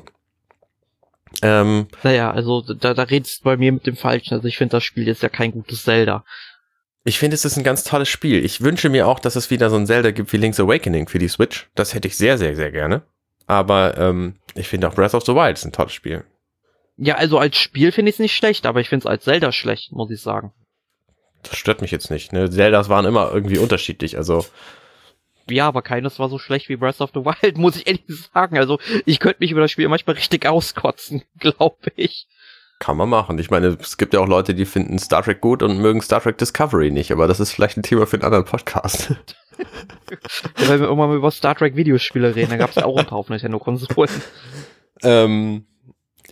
[1.41, 4.34] Ähm, naja, also da, da redest du bei mir mit dem Falschen.
[4.34, 6.23] Also ich finde, das Spiel ist ja kein gutes Zelda.
[7.05, 8.43] Ich finde, es ist ein ganz tolles Spiel.
[8.45, 11.19] Ich wünsche mir auch, dass es wieder so ein Zelda gibt wie Link's Awakening für
[11.19, 11.69] die Switch.
[11.75, 13.03] Das hätte ich sehr, sehr, sehr gerne.
[13.45, 16.23] Aber ähm, ich finde auch Breath of the Wild ist ein tolles Spiel.
[16.95, 19.51] Ja, also als Spiel finde ich es nicht schlecht, aber ich finde es als Zelda
[19.51, 20.53] schlecht, muss ich sagen.
[21.41, 22.31] Das stört mich jetzt nicht.
[22.31, 22.49] Ne?
[22.49, 24.45] Zeldas waren immer irgendwie unterschiedlich, also.
[25.50, 28.58] Ja, aber keines war so schlecht wie Breath of the Wild, muss ich ehrlich sagen.
[28.58, 32.28] Also ich könnte mich über das Spiel manchmal richtig auskotzen, glaube ich.
[32.80, 33.39] Kann man machen.
[33.39, 36.22] Ich meine, es gibt ja auch Leute, die finden Star Trek gut und mögen Star
[36.22, 39.12] Trek Discovery nicht, aber das ist vielleicht ein Thema für einen anderen Podcast.
[39.60, 42.98] ja, wenn wir irgendwann mal über Star Trek Videospiele reden, dann gab es ja auch
[42.98, 44.10] ein paar auf Nintendo-Konsolen.
[45.04, 45.66] ähm,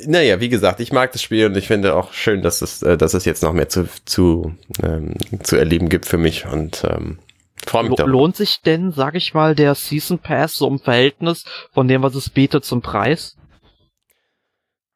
[0.06, 2.98] naja, wie gesagt, ich mag das Spiel und ich finde auch schön, dass es, äh,
[2.98, 7.20] dass es jetzt noch mehr zu, zu, ähm, zu erleben gibt für mich und ähm,
[7.66, 8.00] freue mich.
[8.00, 12.16] Lohnt sich denn, sag ich mal, der Season Pass so im Verhältnis von dem, was
[12.16, 13.38] es bietet, zum Preis?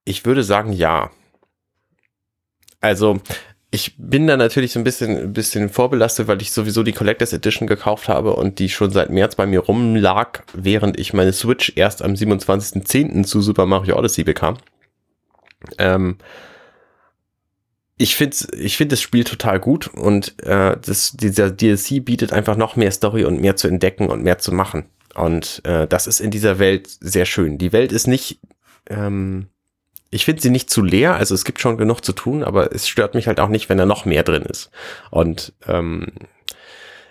[0.05, 1.11] Ich würde sagen, ja.
[2.79, 3.19] Also,
[3.71, 7.33] ich bin da natürlich so ein bisschen, ein bisschen vorbelastet, weil ich sowieso die Collectors
[7.33, 11.73] Edition gekauft habe und die schon seit März bei mir rumlag, während ich meine Switch
[11.75, 13.25] erst am 27.10.
[13.25, 14.57] zu Super Mario Odyssey bekam.
[15.77, 16.17] Ähm,
[17.97, 22.57] ich finde ich find das Spiel total gut und äh, das, dieser DLC bietet einfach
[22.57, 24.85] noch mehr Story und mehr zu entdecken und mehr zu machen.
[25.13, 27.57] Und äh, das ist in dieser Welt sehr schön.
[27.57, 28.39] Die Welt ist nicht,
[28.89, 29.47] ähm,
[30.11, 32.87] ich finde sie nicht zu leer, also es gibt schon genug zu tun, aber es
[32.87, 34.71] stört mich halt auch nicht, wenn da noch mehr drin ist.
[35.09, 36.11] Und ähm,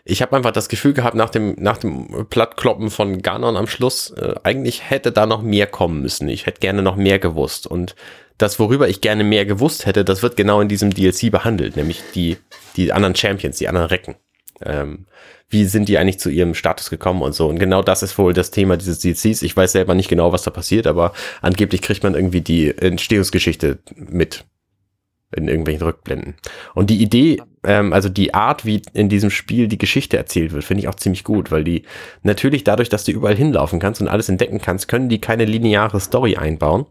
[0.04, 4.10] ich habe einfach das Gefühl gehabt, nach dem, nach dem Plattkloppen von Ganon am Schluss,
[4.10, 6.28] äh, eigentlich hätte da noch mehr kommen müssen.
[6.28, 7.66] Ich hätte gerne noch mehr gewusst.
[7.66, 7.96] Und
[8.38, 12.02] das, worüber ich gerne mehr gewusst hätte, das wird genau in diesem DLC behandelt, nämlich
[12.14, 12.36] die,
[12.76, 14.16] die anderen Champions, die anderen Recken.
[14.62, 15.06] Ähm,
[15.48, 17.48] wie sind die eigentlich zu ihrem Status gekommen und so.
[17.48, 19.42] Und genau das ist wohl das Thema dieses DLCs.
[19.42, 21.12] Ich weiß selber nicht genau, was da passiert, aber
[21.42, 24.44] angeblich kriegt man irgendwie die Entstehungsgeschichte mit
[25.36, 26.34] in irgendwelchen Rückblenden.
[26.74, 30.64] Und die Idee, ähm, also die Art, wie in diesem Spiel die Geschichte erzählt wird,
[30.64, 31.84] finde ich auch ziemlich gut, weil die
[32.22, 36.00] natürlich dadurch, dass du überall hinlaufen kannst und alles entdecken kannst, können die keine lineare
[36.00, 36.86] Story einbauen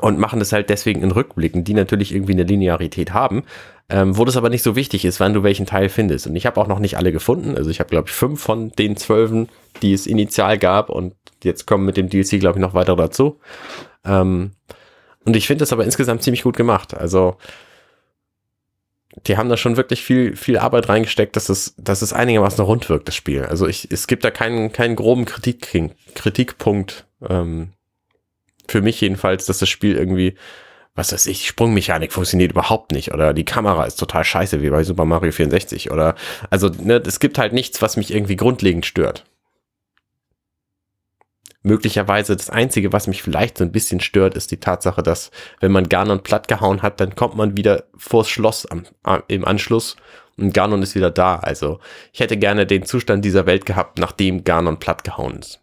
[0.00, 3.44] und machen das halt deswegen in Rückblicken, die natürlich irgendwie eine Linearität haben,
[3.88, 6.26] ähm, wo das aber nicht so wichtig ist, wann du welchen Teil findest.
[6.26, 7.56] Und ich habe auch noch nicht alle gefunden.
[7.56, 9.48] Also ich habe, glaube ich, fünf von den zwölfen,
[9.82, 11.14] die es initial gab und
[11.44, 13.38] jetzt kommen mit dem DLC, glaube ich, noch weiter dazu.
[14.04, 14.52] Ähm,
[15.24, 16.94] und ich finde das aber insgesamt ziemlich gut gemacht.
[16.94, 17.36] Also
[19.26, 22.88] die haben da schon wirklich viel, viel Arbeit reingesteckt, dass es, dass es einigermaßen rund
[22.88, 23.44] wirkt, das Spiel.
[23.44, 25.68] Also ich, es gibt da keinen, keinen groben Kritik,
[26.14, 27.72] Kritikpunkt, ähm,
[28.68, 30.34] für mich jedenfalls, dass das Spiel irgendwie,
[30.94, 34.84] was weiß ich, Sprungmechanik funktioniert überhaupt nicht oder die Kamera ist total scheiße wie bei
[34.84, 36.14] Super Mario 64 oder,
[36.50, 39.24] also, ne, es gibt halt nichts, was mich irgendwie grundlegend stört.
[41.64, 45.30] Möglicherweise das Einzige, was mich vielleicht so ein bisschen stört, ist die Tatsache, dass
[45.60, 48.84] wenn man Ganon platt gehauen hat, dann kommt man wieder vors Schloss am,
[49.28, 49.96] im Anschluss
[50.36, 51.36] und Ganon ist wieder da.
[51.36, 51.78] Also
[52.12, 55.60] ich hätte gerne den Zustand dieser Welt gehabt, nachdem Ganon platt gehauen ist.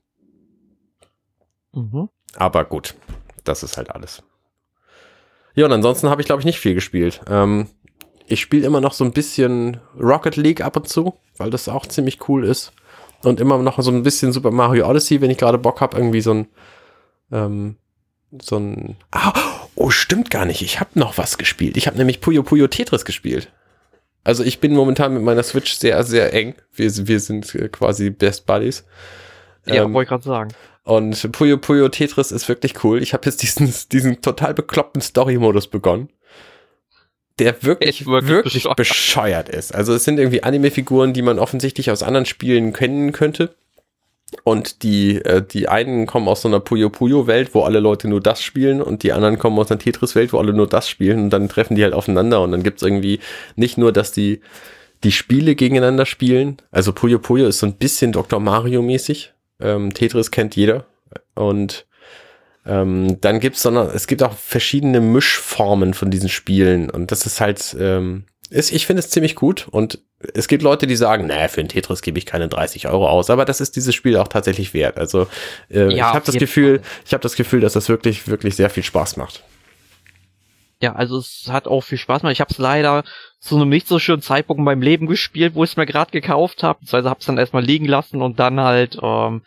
[1.73, 2.09] Mhm.
[2.35, 2.95] Aber gut,
[3.43, 4.23] das ist halt alles.
[5.55, 7.21] Ja, und ansonsten habe ich, glaube ich, nicht viel gespielt.
[7.27, 7.67] Ähm,
[8.27, 11.85] ich spiele immer noch so ein bisschen Rocket League ab und zu, weil das auch
[11.85, 12.71] ziemlich cool ist.
[13.23, 16.21] Und immer noch so ein bisschen Super Mario Odyssey, wenn ich gerade Bock habe, irgendwie
[16.21, 16.47] so ein,
[17.31, 17.75] ähm,
[18.41, 18.95] so ein.
[19.11, 19.33] Ah,
[19.75, 20.61] oh, stimmt gar nicht.
[20.61, 21.75] Ich habe noch was gespielt.
[21.75, 23.51] Ich habe nämlich Puyo Puyo Tetris gespielt.
[24.23, 26.55] Also ich bin momentan mit meiner Switch sehr, sehr eng.
[26.73, 28.85] Wir, wir sind quasi Best Buddies.
[29.65, 30.49] Ja, ähm, wollte ich gerade sagen.
[30.89, 32.99] Und Puyo Puyo Tetris ist wirklich cool.
[33.03, 36.09] Ich habe jetzt diesen, diesen total bekloppten Story-Modus begonnen.
[37.37, 38.75] Der wirklich, wirklich, bescheuert.
[38.75, 39.73] bescheuert ist.
[39.75, 43.55] Also es sind irgendwie Anime-Figuren, die man offensichtlich aus anderen Spielen kennen könnte.
[44.43, 48.07] Und die, äh, die einen kommen aus so einer Puyo Puyo Welt, wo alle Leute
[48.07, 50.89] nur das spielen und die anderen kommen aus einer Tetris Welt, wo alle nur das
[50.89, 53.19] spielen und dann treffen die halt aufeinander und dann gibt's irgendwie
[53.55, 54.41] nicht nur, dass die
[55.03, 56.57] die Spiele gegeneinander spielen.
[56.71, 58.39] Also Puyo Puyo ist so ein bisschen Dr.
[58.39, 60.85] Mario mäßig, ähm, Tetris kennt jeder.
[61.35, 61.85] Und
[62.65, 66.89] ähm, dann gibt's sondern es gibt auch verschiedene Mischformen von diesen Spielen.
[66.89, 69.67] Und das ist halt, ähm, ist, ich finde es ziemlich gut.
[69.69, 69.99] Und
[70.33, 73.29] es gibt Leute, die sagen, naja, für ein Tetris gebe ich keine 30 Euro aus,
[73.29, 74.97] aber das ist dieses Spiel auch tatsächlich wert.
[74.97, 75.27] Also
[75.69, 76.87] äh, ja, ich habe das Gefühl, Fall.
[77.05, 79.43] ich habe das Gefühl, dass das wirklich, wirklich sehr viel Spaß macht.
[80.81, 82.33] Ja, also es hat auch viel Spaß gemacht.
[82.33, 83.03] Ich habe es leider
[83.39, 86.11] zu einem nicht so schönen Zeitpunkt in meinem Leben gespielt, wo ich es mir gerade
[86.11, 86.79] gekauft habe.
[86.89, 89.41] Also habe es dann erstmal liegen lassen und dann halt, ähm,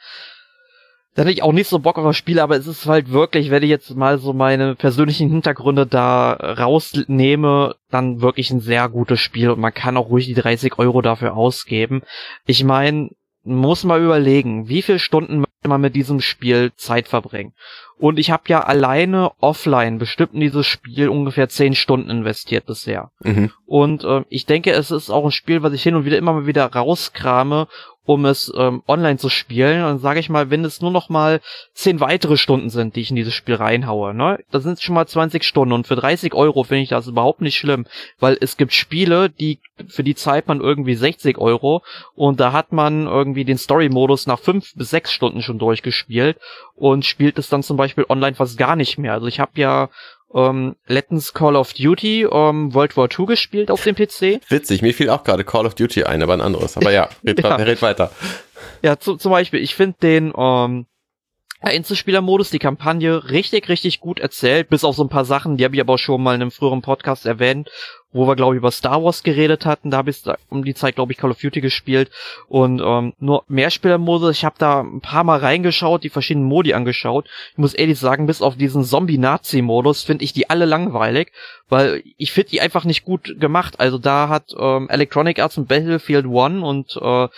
[1.14, 3.50] dann hätte ich auch nicht so Bock auf das Spiel, aber es ist halt wirklich,
[3.50, 9.20] wenn ich jetzt mal so meine persönlichen Hintergründe da rausnehme, dann wirklich ein sehr gutes
[9.20, 12.02] Spiel und man kann auch ruhig die 30 Euro dafür ausgeben.
[12.46, 13.10] Ich meine,
[13.44, 17.52] muss mal überlegen, wie viele Stunden möchte man mit diesem Spiel Zeit verbringen.
[18.02, 23.12] Und ich habe ja alleine offline bestimmt in dieses Spiel ungefähr 10 Stunden investiert bisher.
[23.20, 23.52] Mhm.
[23.64, 26.32] Und äh, ich denke, es ist auch ein Spiel, was ich hin und wieder immer
[26.32, 27.68] mal wieder rauskrame,
[28.04, 29.84] um es ähm, online zu spielen.
[29.84, 31.40] Und sage ich mal, wenn es nur noch mal
[31.74, 35.06] zehn weitere Stunden sind, die ich in dieses Spiel reinhaue, ne, das sind schon mal
[35.06, 35.72] 20 Stunden.
[35.72, 37.86] Und für 30 Euro finde ich das überhaupt nicht schlimm,
[38.18, 41.82] weil es gibt Spiele, die für die zahlt man irgendwie 60 Euro
[42.14, 46.38] und da hat man irgendwie den Story-Modus nach fünf bis sechs Stunden schon durchgespielt
[46.74, 49.12] und spielt es dann zum Beispiel online fast gar nicht mehr.
[49.12, 49.88] Also ich habe ja
[50.34, 54.40] ähm, letztens Call of Duty ähm, World War II gespielt auf dem PC.
[54.48, 56.76] Witzig, mir fiel auch gerade Call of Duty ein, aber ein anderes.
[56.76, 57.56] Aber ja, red, ja.
[57.56, 58.10] red weiter.
[58.82, 60.86] Ja, zu, zum Beispiel, ich finde den ähm,
[61.62, 65.74] Einzelspielermodus, die Kampagne richtig, richtig gut erzählt, bis auf so ein paar Sachen, die habe
[65.74, 67.70] ich aber auch schon mal in einem früheren Podcast erwähnt,
[68.12, 69.90] wo wir, glaube ich, über Star Wars geredet hatten.
[69.90, 72.10] Da habe ich um die Zeit, glaube ich, Call of Duty gespielt.
[72.48, 77.28] Und ähm, nur Mehrspielermodus, ich habe da ein paar Mal reingeschaut, die verschiedenen Modi angeschaut.
[77.52, 81.32] Ich muss ehrlich sagen, bis auf diesen Zombie-Nazi-Modus finde ich die alle langweilig,
[81.68, 83.80] weil ich finde die einfach nicht gut gemacht.
[83.80, 87.28] Also da hat ähm, Electronic Arts und Battlefield One und äh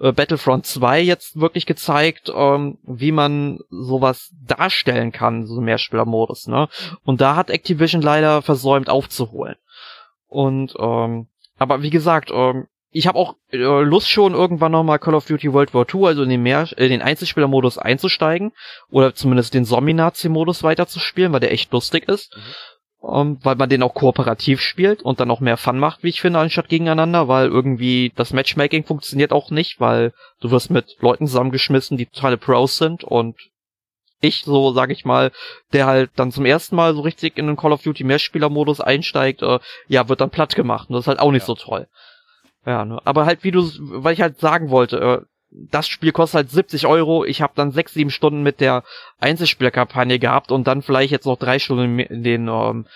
[0.00, 6.68] Battlefront 2 jetzt wirklich gezeigt, ähm, wie man sowas darstellen kann, so Mehrspielermodus, ne?
[7.04, 9.56] Und da hat Activision leider versäumt aufzuholen.
[10.26, 11.28] Und ähm,
[11.58, 15.52] aber wie gesagt, ähm, ich habe auch äh, Lust schon irgendwann nochmal Call of Duty
[15.52, 18.52] World War II, also in den, Mehr äh, den Einzelspielermodus einzusteigen
[18.90, 22.34] oder zumindest den Zombie-Nazi-Modus weiterzuspielen, weil der echt lustig ist.
[22.36, 22.40] Mhm.
[23.02, 26.10] Um, ähm, weil man den auch kooperativ spielt und dann auch mehr Fun macht, wie
[26.10, 30.96] ich finde, anstatt gegeneinander, weil irgendwie das Matchmaking funktioniert auch nicht, weil du wirst mit
[31.00, 33.36] Leuten zusammengeschmissen, die totale Pros sind und
[34.20, 35.32] ich, so sag ich mal,
[35.72, 39.42] der halt dann zum ersten Mal so richtig in den Call of Duty Mehrspieler-Modus einsteigt,
[39.42, 39.58] äh,
[39.88, 40.90] ja, wird dann platt gemacht.
[40.90, 41.46] Und das ist halt auch nicht ja.
[41.46, 41.88] so toll.
[42.66, 43.00] Ja, ne?
[43.04, 46.86] aber halt wie du, weil ich halt sagen wollte, äh, das Spiel kostet halt 70
[46.86, 47.24] Euro.
[47.24, 48.84] Ich habe dann sechs, sieben Stunden mit der
[49.18, 52.86] Einzelspielerkampagne gehabt und dann vielleicht jetzt noch drei Stunden in den ähm,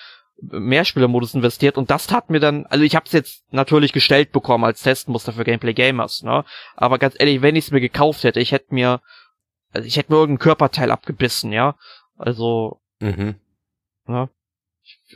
[0.40, 4.64] Mehrspielermodus investiert und das tat mir dann, also ich habe es jetzt natürlich gestellt bekommen
[4.64, 6.44] als Testmuster für Gameplay Gamers, ne?
[6.76, 9.00] Aber ganz ehrlich, wenn ich es mir gekauft hätte, ich hätte mir,
[9.72, 11.76] also ich hätte mir irgendein Körperteil abgebissen, ja?
[12.16, 13.36] Also, mhm.
[14.06, 14.28] ne?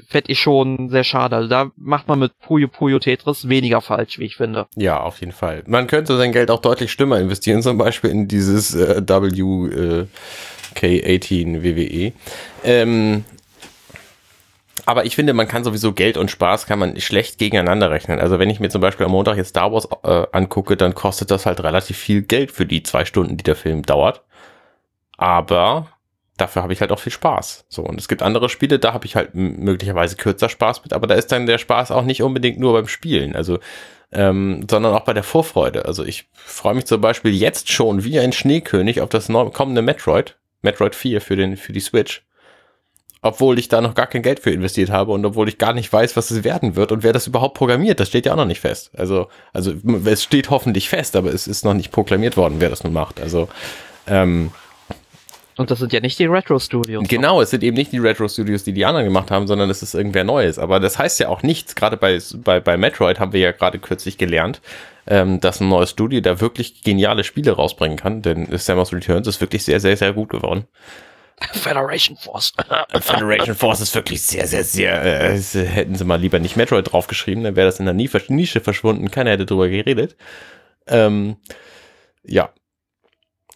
[0.06, 1.36] Fände ich schon sehr schade.
[1.36, 4.66] Also da macht man mit Puyo Puyo Tetris weniger falsch, wie ich finde.
[4.76, 5.62] Ja, auf jeden Fall.
[5.66, 9.00] Man könnte sein Geld auch deutlich schlimmer investieren, zum Beispiel in dieses äh,
[10.74, 12.12] WK18 WWE.
[12.64, 13.24] Ähm,
[14.86, 18.20] aber ich finde, man kann sowieso Geld und Spaß kann man schlecht gegeneinander rechnen.
[18.20, 21.30] Also wenn ich mir zum Beispiel am Montag jetzt Star Wars äh, angucke, dann kostet
[21.30, 24.22] das halt relativ viel Geld für die zwei Stunden, die der Film dauert.
[25.18, 25.88] Aber
[26.38, 27.66] dafür habe ich halt auch viel Spaß.
[27.68, 31.06] So, und es gibt andere Spiele, da habe ich halt möglicherweise kürzer Spaß mit, aber
[31.06, 33.58] da ist dann der Spaß auch nicht unbedingt nur beim Spielen, also
[34.10, 35.84] ähm, sondern auch bei der Vorfreude.
[35.84, 40.36] Also ich freue mich zum Beispiel jetzt schon wie ein Schneekönig auf das kommende Metroid,
[40.62, 42.24] Metroid 4 für, den, für die Switch.
[43.20, 45.92] Obwohl ich da noch gar kein Geld für investiert habe und obwohl ich gar nicht
[45.92, 48.44] weiß, was es werden wird und wer das überhaupt programmiert, das steht ja auch noch
[48.44, 48.92] nicht fest.
[48.96, 49.74] Also, also
[50.04, 53.20] es steht hoffentlich fest, aber es ist noch nicht proklamiert worden, wer das nun macht.
[53.20, 53.48] Also,
[54.06, 54.52] ähm,
[55.58, 57.06] und das sind ja nicht die Retro Studios.
[57.08, 59.82] Genau, es sind eben nicht die Retro Studios, die die anderen gemacht haben, sondern es
[59.82, 60.58] ist irgendwer Neues.
[60.58, 61.74] Aber das heißt ja auch nichts.
[61.74, 64.60] Gerade bei, bei, bei Metroid haben wir ja gerade kürzlich gelernt,
[65.08, 68.22] ähm, dass ein neues Studio da wirklich geniale Spiele rausbringen kann.
[68.22, 70.68] Denn Samus Returns ist wirklich sehr, sehr, sehr gut geworden.
[71.52, 72.52] Federation Force.
[73.00, 75.32] Federation Force ist wirklich sehr, sehr, sehr.
[75.32, 79.10] Äh, hätten sie mal lieber nicht Metroid draufgeschrieben, dann wäre das in der Nische verschwunden.
[79.10, 80.16] Keiner hätte drüber geredet.
[80.86, 81.36] Ähm,
[82.24, 82.50] ja,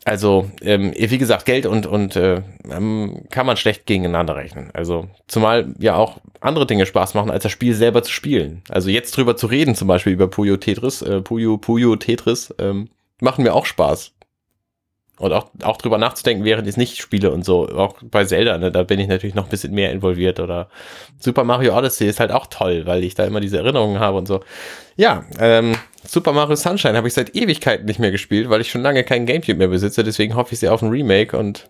[0.05, 4.70] also, ähm, wie gesagt, Geld und, und äh, ähm, kann man schlecht gegeneinander rechnen.
[4.74, 8.62] Also, zumal ja auch andere Dinge Spaß machen, als das Spiel selber zu spielen.
[8.69, 12.89] Also jetzt drüber zu reden, zum Beispiel über Puyo Tetris, äh, Puyo, Puyo Tetris, ähm,
[13.20, 14.12] machen mir auch Spaß.
[15.19, 17.69] Und auch, auch drüber nachzudenken, während ich es nicht spiele und so.
[17.69, 20.41] Auch bei Zelda, ne, da bin ich natürlich noch ein bisschen mehr involviert.
[20.41, 20.69] Oder
[21.20, 24.27] Super Mario Odyssey ist halt auch toll, weil ich da immer diese Erinnerungen habe und
[24.27, 24.41] so.
[24.97, 25.77] Ja, ähm,
[26.07, 29.27] Super Mario Sunshine habe ich seit Ewigkeiten nicht mehr gespielt, weil ich schon lange kein
[29.27, 30.03] Gamecube mehr besitze.
[30.05, 31.69] Deswegen hoffe ich sehr auf ein Remake und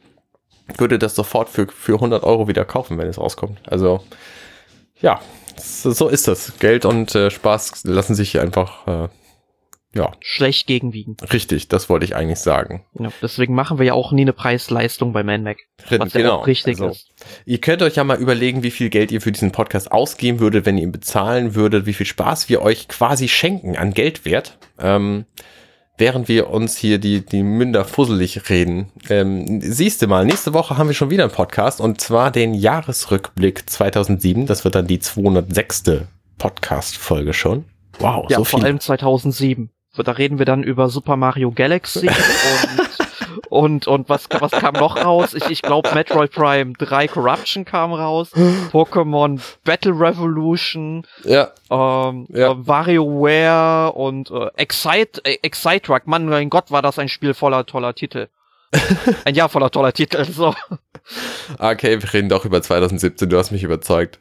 [0.79, 3.61] würde das sofort für, für 100 Euro wieder kaufen, wenn es rauskommt.
[3.67, 4.01] Also,
[5.01, 5.21] ja,
[5.57, 6.59] so, so ist das.
[6.59, 9.09] Geld und äh, Spaß lassen sich einfach äh,
[9.95, 10.13] ja.
[10.21, 11.17] schlecht gegenwiegen.
[11.33, 12.85] Richtig, das wollte ich eigentlich sagen.
[12.99, 15.59] Ja, deswegen machen wir ja auch nie eine Preis-Leistung bei ManMac.
[15.91, 16.25] Was genau.
[16.25, 17.09] ja auch richtig also, ist.
[17.45, 20.67] Ihr könnt euch ja mal überlegen, wie viel Geld ihr für diesen Podcast ausgeben würdet,
[20.67, 24.59] wenn ihr ihn bezahlen würdet, wie viel Spaß wir euch quasi schenken an Geldwert.
[24.79, 25.27] Ähm,
[25.99, 28.91] während wir uns hier die, die Münder fusselig reden.
[29.09, 32.55] Ähm, siehst du mal, nächste Woche haben wir schon wieder einen Podcast und zwar den
[32.55, 34.47] Jahresrückblick 2007.
[34.47, 35.85] Das wird dann die 206.
[36.39, 37.67] Podcast-Folge schon.
[37.99, 38.59] Wow, ja, so viel.
[38.59, 42.91] vor allem 2007 da reden wir dann über Super Mario Galaxy und,
[43.51, 45.35] und, und was, was kam noch raus?
[45.35, 48.31] Ich, ich glaube Metroid Prime 3 Corruption kam raus,
[48.73, 51.51] Pokémon Battle Revolution, ja.
[51.71, 52.53] Ähm, ja.
[52.53, 56.07] Äh, WarioWare und äh, Excite, äh, Excite Truck.
[56.07, 58.29] Mann, mein Gott, war das ein Spiel voller toller Titel.
[59.25, 60.55] ein Jahr voller toller Titel, so.
[61.59, 64.19] Okay, wir reden doch über 2017, du hast mich überzeugt.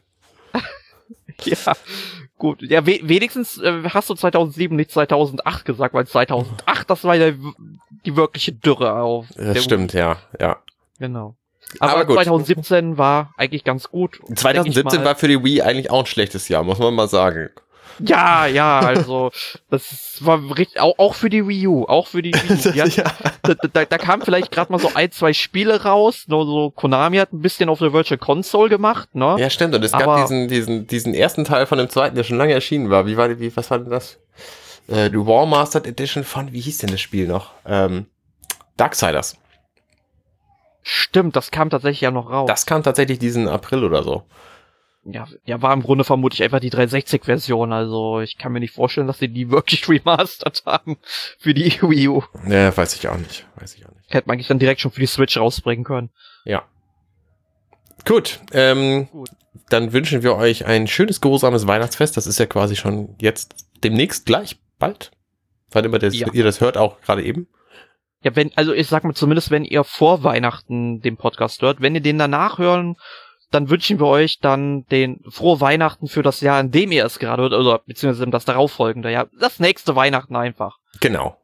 [1.43, 1.73] ja,
[2.41, 7.13] Gut, ja, we wenigstens äh, hast du 2007 nicht 2008 gesagt, weil 2008, das war
[7.13, 7.33] ja
[8.03, 9.27] die wirkliche Dürre auf.
[9.37, 10.57] Das stimmt, ja, ja.
[10.97, 11.35] Genau.
[11.79, 14.19] Aber, Aber 2017 war eigentlich ganz gut.
[14.33, 17.51] 2017 war für die Wii eigentlich auch ein schlechtes Jahr, muss man mal sagen.
[18.03, 19.31] Ja, ja, also
[19.69, 22.73] das war richtig, auch, auch für die Wii U, auch für die Wii U.
[22.73, 23.03] ja.
[23.43, 27.17] da, da, da kam vielleicht gerade mal so ein, zwei Spiele raus, nur so Konami
[27.17, 29.35] hat ein bisschen auf der Virtual Console gemacht, ne?
[29.37, 32.23] Ja, stimmt, und es Aber, gab diesen, diesen, diesen ersten Teil von dem zweiten, der
[32.23, 33.05] schon lange erschienen war.
[33.05, 34.17] Wie war wie, was war denn das?
[34.87, 37.51] Äh, die War Mastered Edition von, wie hieß denn das Spiel noch?
[37.65, 38.07] Ähm,
[38.77, 39.37] Darksiders.
[40.83, 42.47] Stimmt, das kam tatsächlich ja noch raus.
[42.47, 44.23] Das kam tatsächlich diesen April oder so
[45.03, 47.73] ja, ja, war im Grunde vermutlich einfach die 360-Version.
[47.73, 50.97] Also ich kann mir nicht vorstellen, dass sie die wirklich remastert haben
[51.39, 52.23] für die Wii U.
[52.47, 53.47] Ja, weiß ich auch nicht.
[53.55, 54.13] Weiß ich auch nicht.
[54.13, 56.09] Hätte man eigentlich dann direkt schon für die Switch rausbringen können.
[56.45, 56.63] Ja.
[58.05, 59.29] Gut, ähm, Gut.
[59.69, 62.17] dann wünschen wir euch ein schönes, geruhsames Weihnachtsfest.
[62.17, 65.11] Das ist ja quasi schon jetzt demnächst gleich, bald.
[65.71, 66.27] Wann immer das, ja.
[66.31, 67.47] ihr das hört, auch gerade eben.
[68.23, 71.95] Ja, wenn, also ich sag mal zumindest, wenn ihr vor Weihnachten den Podcast hört, wenn
[71.95, 72.97] ihr den danach hören
[73.51, 77.19] dann wünschen wir euch dann den frohe Weihnachten für das Jahr, in dem ihr es
[77.19, 79.27] gerade hört, oder beziehungsweise das darauffolgende Jahr.
[79.39, 80.77] Das nächste Weihnachten einfach.
[81.01, 81.37] Genau.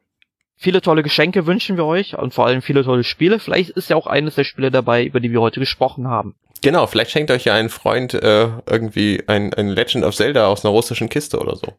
[0.56, 3.40] Viele tolle Geschenke wünschen wir euch und vor allem viele tolle Spiele.
[3.40, 6.36] Vielleicht ist ja auch eines der Spiele dabei, über die wir heute gesprochen haben.
[6.62, 10.66] Genau, vielleicht schenkt euch ja ein Freund äh, irgendwie ein, ein Legend of Zelda aus
[10.66, 11.74] einer russischen Kiste oder so.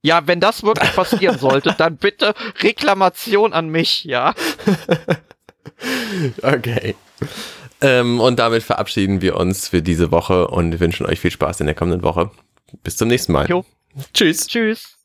[0.00, 4.34] Ja, wenn das wirklich passieren sollte, dann bitte Reklamation an mich, ja.
[6.42, 6.94] okay.
[7.84, 11.66] Ähm, und damit verabschieden wir uns für diese Woche und wünschen euch viel Spaß in
[11.66, 12.30] der kommenden Woche.
[12.82, 13.46] Bis zum nächsten Mal.
[13.46, 13.62] Jo.
[14.14, 14.46] Tschüss.
[14.46, 14.96] Tschüss.